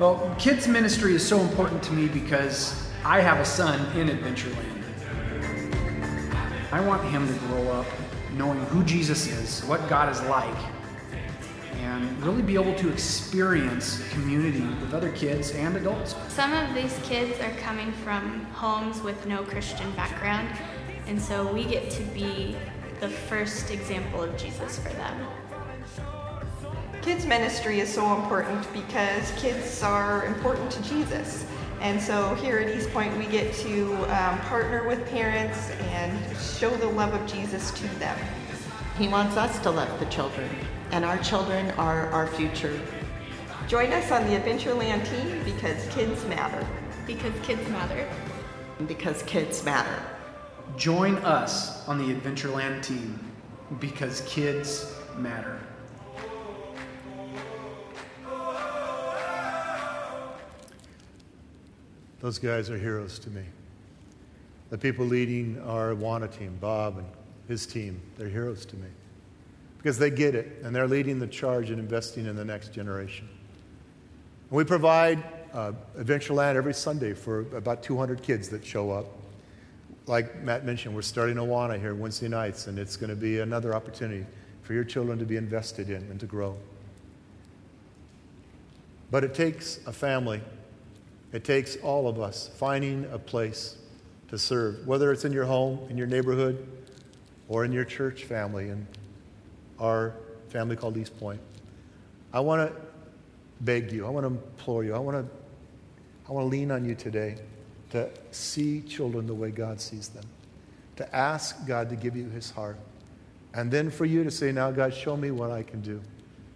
Well, 0.00 0.34
kids 0.38 0.66
ministry 0.66 1.14
is 1.14 1.28
so 1.28 1.40
important 1.40 1.82
to 1.82 1.92
me 1.92 2.08
because 2.08 2.88
I 3.04 3.20
have 3.20 3.38
a 3.38 3.44
son 3.44 3.78
in 3.98 4.08
Adventureland. 4.08 4.82
I 6.72 6.80
want 6.80 7.04
him 7.04 7.28
to 7.28 7.34
grow 7.40 7.70
up 7.72 7.86
knowing 8.32 8.58
who 8.60 8.82
Jesus 8.82 9.26
is, 9.26 9.62
what 9.66 9.86
God 9.90 10.10
is 10.10 10.22
like, 10.22 10.56
and 11.82 12.22
really 12.22 12.40
be 12.40 12.54
able 12.54 12.74
to 12.76 12.90
experience 12.90 14.02
community 14.08 14.62
with 14.80 14.94
other 14.94 15.12
kids 15.12 15.50
and 15.50 15.76
adults. 15.76 16.14
Some 16.28 16.54
of 16.54 16.74
these 16.74 16.98
kids 17.02 17.38
are 17.40 17.54
coming 17.58 17.92
from 17.92 18.46
homes 18.54 19.02
with 19.02 19.26
no 19.26 19.42
Christian 19.42 19.90
background, 19.96 20.48
and 21.08 21.20
so 21.20 21.52
we 21.52 21.66
get 21.66 21.90
to 21.90 22.02
be 22.04 22.56
the 23.00 23.08
first 23.10 23.70
example 23.70 24.22
of 24.22 24.34
Jesus 24.38 24.78
for 24.78 24.88
them. 24.94 25.26
Kids 27.02 27.24
ministry 27.24 27.80
is 27.80 27.92
so 27.92 28.14
important 28.14 28.70
because 28.74 29.30
kids 29.40 29.82
are 29.82 30.26
important 30.26 30.70
to 30.70 30.82
Jesus. 30.82 31.46
And 31.80 32.00
so 32.00 32.34
here 32.34 32.58
at 32.58 32.76
East 32.76 32.90
Point, 32.90 33.16
we 33.16 33.24
get 33.24 33.54
to 33.54 33.94
um, 34.14 34.38
partner 34.40 34.86
with 34.86 35.08
parents 35.08 35.70
and 35.70 36.36
show 36.36 36.68
the 36.68 36.88
love 36.88 37.14
of 37.14 37.26
Jesus 37.26 37.70
to 37.70 37.86
them. 37.98 38.18
He 38.98 39.08
wants 39.08 39.38
us 39.38 39.58
to 39.60 39.70
love 39.70 39.98
the 39.98 40.04
children, 40.06 40.50
and 40.90 41.02
our 41.06 41.16
children 41.18 41.70
are 41.72 42.08
our 42.08 42.26
future. 42.26 42.78
Join 43.66 43.92
us 43.94 44.10
on 44.10 44.26
the 44.26 44.38
Adventureland 44.38 45.08
team 45.08 45.42
because 45.42 45.86
kids 45.94 46.22
matter. 46.26 46.66
Because 47.06 47.32
kids 47.42 47.66
matter. 47.70 48.06
Because 48.86 49.22
kids 49.22 49.64
matter. 49.64 50.02
Join 50.76 51.16
us 51.18 51.88
on 51.88 51.96
the 51.96 52.12
Adventureland 52.14 52.82
team 52.82 53.18
because 53.78 54.20
kids 54.22 54.94
matter. 55.16 55.59
Those 62.20 62.38
guys 62.38 62.70
are 62.70 62.78
heroes 62.78 63.18
to 63.20 63.30
me. 63.30 63.42
The 64.68 64.78
people 64.78 65.06
leading 65.06 65.60
our 65.62 65.94
Awana 65.94 66.30
team, 66.30 66.56
Bob 66.60 66.98
and 66.98 67.06
his 67.48 67.66
team, 67.66 68.00
they're 68.16 68.28
heroes 68.28 68.64
to 68.66 68.76
me 68.76 68.88
because 69.78 69.98
they 69.98 70.10
get 70.10 70.34
it 70.34 70.60
and 70.62 70.76
they're 70.76 70.86
leading 70.86 71.18
the 71.18 71.26
charge 71.26 71.70
and 71.70 71.80
investing 71.80 72.26
in 72.26 72.36
the 72.36 72.44
next 72.44 72.72
generation. 72.72 73.28
And 74.50 74.56
we 74.56 74.64
provide 74.64 75.22
uh, 75.54 75.72
Adventureland 75.98 76.54
every 76.54 76.74
Sunday 76.74 77.14
for 77.14 77.40
about 77.56 77.82
200 77.82 78.22
kids 78.22 78.48
that 78.50 78.64
show 78.64 78.90
up. 78.90 79.06
Like 80.06 80.42
Matt 80.42 80.64
mentioned, 80.64 80.94
we're 80.94 81.02
starting 81.02 81.36
Awana 81.36 81.80
here 81.80 81.94
Wednesday 81.94 82.28
nights, 82.28 82.66
and 82.66 82.78
it's 82.78 82.96
going 82.96 83.10
to 83.10 83.16
be 83.16 83.40
another 83.40 83.74
opportunity 83.74 84.26
for 84.62 84.74
your 84.74 84.84
children 84.84 85.18
to 85.18 85.24
be 85.24 85.36
invested 85.36 85.88
in 85.88 86.02
and 86.10 86.20
to 86.20 86.26
grow. 86.26 86.56
But 89.10 89.24
it 89.24 89.34
takes 89.34 89.80
a 89.86 89.92
family 89.92 90.40
it 91.32 91.44
takes 91.44 91.76
all 91.76 92.08
of 92.08 92.20
us 92.20 92.50
finding 92.56 93.06
a 93.12 93.18
place 93.18 93.76
to 94.28 94.38
serve, 94.38 94.86
whether 94.86 95.12
it's 95.12 95.24
in 95.24 95.32
your 95.32 95.44
home, 95.44 95.80
in 95.88 95.96
your 95.96 96.06
neighborhood, 96.06 96.66
or 97.48 97.64
in 97.64 97.72
your 97.72 97.84
church 97.84 98.24
family, 98.24 98.68
and 98.68 98.86
our 99.78 100.14
family 100.48 100.76
called 100.76 100.96
East 100.96 101.18
Point. 101.18 101.40
I 102.32 102.40
want 102.40 102.68
to 102.68 102.80
beg 103.60 103.92
you, 103.92 104.06
I 104.06 104.10
want 104.10 104.24
to 104.24 104.28
implore 104.28 104.84
you, 104.84 104.94
I 104.94 104.98
want 104.98 105.16
to, 105.16 105.36
I 106.28 106.32
want 106.32 106.44
to 106.44 106.48
lean 106.48 106.70
on 106.70 106.84
you 106.84 106.94
today 106.94 107.36
to 107.90 108.08
see 108.30 108.82
children 108.82 109.26
the 109.26 109.34
way 109.34 109.50
God 109.50 109.80
sees 109.80 110.08
them, 110.08 110.24
to 110.96 111.14
ask 111.14 111.66
God 111.66 111.90
to 111.90 111.96
give 111.96 112.16
you 112.16 112.28
his 112.28 112.50
heart, 112.50 112.78
and 113.54 113.70
then 113.70 113.90
for 113.90 114.04
you 114.04 114.22
to 114.22 114.30
say, 114.30 114.52
Now, 114.52 114.70
God, 114.70 114.94
show 114.94 115.16
me 115.16 115.30
what 115.32 115.50
I 115.50 115.62
can 115.62 115.80
do. 115.80 116.00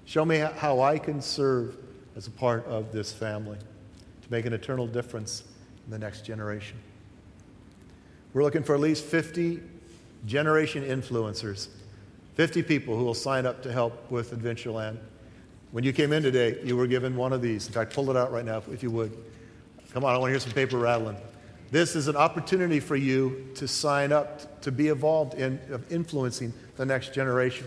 Show 0.05 0.25
me 0.25 0.39
how 0.39 0.81
I 0.81 0.99
can 0.99 1.21
serve 1.21 1.77
as 2.15 2.27
a 2.27 2.31
part 2.31 2.65
of 2.67 2.93
this 2.93 3.13
family 3.13 3.59
to 4.25 4.33
make 4.33 4.47
an 4.47 4.53
eternal 4.53 4.87
difference 4.87 5.45
in 5.85 5.91
the 5.91 5.99
next 5.99 6.25
generation. 6.25 6.77
We're 8.33 8.43
looking 8.43 8.63
for 8.63 8.75
at 8.75 8.81
least 8.81 9.05
50 9.05 9.61
generation 10.27 10.83
influencers, 10.83 11.69
50 12.35 12.63
people 12.63 12.97
who 12.97 13.05
will 13.05 13.15
sign 13.15 13.47
up 13.47 13.63
to 13.63 13.73
help 13.73 14.11
with 14.11 14.33
Adventureland. 14.33 14.99
When 15.73 15.85
you 15.85 15.93
came 15.93 16.13
in 16.13 16.23
today, 16.23 16.59
you 16.65 16.77
were 16.77 16.87
given 16.87 17.17
one 17.17 17.33
of 17.33 17.43
these. 17.43 17.67
In 17.67 17.73
fact, 17.73 17.95
pull 17.95 18.11
it 18.11 18.17
out 18.17 18.33
right 18.33 18.45
now 18.45 18.63
if 18.73 18.83
you 18.83 18.91
would. 18.91 19.17
Come 19.93 20.05
on, 20.05 20.15
I 20.15 20.19
want 20.19 20.31
to 20.31 20.33
hear 20.33 20.41
some 20.41 20.53
paper 20.53 20.79
rattling. 20.79 21.17
This 21.71 21.95
is 21.95 22.09
an 22.09 22.17
opportunity 22.17 22.81
for 22.81 22.97
you 22.97 23.49
to 23.57 23.69
sign 23.69 24.13
up 24.13 24.61
to 24.63 24.73
be 24.73 24.89
involved 24.89 25.35
in 25.35 25.61
influencing 25.91 26.53
the 26.77 26.87
next 26.87 27.13
generation. 27.13 27.67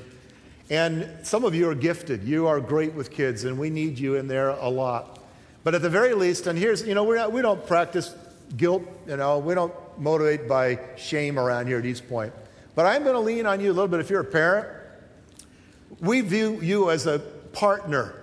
And 0.70 1.10
some 1.24 1.46
of 1.46 1.56
you 1.56 1.70
are 1.70 1.76
gifted. 1.76 2.24
You 2.24 2.48
are 2.48 2.60
great 2.60 2.94
with 2.94 3.12
kids, 3.12 3.44
and 3.44 3.58
we 3.58 3.70
need 3.70 4.00
you 4.00 4.16
in 4.16 4.28
there 4.28 4.50
a 4.50 4.68
lot. 4.68 5.20
But 5.68 5.76
at 5.76 5.82
the 5.82 5.90
very 5.90 6.14
least, 6.14 6.48
and 6.48 6.58
here's, 6.58 6.88
you 6.88 6.96
know, 6.96 7.04
we're 7.04 7.18
not, 7.18 7.34
we 7.34 7.42
don't 7.42 7.68
practice 7.68 8.16
guilt, 8.56 8.84
you 9.06 9.18
know, 9.18 9.40
we 9.40 9.54
don't 9.54 9.74
motivate 10.00 10.48
by 10.48 10.80
shame 10.96 11.38
around 11.38 11.68
here 11.68 11.78
at 11.78 11.86
East 11.86 12.08
Point. 12.08 12.32
But 12.74 12.86
I'm 12.86 13.04
going 13.04 13.16
to 13.16 13.20
lean 13.20 13.46
on 13.46 13.60
you 13.60 13.70
a 13.70 13.74
little 13.74 13.90
bit. 13.90 14.00
If 14.00 14.10
you're 14.10 14.22
a 14.22 14.24
parent, 14.24 14.66
we 16.00 16.22
view 16.22 16.62
you 16.62 16.90
as 16.90 17.06
a 17.06 17.20
partner. 17.52 18.16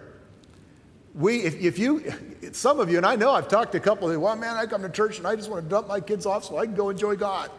We, 1.15 1.43
if, 1.43 1.61
if 1.61 1.79
you, 1.79 2.15
some 2.53 2.81
of 2.81 2.91
you, 2.91 2.97
and 2.97 3.05
I 3.05 3.15
know 3.15 3.33
I've 3.33 3.49
talked 3.49 3.73
to 3.73 3.79
a 3.79 3.83
couple 3.83 4.09
of 4.09 4.15
you, 4.15 4.21
well, 4.21 4.37
man, 4.37 4.57
I 4.57 4.65
come 4.65 4.81
to 4.81 4.89
church 4.89 5.19
and 5.19 5.27
I 5.27 5.37
just 5.37 5.51
want 5.51 5.65
to 5.65 5.69
dump 5.69 5.87
my 5.87 6.01
kids 6.01 6.25
off 6.25 6.45
so 6.45 6.57
I 6.57 6.65
can 6.65 6.75
go 6.75 6.89
enjoy 6.89 7.17
God. 7.17 7.51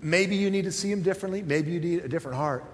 Maybe 0.00 0.36
you 0.36 0.48
need 0.48 0.66
to 0.66 0.72
see 0.72 0.90
them 0.90 1.02
differently. 1.02 1.42
Maybe 1.42 1.72
you 1.72 1.80
need 1.80 2.04
a 2.04 2.08
different 2.08 2.36
heart. 2.36 2.64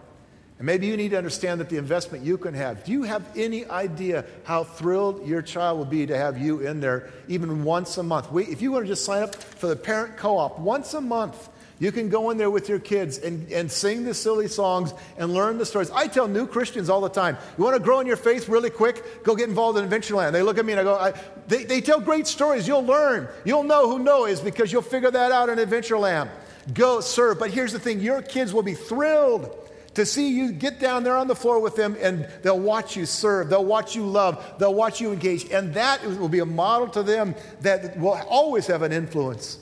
And 0.59 0.65
maybe 0.65 0.87
you 0.87 0.97
need 0.97 1.11
to 1.11 1.19
understand 1.19 1.61
that 1.61 1.69
the 1.69 1.77
investment 1.77 2.25
you 2.25 2.39
can 2.39 2.55
have. 2.55 2.83
Do 2.85 2.93
you 2.93 3.03
have 3.03 3.23
any 3.37 3.67
idea 3.67 4.25
how 4.45 4.65
thrilled 4.65 5.27
your 5.27 5.43
child 5.43 5.79
will 5.79 5.85
be 5.85 6.07
to 6.07 6.17
have 6.17 6.39
you 6.39 6.61
in 6.61 6.81
there 6.81 7.11
even 7.29 7.63
once 7.63 7.99
a 7.99 8.03
month? 8.03 8.33
We, 8.33 8.45
if 8.45 8.63
you 8.63 8.73
want 8.73 8.85
to 8.85 8.89
just 8.89 9.05
sign 9.05 9.23
up 9.23 9.35
for 9.35 9.67
the 9.67 9.77
parent 9.77 10.17
co 10.17 10.39
op 10.39 10.59
once 10.59 10.95
a 10.95 11.01
month, 11.01 11.51
you 11.79 11.93
can 11.93 12.09
go 12.09 12.31
in 12.31 12.39
there 12.39 12.51
with 12.51 12.71
your 12.71 12.79
kids 12.79 13.19
and, 13.19 13.53
and 13.53 13.71
sing 13.71 14.05
the 14.05 14.15
silly 14.15 14.49
songs 14.49 14.95
and 15.19 15.35
learn 15.35 15.59
the 15.59 15.67
stories. 15.67 15.91
I 15.91 16.07
tell 16.07 16.27
new 16.27 16.47
Christians 16.47 16.89
all 16.89 17.03
the 17.03 17.11
time, 17.11 17.37
you 17.59 17.65
want 17.65 17.77
to 17.77 17.83
grow 17.83 18.01
in 18.01 18.07
your 18.07 18.17
faith 18.17 18.49
really 18.49 18.71
quick? 18.71 19.23
Go 19.25 19.37
get 19.37 19.51
involved 19.51 19.79
in 19.79 19.87
Adventureland. 19.87 20.33
They 20.33 20.43
look 20.43 20.57
at 20.57 20.65
me 20.65 20.73
and 20.73 20.81
I 20.81 20.85
go, 20.85 20.95
I, 20.95 21.13
they, 21.49 21.65
they 21.65 21.83
tell 21.83 22.01
great 22.01 22.27
stories. 22.27 22.67
You'll 22.67 22.87
learn. 22.87 23.29
You'll 23.45 23.65
know 23.65 23.91
who 23.91 23.99
Noah 23.99 24.31
is 24.31 24.41
because 24.41 24.73
you'll 24.73 24.81
figure 24.81 25.11
that 25.11 25.33
out 25.33 25.51
in 25.51 25.59
Adventureland. 25.59 26.31
Go 26.73 27.01
serve. 27.01 27.39
But 27.39 27.51
here's 27.51 27.73
the 27.73 27.79
thing 27.79 28.01
your 28.01 28.23
kids 28.23 28.55
will 28.55 28.63
be 28.63 28.75
thrilled 28.75 29.66
to 29.97 30.05
see 30.07 30.29
you 30.29 30.53
get 30.53 30.79
down 30.79 31.05
there 31.05 31.17
on 31.17 31.27
the 31.27 31.35
floor 31.35 31.59
with 31.59 31.75
them 31.75 31.97
and 32.01 32.29
they'll 32.43 32.61
watch 32.61 32.97
you 32.97 33.07
serve, 33.07 33.49
they'll 33.49 33.65
watch 33.65 33.97
you 33.97 34.07
love, 34.07 34.55
they'll 34.59 34.75
watch 34.75 35.01
you 35.01 35.13
engage. 35.13 35.51
And 35.51 35.73
that 35.75 36.05
will 36.05 36.29
be 36.29 36.41
a 36.41 36.47
model 36.47 36.89
to 36.89 37.03
them 37.03 37.35
that 37.63 37.99
will 37.99 38.21
always 38.29 38.67
have 38.67 38.83
an 38.83 38.93
influence. 38.93 39.59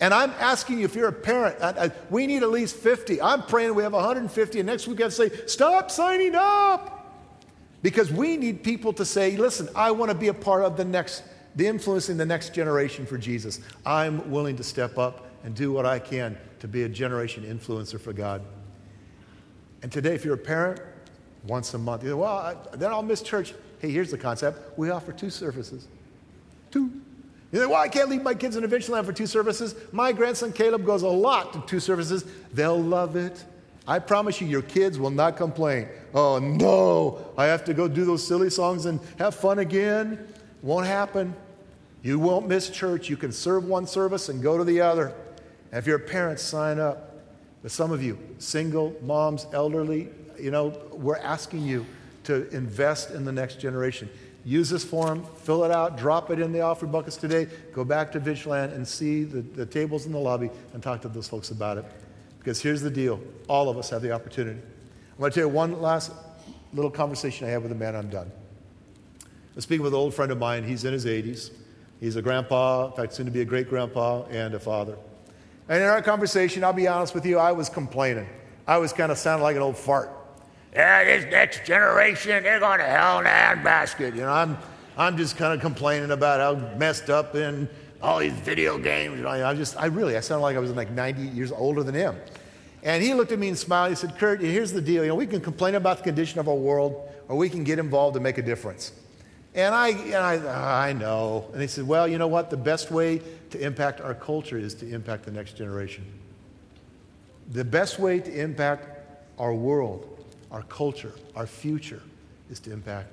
And 0.00 0.12
I'm 0.12 0.30
asking 0.38 0.78
you, 0.78 0.86
if 0.86 0.94
you're 0.94 1.08
a 1.08 1.12
parent, 1.12 1.56
I, 1.62 1.86
I, 1.86 1.90
we 2.08 2.26
need 2.26 2.42
at 2.42 2.50
least 2.50 2.74
50. 2.76 3.22
I'm 3.22 3.42
praying 3.42 3.74
we 3.74 3.82
have 3.82 3.92
150, 3.92 4.58
and 4.58 4.66
next 4.66 4.88
week 4.88 5.00
I 5.00 5.04
have 5.04 5.14
to 5.14 5.28
say, 5.28 5.46
stop 5.46 5.90
signing 5.90 6.34
up. 6.34 6.96
Because 7.82 8.10
we 8.10 8.36
need 8.36 8.64
people 8.64 8.92
to 8.94 9.04
say, 9.04 9.36
listen, 9.36 9.68
I 9.74 9.90
want 9.92 10.10
to 10.10 10.16
be 10.16 10.28
a 10.28 10.34
part 10.34 10.64
of 10.64 10.76
the 10.76 10.84
next, 10.84 11.22
the 11.54 11.66
influencing 11.66 12.16
the 12.16 12.26
next 12.26 12.54
generation 12.54 13.06
for 13.06 13.18
Jesus. 13.18 13.60
I'm 13.86 14.30
willing 14.30 14.56
to 14.56 14.64
step 14.64 14.98
up 14.98 15.26
and 15.44 15.54
do 15.54 15.72
what 15.72 15.86
I 15.86 15.98
can 15.98 16.36
to 16.58 16.68
be 16.68 16.82
a 16.82 16.88
generation 16.88 17.44
influencer 17.44 18.00
for 18.00 18.12
God. 18.12 18.42
And 19.82 19.90
today, 19.90 20.14
if 20.14 20.24
you're 20.24 20.34
a 20.34 20.38
parent, 20.38 20.80
once 21.44 21.72
a 21.74 21.78
month, 21.78 22.02
you 22.04 22.10
know, 22.10 22.18
well, 22.18 22.36
I, 22.36 22.56
then 22.76 22.92
I'll 22.92 23.02
miss 23.02 23.22
church. 23.22 23.54
Hey, 23.78 23.90
here's 23.90 24.10
the 24.10 24.18
concept 24.18 24.78
we 24.78 24.90
offer 24.90 25.12
two 25.12 25.30
services. 25.30 25.88
Two. 26.70 26.90
You 27.52 27.60
know, 27.60 27.70
well, 27.70 27.80
I 27.80 27.88
can't 27.88 28.08
leave 28.08 28.22
my 28.22 28.34
kids 28.34 28.56
in 28.56 28.62
Adventureland 28.62 29.06
for 29.06 29.12
two 29.12 29.26
services. 29.26 29.74
My 29.90 30.12
grandson 30.12 30.52
Caleb 30.52 30.86
goes 30.86 31.02
a 31.02 31.08
lot 31.08 31.52
to 31.54 31.62
two 31.66 31.80
services. 31.80 32.24
They'll 32.52 32.80
love 32.80 33.16
it. 33.16 33.44
I 33.88 33.98
promise 33.98 34.40
you, 34.40 34.46
your 34.46 34.62
kids 34.62 35.00
will 35.00 35.10
not 35.10 35.36
complain. 35.36 35.88
Oh, 36.14 36.38
no, 36.38 37.32
I 37.36 37.46
have 37.46 37.64
to 37.64 37.74
go 37.74 37.88
do 37.88 38.04
those 38.04 38.24
silly 38.24 38.50
songs 38.50 38.86
and 38.86 39.00
have 39.18 39.34
fun 39.34 39.58
again. 39.58 40.28
Won't 40.62 40.86
happen. 40.86 41.34
You 42.02 42.18
won't 42.18 42.46
miss 42.46 42.70
church. 42.70 43.08
You 43.08 43.16
can 43.16 43.32
serve 43.32 43.64
one 43.64 43.86
service 43.86 44.28
and 44.28 44.42
go 44.42 44.56
to 44.56 44.64
the 44.64 44.80
other. 44.80 45.12
And 45.72 45.78
if 45.78 45.86
you're 45.86 45.96
a 45.96 46.00
parent, 46.00 46.38
sign 46.38 46.78
up. 46.78 47.09
But 47.62 47.70
some 47.70 47.92
of 47.92 48.02
you, 48.02 48.18
single, 48.38 48.96
moms, 49.02 49.46
elderly, 49.52 50.08
you 50.38 50.50
know, 50.50 50.78
we're 50.92 51.18
asking 51.18 51.62
you 51.62 51.84
to 52.24 52.48
invest 52.50 53.10
in 53.10 53.24
the 53.24 53.32
next 53.32 53.60
generation. 53.60 54.08
Use 54.44 54.70
this 54.70 54.84
form, 54.84 55.26
fill 55.42 55.64
it 55.64 55.70
out, 55.70 55.98
drop 55.98 56.30
it 56.30 56.40
in 56.40 56.52
the 56.52 56.62
offering 56.62 56.90
buckets 56.90 57.16
today, 57.16 57.46
go 57.74 57.84
back 57.84 58.10
to 58.12 58.20
Vigilland 58.20 58.72
and 58.72 58.86
see 58.88 59.24
the, 59.24 59.42
the 59.42 59.66
tables 59.66 60.06
in 60.06 60.12
the 60.12 60.18
lobby 60.18 60.50
and 60.72 60.82
talk 60.82 61.02
to 61.02 61.08
those 61.08 61.28
folks 61.28 61.50
about 61.50 61.76
it. 61.76 61.84
Because 62.38 62.60
here's 62.60 62.80
the 62.80 62.90
deal 62.90 63.20
all 63.48 63.68
of 63.68 63.76
us 63.76 63.90
have 63.90 64.00
the 64.00 64.12
opportunity. 64.12 64.58
I'm 64.58 65.18
going 65.18 65.30
to 65.30 65.40
tell 65.40 65.48
you 65.48 65.54
one 65.54 65.80
last 65.82 66.12
little 66.72 66.90
conversation 66.90 67.46
I 67.46 67.50
had 67.50 67.62
with 67.62 67.72
a 67.72 67.74
man, 67.74 67.94
I'm 67.94 68.08
done. 68.08 68.30
I'm 69.54 69.60
speaking 69.60 69.82
with 69.82 69.92
an 69.92 69.98
old 69.98 70.14
friend 70.14 70.32
of 70.32 70.38
mine. 70.38 70.64
He's 70.64 70.84
in 70.84 70.92
his 70.92 71.04
80s. 71.04 71.50
He's 71.98 72.16
a 72.16 72.22
grandpa, 72.22 72.86
in 72.86 72.92
fact, 72.92 73.12
soon 73.12 73.26
to 73.26 73.32
be 73.32 73.42
a 73.42 73.44
great 73.44 73.68
grandpa 73.68 74.22
and 74.30 74.54
a 74.54 74.60
father. 74.60 74.96
And 75.70 75.80
in 75.80 75.88
our 75.88 76.02
conversation, 76.02 76.64
I'll 76.64 76.72
be 76.72 76.88
honest 76.88 77.14
with 77.14 77.24
you, 77.24 77.38
I 77.38 77.52
was 77.52 77.68
complaining. 77.68 78.28
I 78.66 78.78
was 78.78 78.92
kind 78.92 79.12
of 79.12 79.18
sounding 79.18 79.44
like 79.44 79.54
an 79.54 79.62
old 79.62 79.76
fart. 79.76 80.10
Yeah, 80.74 81.04
this 81.04 81.30
next 81.30 81.64
generation, 81.64 82.42
they're 82.42 82.58
going 82.58 82.80
to 82.80 82.84
hell 82.84 83.20
in 83.20 83.26
a 83.26 83.28
handbasket. 83.28 84.16
You 84.16 84.22
know, 84.22 84.32
I'm, 84.32 84.58
I'm 84.96 85.16
just 85.16 85.36
kind 85.36 85.54
of 85.54 85.60
complaining 85.60 86.10
about 86.10 86.40
how 86.40 86.76
messed 86.76 87.08
up 87.08 87.36
in 87.36 87.68
all 88.02 88.18
these 88.18 88.32
video 88.32 88.78
games. 88.78 89.18
You 89.18 89.22
know, 89.22 89.28
I 89.28 89.54
just, 89.54 89.76
I 89.76 89.86
really, 89.86 90.16
I 90.16 90.20
sounded 90.20 90.42
like 90.42 90.56
I 90.56 90.58
was 90.58 90.72
like 90.72 90.90
90 90.90 91.22
years 91.22 91.52
older 91.52 91.84
than 91.84 91.94
him. 91.94 92.16
And 92.82 93.00
he 93.00 93.14
looked 93.14 93.30
at 93.30 93.38
me 93.38 93.46
and 93.46 93.56
smiled. 93.56 93.90
He 93.90 93.94
said, 93.94 94.18
Kurt, 94.18 94.40
here's 94.40 94.72
the 94.72 94.82
deal. 94.82 95.04
You 95.04 95.10
know, 95.10 95.14
we 95.14 95.26
can 95.26 95.40
complain 95.40 95.76
about 95.76 95.98
the 95.98 96.02
condition 96.02 96.40
of 96.40 96.48
our 96.48 96.54
world, 96.56 97.08
or 97.28 97.36
we 97.36 97.48
can 97.48 97.62
get 97.62 97.78
involved 97.78 98.16
and 98.16 98.24
make 98.24 98.38
a 98.38 98.42
difference. 98.42 98.90
And 99.54 99.74
I, 99.74 99.88
and 99.88 100.14
I, 100.16 100.88
I 100.88 100.92
know. 100.92 101.46
And 101.52 101.60
he 101.60 101.66
said, 101.66 101.86
well, 101.86 102.06
you 102.06 102.18
know 102.18 102.28
what? 102.28 102.50
The 102.50 102.56
best 102.56 102.90
way 102.90 103.20
to 103.50 103.58
impact 103.58 104.00
our 104.00 104.14
culture 104.14 104.56
is 104.56 104.74
to 104.74 104.88
impact 104.88 105.24
the 105.24 105.32
next 105.32 105.56
generation. 105.56 106.04
the 107.50 107.64
best 107.64 107.98
way 107.98 108.20
to 108.20 108.40
impact 108.40 108.86
our 109.38 109.54
world, 109.54 110.24
our 110.50 110.62
culture, 110.62 111.12
our 111.34 111.46
future 111.46 112.02
is 112.50 112.60
to 112.60 112.72
impact 112.72 113.08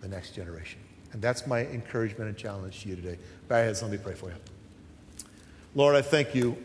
the 0.00 0.08
next 0.08 0.34
generation. 0.34 0.78
And 1.12 1.22
that's 1.22 1.46
my 1.46 1.64
encouragement 1.66 2.28
and 2.28 2.36
challenge 2.36 2.82
to 2.82 2.88
you 2.88 2.96
today. 2.96 3.18
Bow 3.48 3.56
your 3.58 3.66
heads, 3.66 3.82
let 3.82 3.90
me 3.90 3.98
pray 3.98 4.14
for 4.14 4.30
you. 4.30 4.34
Lord, 5.74 5.94
I 5.94 6.02
thank 6.02 6.34
you 6.34 6.56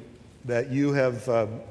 that 0.46 0.72
you 0.72 0.94
have 0.94 1.28
um, 1.30 1.62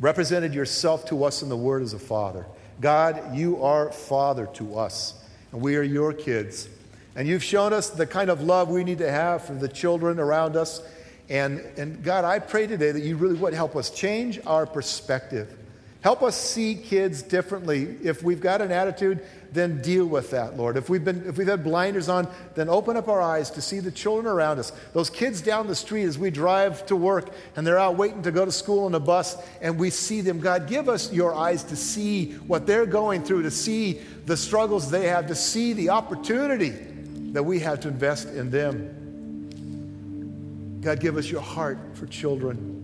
represented 0.00 0.54
yourself 0.54 1.04
to 1.06 1.24
us 1.24 1.42
in 1.42 1.48
the 1.48 1.56
Word 1.56 1.82
as 1.82 1.94
a 1.94 1.98
Father. 1.98 2.46
God, 2.80 3.34
you 3.34 3.62
are 3.62 3.90
Father 3.90 4.46
to 4.54 4.78
us, 4.78 5.14
we 5.62 5.76
are 5.76 5.82
your 5.82 6.12
kids. 6.12 6.68
And 7.16 7.28
you've 7.28 7.44
shown 7.44 7.72
us 7.72 7.90
the 7.90 8.06
kind 8.06 8.30
of 8.30 8.42
love 8.42 8.68
we 8.68 8.84
need 8.84 8.98
to 8.98 9.10
have 9.10 9.44
for 9.44 9.54
the 9.54 9.68
children 9.68 10.18
around 10.18 10.56
us. 10.56 10.82
And, 11.28 11.60
and 11.76 12.02
God, 12.02 12.24
I 12.24 12.38
pray 12.40 12.66
today 12.66 12.90
that 12.90 13.02
you 13.02 13.16
really 13.16 13.36
would 13.36 13.54
help 13.54 13.76
us 13.76 13.90
change 13.90 14.40
our 14.46 14.66
perspective. 14.66 15.56
Help 16.04 16.22
us 16.22 16.36
see 16.36 16.74
kids 16.74 17.22
differently. 17.22 17.96
If 18.02 18.22
we've 18.22 18.38
got 18.42 18.60
an 18.60 18.70
attitude, 18.70 19.24
then 19.52 19.80
deal 19.80 20.04
with 20.04 20.32
that, 20.32 20.54
Lord. 20.54 20.76
If 20.76 20.90
we've, 20.90 21.02
been, 21.02 21.24
if 21.26 21.38
we've 21.38 21.46
had 21.46 21.64
blinders 21.64 22.10
on, 22.10 22.28
then 22.54 22.68
open 22.68 22.98
up 22.98 23.08
our 23.08 23.22
eyes 23.22 23.50
to 23.52 23.62
see 23.62 23.80
the 23.80 23.90
children 23.90 24.26
around 24.26 24.58
us. 24.58 24.70
Those 24.92 25.08
kids 25.08 25.40
down 25.40 25.66
the 25.66 25.74
street 25.74 26.04
as 26.04 26.18
we 26.18 26.28
drive 26.28 26.84
to 26.88 26.96
work 26.96 27.30
and 27.56 27.66
they're 27.66 27.78
out 27.78 27.96
waiting 27.96 28.20
to 28.24 28.30
go 28.32 28.44
to 28.44 28.52
school 28.52 28.84
on 28.84 28.94
a 28.94 29.00
bus 29.00 29.38
and 29.62 29.78
we 29.78 29.88
see 29.88 30.20
them. 30.20 30.40
God, 30.40 30.68
give 30.68 30.90
us 30.90 31.10
your 31.10 31.34
eyes 31.34 31.64
to 31.64 31.74
see 31.74 32.32
what 32.32 32.66
they're 32.66 32.84
going 32.84 33.24
through, 33.24 33.44
to 33.44 33.50
see 33.50 34.02
the 34.26 34.36
struggles 34.36 34.90
they 34.90 35.06
have, 35.06 35.28
to 35.28 35.34
see 35.34 35.72
the 35.72 35.88
opportunity 35.88 36.74
that 37.32 37.44
we 37.44 37.60
have 37.60 37.80
to 37.80 37.88
invest 37.88 38.28
in 38.28 38.50
them. 38.50 38.90
God, 40.82 41.00
give 41.00 41.16
us 41.16 41.30
your 41.30 41.40
heart 41.40 41.78
for 41.94 42.04
children 42.04 42.83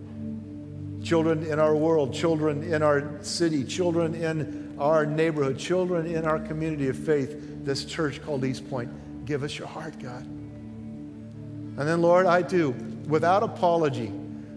children 1.03 1.45
in 1.45 1.59
our 1.59 1.75
world, 1.75 2.13
children 2.13 2.63
in 2.63 2.83
our 2.83 3.23
city, 3.23 3.65
children 3.65 4.15
in 4.15 4.77
our 4.79 5.07
neighborhood, 5.07 5.59
children 5.59 6.07
in 6.07 6.25
our 6.25 6.39
community 6.39 6.89
of 6.89 6.97
faith, 6.97 7.65
this 7.65 7.85
church 7.85 8.23
called 8.23 8.45
East 8.45 8.69
Point. 8.69 8.91
Give 9.25 9.43
us 9.43 9.59
your 9.59 9.69
heart, 9.69 9.99
God. 9.99 10.25
And 10.25 11.79
then, 11.79 12.03
Lord, 12.03 12.27
I 12.27 12.43
do, 12.43 12.71
without 13.07 13.43
apology, 13.43 14.13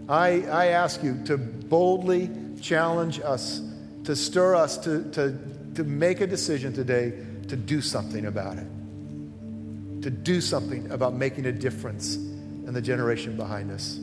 I, 0.08 0.42
I 0.42 0.66
ask 0.66 1.02
you 1.02 1.22
to 1.24 1.38
boldly 1.38 2.30
challenge 2.60 3.20
us, 3.20 3.62
to 4.04 4.14
stir 4.14 4.54
us, 4.54 4.76
to, 4.78 5.10
to, 5.12 5.38
to 5.74 5.84
make 5.84 6.20
a 6.20 6.26
decision 6.26 6.72
today 6.72 7.12
to 7.48 7.56
do 7.56 7.80
something 7.80 8.26
about 8.26 8.58
it, 8.58 8.66
to 10.02 10.10
do 10.10 10.40
something 10.40 10.90
about 10.90 11.14
making 11.14 11.46
a 11.46 11.52
difference 11.52 12.16
in 12.16 12.72
the 12.72 12.82
generation 12.82 13.36
behind 13.36 13.70
us. 13.70 13.98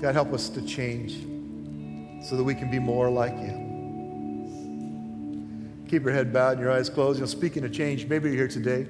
God, 0.00 0.14
help 0.14 0.32
us 0.32 0.48
to 0.50 0.62
change 0.62 1.14
so 2.22 2.36
that 2.36 2.44
we 2.44 2.54
can 2.54 2.70
be 2.70 2.78
more 2.78 3.08
like 3.10 3.32
you. 3.32 3.62
Keep 5.88 6.02
your 6.02 6.12
head 6.12 6.32
bowed 6.32 6.52
and 6.52 6.60
your 6.60 6.70
eyes 6.72 6.90
closed. 6.90 7.18
You 7.18 7.22
know, 7.22 7.26
speaking 7.26 7.64
of 7.64 7.72
change, 7.72 8.06
maybe 8.06 8.28
you're 8.28 8.36
here 8.36 8.48
today 8.48 8.86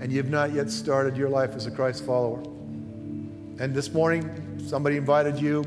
and 0.00 0.12
you 0.12 0.18
have 0.18 0.30
not 0.30 0.52
yet 0.52 0.70
started 0.70 1.16
your 1.16 1.28
life 1.28 1.54
as 1.56 1.66
a 1.66 1.70
Christ 1.70 2.04
follower. 2.04 2.40
And 3.58 3.74
this 3.74 3.92
morning, 3.92 4.60
somebody 4.64 4.96
invited 4.96 5.40
you. 5.40 5.64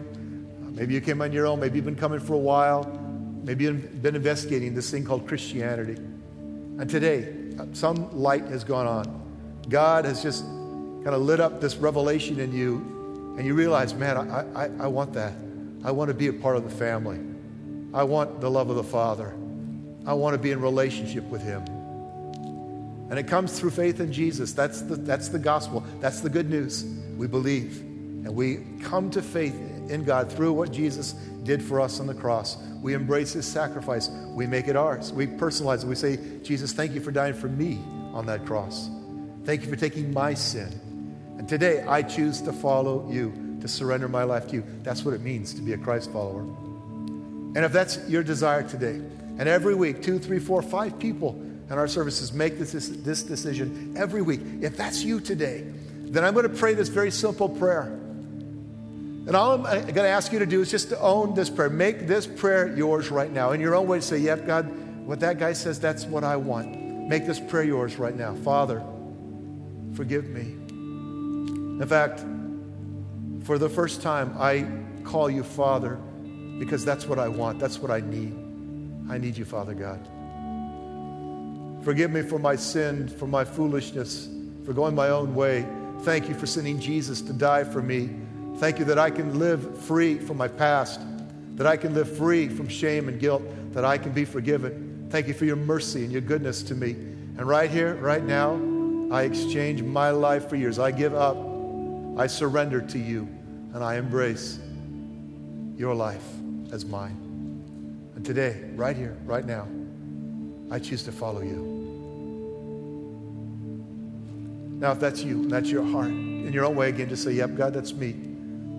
Maybe 0.60 0.94
you 0.94 1.02
came 1.02 1.22
on 1.22 1.32
your 1.32 1.48
own. 1.48 1.60
Maybe 1.60 1.78
you've 1.78 1.86
been 1.86 1.96
coming 1.96 2.20
for 2.20 2.34
a 2.34 2.40
while. 2.40 2.84
Maybe 3.44 3.64
you've 3.64 4.02
been 4.02 4.16
investigating 4.16 4.76
this 4.76 4.92
thing 4.92 5.04
called 5.04 5.28
Christianity. 5.28 5.96
And 5.96 6.90
today, 6.90 7.34
some 7.74 8.16
light 8.18 8.46
has 8.46 8.64
gone 8.64 8.86
on. 8.86 9.64
God 9.68 10.06
has 10.06 10.22
just 10.22 10.44
kind 10.44 11.08
of 11.08 11.22
lit 11.22 11.40
up 11.40 11.60
this 11.60 11.78
revelation 11.78 12.40
in 12.40 12.54
you 12.54 12.97
and 13.38 13.46
you 13.46 13.54
realize, 13.54 13.94
man, 13.94 14.18
I, 14.18 14.66
I, 14.66 14.70
I 14.80 14.88
want 14.88 15.14
that. 15.14 15.34
I 15.84 15.92
want 15.92 16.10
to 16.10 16.16
be 16.16 16.28
a 16.28 16.34
part 16.34 16.58
of 16.58 16.64
the 16.64 16.76
family. 16.76 17.20
I 17.94 18.04
want 18.04 18.42
the 18.42 18.50
love 18.50 18.70
of 18.70 18.76
the 18.76 18.84
Father. 18.84 19.34
I 20.06 20.14
want 20.14 20.34
to 20.34 20.40
be 20.40 20.52
in 20.52 20.60
relationship 20.60 21.24
with 21.26 21.44
Him. 21.44 21.64
And 23.10 23.18
it 23.18 23.28
comes 23.28 23.58
through 23.58 23.70
faith 23.70 24.00
in 24.00 24.12
Jesus. 24.12 24.54
That's 24.54 24.82
the, 24.82 24.96
that's 24.96 25.30
the 25.30 25.40
gospel. 25.40 25.84
That's 26.00 26.22
the 26.22 26.30
good 26.30 26.50
news. 26.50 26.84
We 27.16 27.28
believe. 27.28 27.80
And 27.80 28.36
we 28.36 28.66
come 28.82 29.10
to 29.12 29.22
faith 29.22 29.56
in 29.90 30.04
God 30.04 30.32
through 30.32 30.54
what 30.54 30.72
Jesus 30.72 31.14
did 31.44 31.62
for 31.64 31.80
us 31.80 32.00
on 32.00 32.08
the 32.08 32.16
cross. 32.16 32.58
We 32.82 32.96
embrace 32.96 33.34
His 33.34 33.46
sacrifice. 33.46 34.10
We 34.10 34.48
make 34.48 34.68
it 34.68 34.76
ours. 34.76 35.14
We 35.14 35.28
personalize 35.28 35.84
it. 35.84 35.88
We 35.88 35.96
say, 35.96 36.18
Jesus, 36.42 36.74
thank 36.74 36.94
you 36.94 37.02
for 37.02 37.12
dying 37.12 37.36
for 37.36 37.48
me 37.48 37.80
on 38.14 38.26
that 38.26 38.46
cross. 38.46 38.90
Thank 39.46 39.62
you 39.62 39.70
for 39.70 39.78
taking 39.78 40.12
my 40.12 40.34
sin. 40.34 40.87
And 41.38 41.48
today, 41.48 41.84
I 41.88 42.02
choose 42.02 42.42
to 42.42 42.54
follow 42.54 43.10
you, 43.10 43.58
to 43.62 43.68
surrender 43.68 44.08
my 44.08 44.24
life 44.24 44.48
to 44.50 44.56
you. 44.56 44.64
That's 44.84 45.04
what 45.04 45.14
it 45.14 45.22
means 45.22 45.54
to 45.54 45.62
be 45.62 45.74
a 45.74 45.78
Christ 45.78 46.12
follower. 46.12 46.42
And 46.42 47.58
if 47.58 47.72
that's 47.72 48.08
your 48.08 48.24
desire 48.24 48.64
today, 48.64 49.02
and 49.40 49.48
every 49.48 49.76
week, 49.76 50.02
two, 50.02 50.20
three, 50.20 50.40
four, 50.40 50.62
five 50.62 50.98
people 51.00 51.40
in 51.70 51.78
our 51.78 51.88
services 51.88 52.34
make 52.34 52.58
this, 52.58 52.72
this, 52.72 52.90
this 52.90 53.24
decision 53.24 53.94
every 53.98 54.22
week. 54.22 54.42
If 54.62 54.78
that's 54.78 55.04
you 55.04 55.20
today, 55.20 55.64
then 55.96 56.24
I'm 56.24 56.34
going 56.34 56.50
to 56.50 56.56
pray 56.56 56.74
this 56.74 56.90
very 56.90 57.12
simple 57.12 57.50
prayer. 57.50 57.84
And 59.28 59.36
all 59.36 59.54
I'm 59.54 59.64
going 59.64 59.94
to 59.94 60.08
ask 60.08 60.32
you 60.32 60.40
to 60.40 60.46
do 60.46 60.62
is 60.62 60.72
just 60.72 60.90
to 60.90 61.00
own 61.02 61.34
this 61.34 61.50
prayer. 61.50 61.70
Make 61.70 62.08
this 62.08 62.26
prayer 62.26 62.76
yours 62.76 63.12
right 63.12 63.32
now. 63.32 63.52
In 63.52 63.60
your 63.60 63.76
own 63.76 63.86
way, 63.86 64.00
say, 64.00 64.18
Yep, 64.20 64.48
God, 64.48 65.06
what 65.06 65.20
that 65.20 65.38
guy 65.38 65.52
says, 65.54 65.80
that's 65.80 66.06
what 66.06 66.24
I 66.24 66.38
want. 66.38 67.10
Make 67.10 67.26
this 67.26 67.40
prayer 67.40 67.64
yours 67.66 67.98
right 67.98 68.16
now. 68.16 68.36
Father, 68.36 68.82
forgive 69.96 70.30
me. 70.30 70.56
In 71.80 71.88
fact, 71.88 72.26
for 73.46 73.58
the 73.58 73.70
first 73.70 74.02
time, 74.02 74.36
I 74.40 74.66
call 75.04 75.30
you 75.30 75.44
Father 75.44 75.96
because 76.60 76.84
that's 76.84 77.06
what 77.06 77.20
I 77.20 77.28
want. 77.28 77.60
That's 77.60 77.80
what 77.80 77.92
I 77.92 78.00
need. 78.00 78.36
I 79.10 79.18
need 79.18 79.38
you, 79.38 79.46
Father 79.46 79.74
God. 79.74 80.00
Forgive 81.84 82.12
me 82.12 82.24
for 82.24 82.40
my 82.40 82.56
sin, 82.56 83.08
for 83.08 83.28
my 83.28 83.46
foolishness, 83.46 84.28
for 84.66 84.74
going 84.74 84.96
my 84.96 85.10
own 85.10 85.34
way. 85.36 85.66
Thank 86.02 86.28
you 86.28 86.36
for 86.36 86.46
sending 86.46 86.80
Jesus 86.80 87.22
to 87.22 87.34
die 87.34 87.64
for 87.64 87.82
me. 87.82 88.10
Thank 88.58 88.80
you 88.80 88.86
that 88.86 89.00
I 89.00 89.12
can 89.12 89.38
live 89.40 89.80
free 89.84 90.18
from 90.18 90.38
my 90.38 90.48
past, 90.48 91.00
that 91.56 91.68
I 91.68 91.78
can 91.78 91.94
live 91.94 92.18
free 92.18 92.50
from 92.50 92.68
shame 92.68 93.08
and 93.08 93.20
guilt, 93.20 93.44
that 93.74 93.86
I 93.86 93.98
can 93.98 94.12
be 94.12 94.26
forgiven. 94.26 95.08
Thank 95.10 95.28
you 95.28 95.34
for 95.34 95.46
your 95.46 95.56
mercy 95.56 96.04
and 96.04 96.12
your 96.12 96.22
goodness 96.22 96.64
to 96.64 96.76
me. 96.76 96.92
And 96.92 97.48
right 97.48 97.70
here, 97.70 97.96
right 97.96 98.24
now, 98.24 98.60
I 99.12 99.24
exchange 99.24 99.84
my 99.84 100.10
life 100.10 100.50
for 100.50 100.56
yours. 100.56 100.80
I 100.80 100.92
give 100.92 101.14
up 101.14 101.38
I 102.18 102.26
surrender 102.26 102.82
to 102.82 102.98
you 102.98 103.28
and 103.76 103.84
I 103.84 103.98
embrace 103.98 104.58
your 105.76 105.94
life 105.94 106.24
as 106.72 106.84
mine. 106.84 107.16
And 108.16 108.26
today, 108.26 108.64
right 108.76 108.96
here, 108.96 109.16
right 109.24 109.46
now, 109.46 109.68
I 110.72 110.80
choose 110.80 111.04
to 111.04 111.12
follow 111.12 111.42
you. 111.42 111.76
Now, 114.80 114.94
if 114.94 115.00
that's 115.00 115.22
you, 115.22 115.44
and 115.44 115.52
that's 115.52 115.70
your 115.70 115.84
heart, 115.84 116.08
in 116.08 116.52
your 116.52 116.66
own 116.66 116.76
way, 116.76 116.90
again, 116.90 117.08
just 117.08 117.24
say, 117.24 117.34
Yep, 117.34 117.56
God, 117.56 117.74
that's 117.76 117.94
me. 117.94 118.16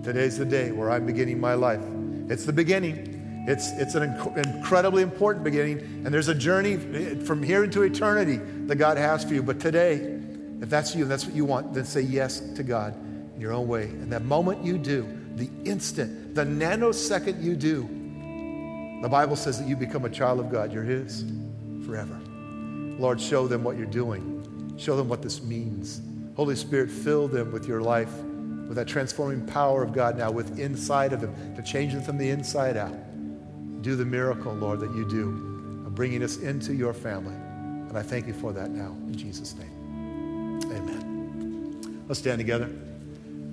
Today's 0.03 0.36
the 0.36 0.45
day 0.45 0.72
where 0.72 0.91
I'm 0.91 1.07
beginning 1.07 1.41
my 1.41 1.55
life. 1.55 1.82
It's 2.28 2.45
the 2.45 2.53
beginning. 2.53 3.45
It's, 3.47 3.70
it's 3.72 3.95
an 3.95 4.14
inc- 4.14 4.36
incredibly 4.36 5.03
important 5.03 5.45
beginning, 5.45 5.78
and 6.05 6.07
there's 6.07 6.28
a 6.28 6.34
journey 6.34 6.74
eh, 6.74 7.14
from 7.24 7.43
here 7.43 7.64
into 7.64 7.82
eternity 7.82 8.36
that 8.66 8.76
God 8.76 8.97
has 8.97 9.24
for 9.24 9.34
you. 9.34 9.43
But 9.43 9.61
today, 9.61 10.20
if 10.61 10.68
that's 10.68 10.95
you 10.95 11.03
and 11.03 11.11
that's 11.11 11.24
what 11.24 11.34
you 11.34 11.45
want, 11.45 11.72
then 11.72 11.84
say 11.84 12.01
yes 12.01 12.41
to 12.41 12.62
God 12.64 12.95
in 13.39 13.43
your 13.43 13.53
own 13.53 13.68
way. 13.68 13.84
And 13.84 14.11
that 14.11 14.24
moment 14.24 14.64
you 14.64 14.78
do, 14.78 15.07
the 15.36 15.49
instant, 15.64 16.34
the 16.34 16.45
nanosecond 16.45 17.41
you 17.41 17.55
do, 17.55 17.82
the 19.01 19.09
Bible 19.09 19.36
says 19.36 19.61
that 19.61 19.68
you 19.68 19.76
become 19.76 20.05
a 20.05 20.11
child 20.11 20.41
of 20.41 20.51
God. 20.51 20.72
You're 20.72 20.82
His 20.82 21.24
forever. 21.86 22.20
Lord, 22.99 23.20
show 23.20 23.47
them 23.47 23.62
what 23.62 23.76
you're 23.76 23.86
doing. 23.86 24.74
Show 24.76 24.97
them 24.97 25.09
what 25.09 25.22
this 25.22 25.41
means. 25.41 26.01
Holy 26.34 26.57
Spirit, 26.57 26.91
fill 26.91 27.28
them 27.28 27.53
with 27.53 27.68
your 27.68 27.80
life, 27.80 28.12
with 28.12 28.74
that 28.74 28.89
transforming 28.89 29.47
power 29.47 29.84
of 29.84 29.93
God 29.93 30.18
now 30.18 30.32
with 30.32 30.59
inside 30.59 31.12
of 31.12 31.20
them 31.20 31.55
to 31.55 31.62
change 31.62 31.93
them 31.93 32.03
from 32.03 32.18
the 32.18 32.28
inside 32.28 32.76
out. 32.76 32.95
Do 33.82 33.95
the 33.95 34.05
miracle, 34.05 34.53
Lord, 34.53 34.80
that 34.80 34.91
you 34.97 35.09
do 35.09 35.84
of 35.86 35.95
bringing 35.95 36.24
us 36.24 36.39
into 36.39 36.74
your 36.74 36.93
family. 36.93 37.36
And 37.36 37.97
I 37.97 38.03
thank 38.03 38.26
you 38.26 38.34
for 38.34 38.53
that 38.53 38.70
now 38.70 38.97
in 39.07 39.16
Jesus' 39.16 39.55
name. 39.55 40.59
Amen. 40.72 42.05
Let's 42.09 42.18
stand 42.18 42.39
together. 42.39 42.68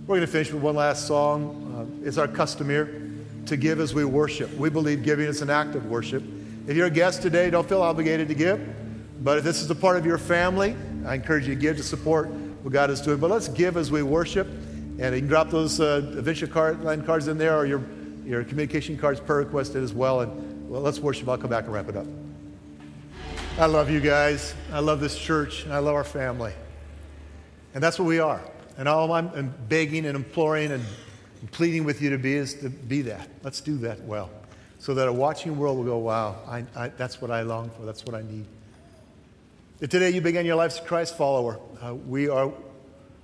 We're 0.07 0.17
going 0.17 0.27
to 0.27 0.31
finish 0.31 0.51
with 0.51 0.61
one 0.61 0.75
last 0.75 1.07
song. 1.07 1.97
Uh, 2.03 2.07
it's 2.07 2.19
our 2.19 2.27
custom 2.27 2.69
here 2.69 3.01
to 3.47 3.57
give 3.57 3.79
as 3.79 3.95
we 3.95 4.05
worship. 4.05 4.55
We 4.55 4.69
believe 4.69 5.01
giving 5.01 5.25
is 5.25 5.41
an 5.41 5.49
act 5.49 5.73
of 5.73 5.87
worship. 5.87 6.21
If 6.67 6.77
you're 6.77 6.85
a 6.85 6.91
guest 6.91 7.23
today, 7.23 7.49
don't 7.49 7.67
feel 7.67 7.81
obligated 7.81 8.27
to 8.27 8.35
give. 8.35 8.61
But 9.23 9.39
if 9.39 9.43
this 9.43 9.63
is 9.63 9.71
a 9.71 9.73
part 9.73 9.97
of 9.97 10.05
your 10.05 10.19
family, 10.19 10.75
I 11.07 11.15
encourage 11.15 11.47
you 11.47 11.55
to 11.55 11.59
give 11.59 11.77
to 11.77 11.83
support 11.83 12.29
what 12.29 12.71
God 12.71 12.91
is 12.91 13.01
doing. 13.01 13.17
But 13.17 13.31
let's 13.31 13.47
give 13.47 13.77
as 13.77 13.89
we 13.89 14.03
worship. 14.03 14.45
And 14.45 15.15
you 15.15 15.21
can 15.21 15.27
drop 15.27 15.49
those 15.49 15.79
uh, 15.79 16.07
Adventure 16.15 16.45
card, 16.45 16.83
line 16.83 17.03
cards 17.03 17.27
in 17.27 17.39
there 17.39 17.57
or 17.57 17.65
your, 17.65 17.81
your 18.27 18.43
communication 18.43 18.99
cards 18.99 19.19
per 19.19 19.39
requested 19.39 19.81
as 19.81 19.91
well. 19.91 20.21
And 20.21 20.69
well, 20.69 20.81
let's 20.81 20.99
worship. 20.99 21.27
I'll 21.27 21.39
come 21.39 21.49
back 21.49 21.63
and 21.63 21.73
wrap 21.73 21.89
it 21.89 21.97
up. 21.97 22.05
I 23.57 23.65
love 23.65 23.89
you 23.89 24.01
guys. 24.01 24.53
I 24.71 24.81
love 24.81 24.99
this 24.99 25.17
church. 25.17 25.63
And 25.63 25.73
I 25.73 25.79
love 25.79 25.95
our 25.95 26.03
family. 26.03 26.53
And 27.73 27.83
that's 27.83 27.97
what 27.97 28.05
we 28.05 28.19
are. 28.19 28.41
And 28.77 28.87
all 28.87 29.11
I'm 29.13 29.53
begging 29.69 30.05
and 30.05 30.15
imploring 30.15 30.71
and 30.71 30.83
pleading 31.51 31.83
with 31.83 32.01
you 32.01 32.09
to 32.09 32.17
be 32.17 32.33
is 32.33 32.55
to 32.55 32.69
be 32.69 33.01
that. 33.03 33.29
Let's 33.43 33.61
do 33.61 33.77
that 33.79 34.01
well. 34.01 34.29
So 34.79 34.93
that 34.93 35.07
a 35.07 35.13
watching 35.13 35.57
world 35.57 35.77
will 35.77 35.85
go, 35.85 35.97
wow, 35.97 36.35
I, 36.47 36.65
I, 36.75 36.89
that's 36.89 37.21
what 37.21 37.31
I 37.31 37.41
long 37.41 37.69
for. 37.69 37.85
That's 37.85 38.05
what 38.05 38.15
I 38.15 38.21
need. 38.21 38.45
If 39.79 39.89
today 39.89 40.09
you 40.09 40.21
began 40.21 40.45
your 40.45 40.55
life 40.55 40.71
as 40.71 40.79
a 40.79 40.83
Christ 40.83 41.17
follower, 41.17 41.59
uh, 41.81 41.95
we 41.95 42.29
are 42.29 42.51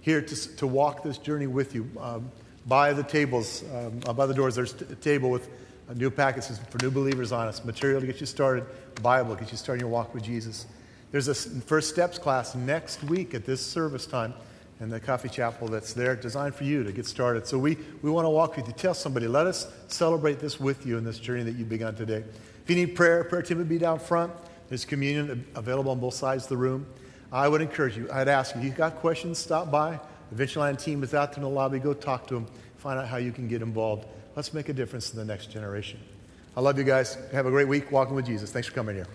here 0.02 0.22
to, 0.22 0.56
to 0.58 0.68
walk 0.68 1.04
this 1.04 1.18
journey 1.18 1.48
with 1.48 1.76
you. 1.76 1.90
Um, 2.00 2.32
by 2.66 2.94
the 2.94 3.04
tables, 3.04 3.64
um, 3.74 4.00
uh, 4.06 4.14
by 4.14 4.26
the 4.26 4.34
doors, 4.34 4.56
there's 4.56 4.74
a 4.74 4.96
table 4.96 5.30
with 5.30 5.50
uh, 5.90 5.94
new 5.94 6.10
packets 6.10 6.60
for 6.70 6.78
new 6.80 6.92
believers 6.92 7.32
on 7.32 7.48
us, 7.48 7.64
material 7.64 8.02
to 8.02 8.08
get 8.08 8.20
you 8.20 8.26
started, 8.26 8.66
Bible, 9.02 9.36
get 9.36 9.52
you 9.52 9.58
started 9.58 9.82
in 9.82 9.88
your 9.88 9.94
walk 9.94 10.14
with 10.14 10.24
Jesus. 10.24 10.66
There's 11.12 11.28
a 11.28 11.36
First 11.36 11.90
Steps 11.90 12.18
class 12.18 12.56
next 12.56 13.04
week 13.04 13.34
at 13.34 13.46
this 13.46 13.66
service 13.66 14.06
time 14.06 14.34
in 14.82 14.90
the 14.90 15.00
coffee 15.00 15.30
chapel 15.30 15.68
that's 15.68 15.94
there 15.94 16.16
designed 16.16 16.56
for 16.56 16.64
you 16.64 16.84
to 16.84 16.92
get 16.92 17.06
started. 17.06 17.46
So 17.46 17.58
we, 17.58 17.78
we 18.02 18.10
want 18.10 18.26
to 18.26 18.30
walk 18.30 18.58
with 18.58 18.68
you. 18.68 18.74
Tell 18.74 18.96
somebody, 18.96 19.28
let 19.28 19.46
us 19.46 19.72
celebrate 19.88 20.40
this 20.40 20.60
with 20.60 20.86
you 20.88 20.98
in 20.98 21.04
this 21.04 21.20
journey 21.20 21.44
that 21.44 21.56
you've 21.56 21.70
begun 21.70 21.96
today. 21.96 22.24
If 22.64 22.70
you 22.70 22.76
need 22.76 22.96
prayer, 22.96 23.24
prayer 23.24 23.44
team 23.44 23.60
would 23.60 23.70
be 23.70 23.78
down 23.78 24.00
front. 24.00 24.34
There's 24.70 24.84
communion 24.84 25.46
available 25.56 25.92
on 25.92 26.00
both 26.00 26.16
sides 26.16 26.44
of 26.44 26.50
the 26.50 26.58
room. 26.58 26.88
I 27.32 27.48
would 27.48 27.62
encourage 27.62 27.96
you, 27.96 28.10
I'd 28.12 28.28
ask 28.28 28.56
you, 28.56 28.62
if 28.62 28.66
you've 28.66 28.76
got 28.76 28.96
questions, 28.96 29.38
stop 29.38 29.70
by. 29.70 30.00
The 30.32 30.44
Adventureland 30.44 30.82
team 30.82 31.04
is 31.04 31.14
out 31.14 31.32
there 31.32 31.38
in 31.38 31.44
the 31.44 31.50
lobby. 31.50 31.78
Go 31.78 31.94
talk 31.94 32.26
to 32.28 32.34
them. 32.34 32.48
Find 32.78 33.00
out 33.00 33.08
how 33.08 33.18
you 33.18 33.32
can 33.32 33.48
get 33.48 33.62
involved. 33.62 34.08
Let's 34.36 34.54
make 34.54 34.70
a 34.70 34.74
difference 34.74 35.12
in 35.12 35.18
the 35.20 35.26
next 35.26 35.52
generation. 35.52 36.00
I 36.58 36.62
love 36.62 36.78
you 36.78 36.84
guys. 36.84 37.18
Have 37.32 37.46
a 37.46 37.52
great 37.52 37.68
week 37.68 37.92
walking 37.92 38.16
with 38.16 38.26
Jesus. 38.26 38.52
Thanks 38.52 38.68
for 38.68 38.74
coming 38.74 38.96
here. 38.96 39.08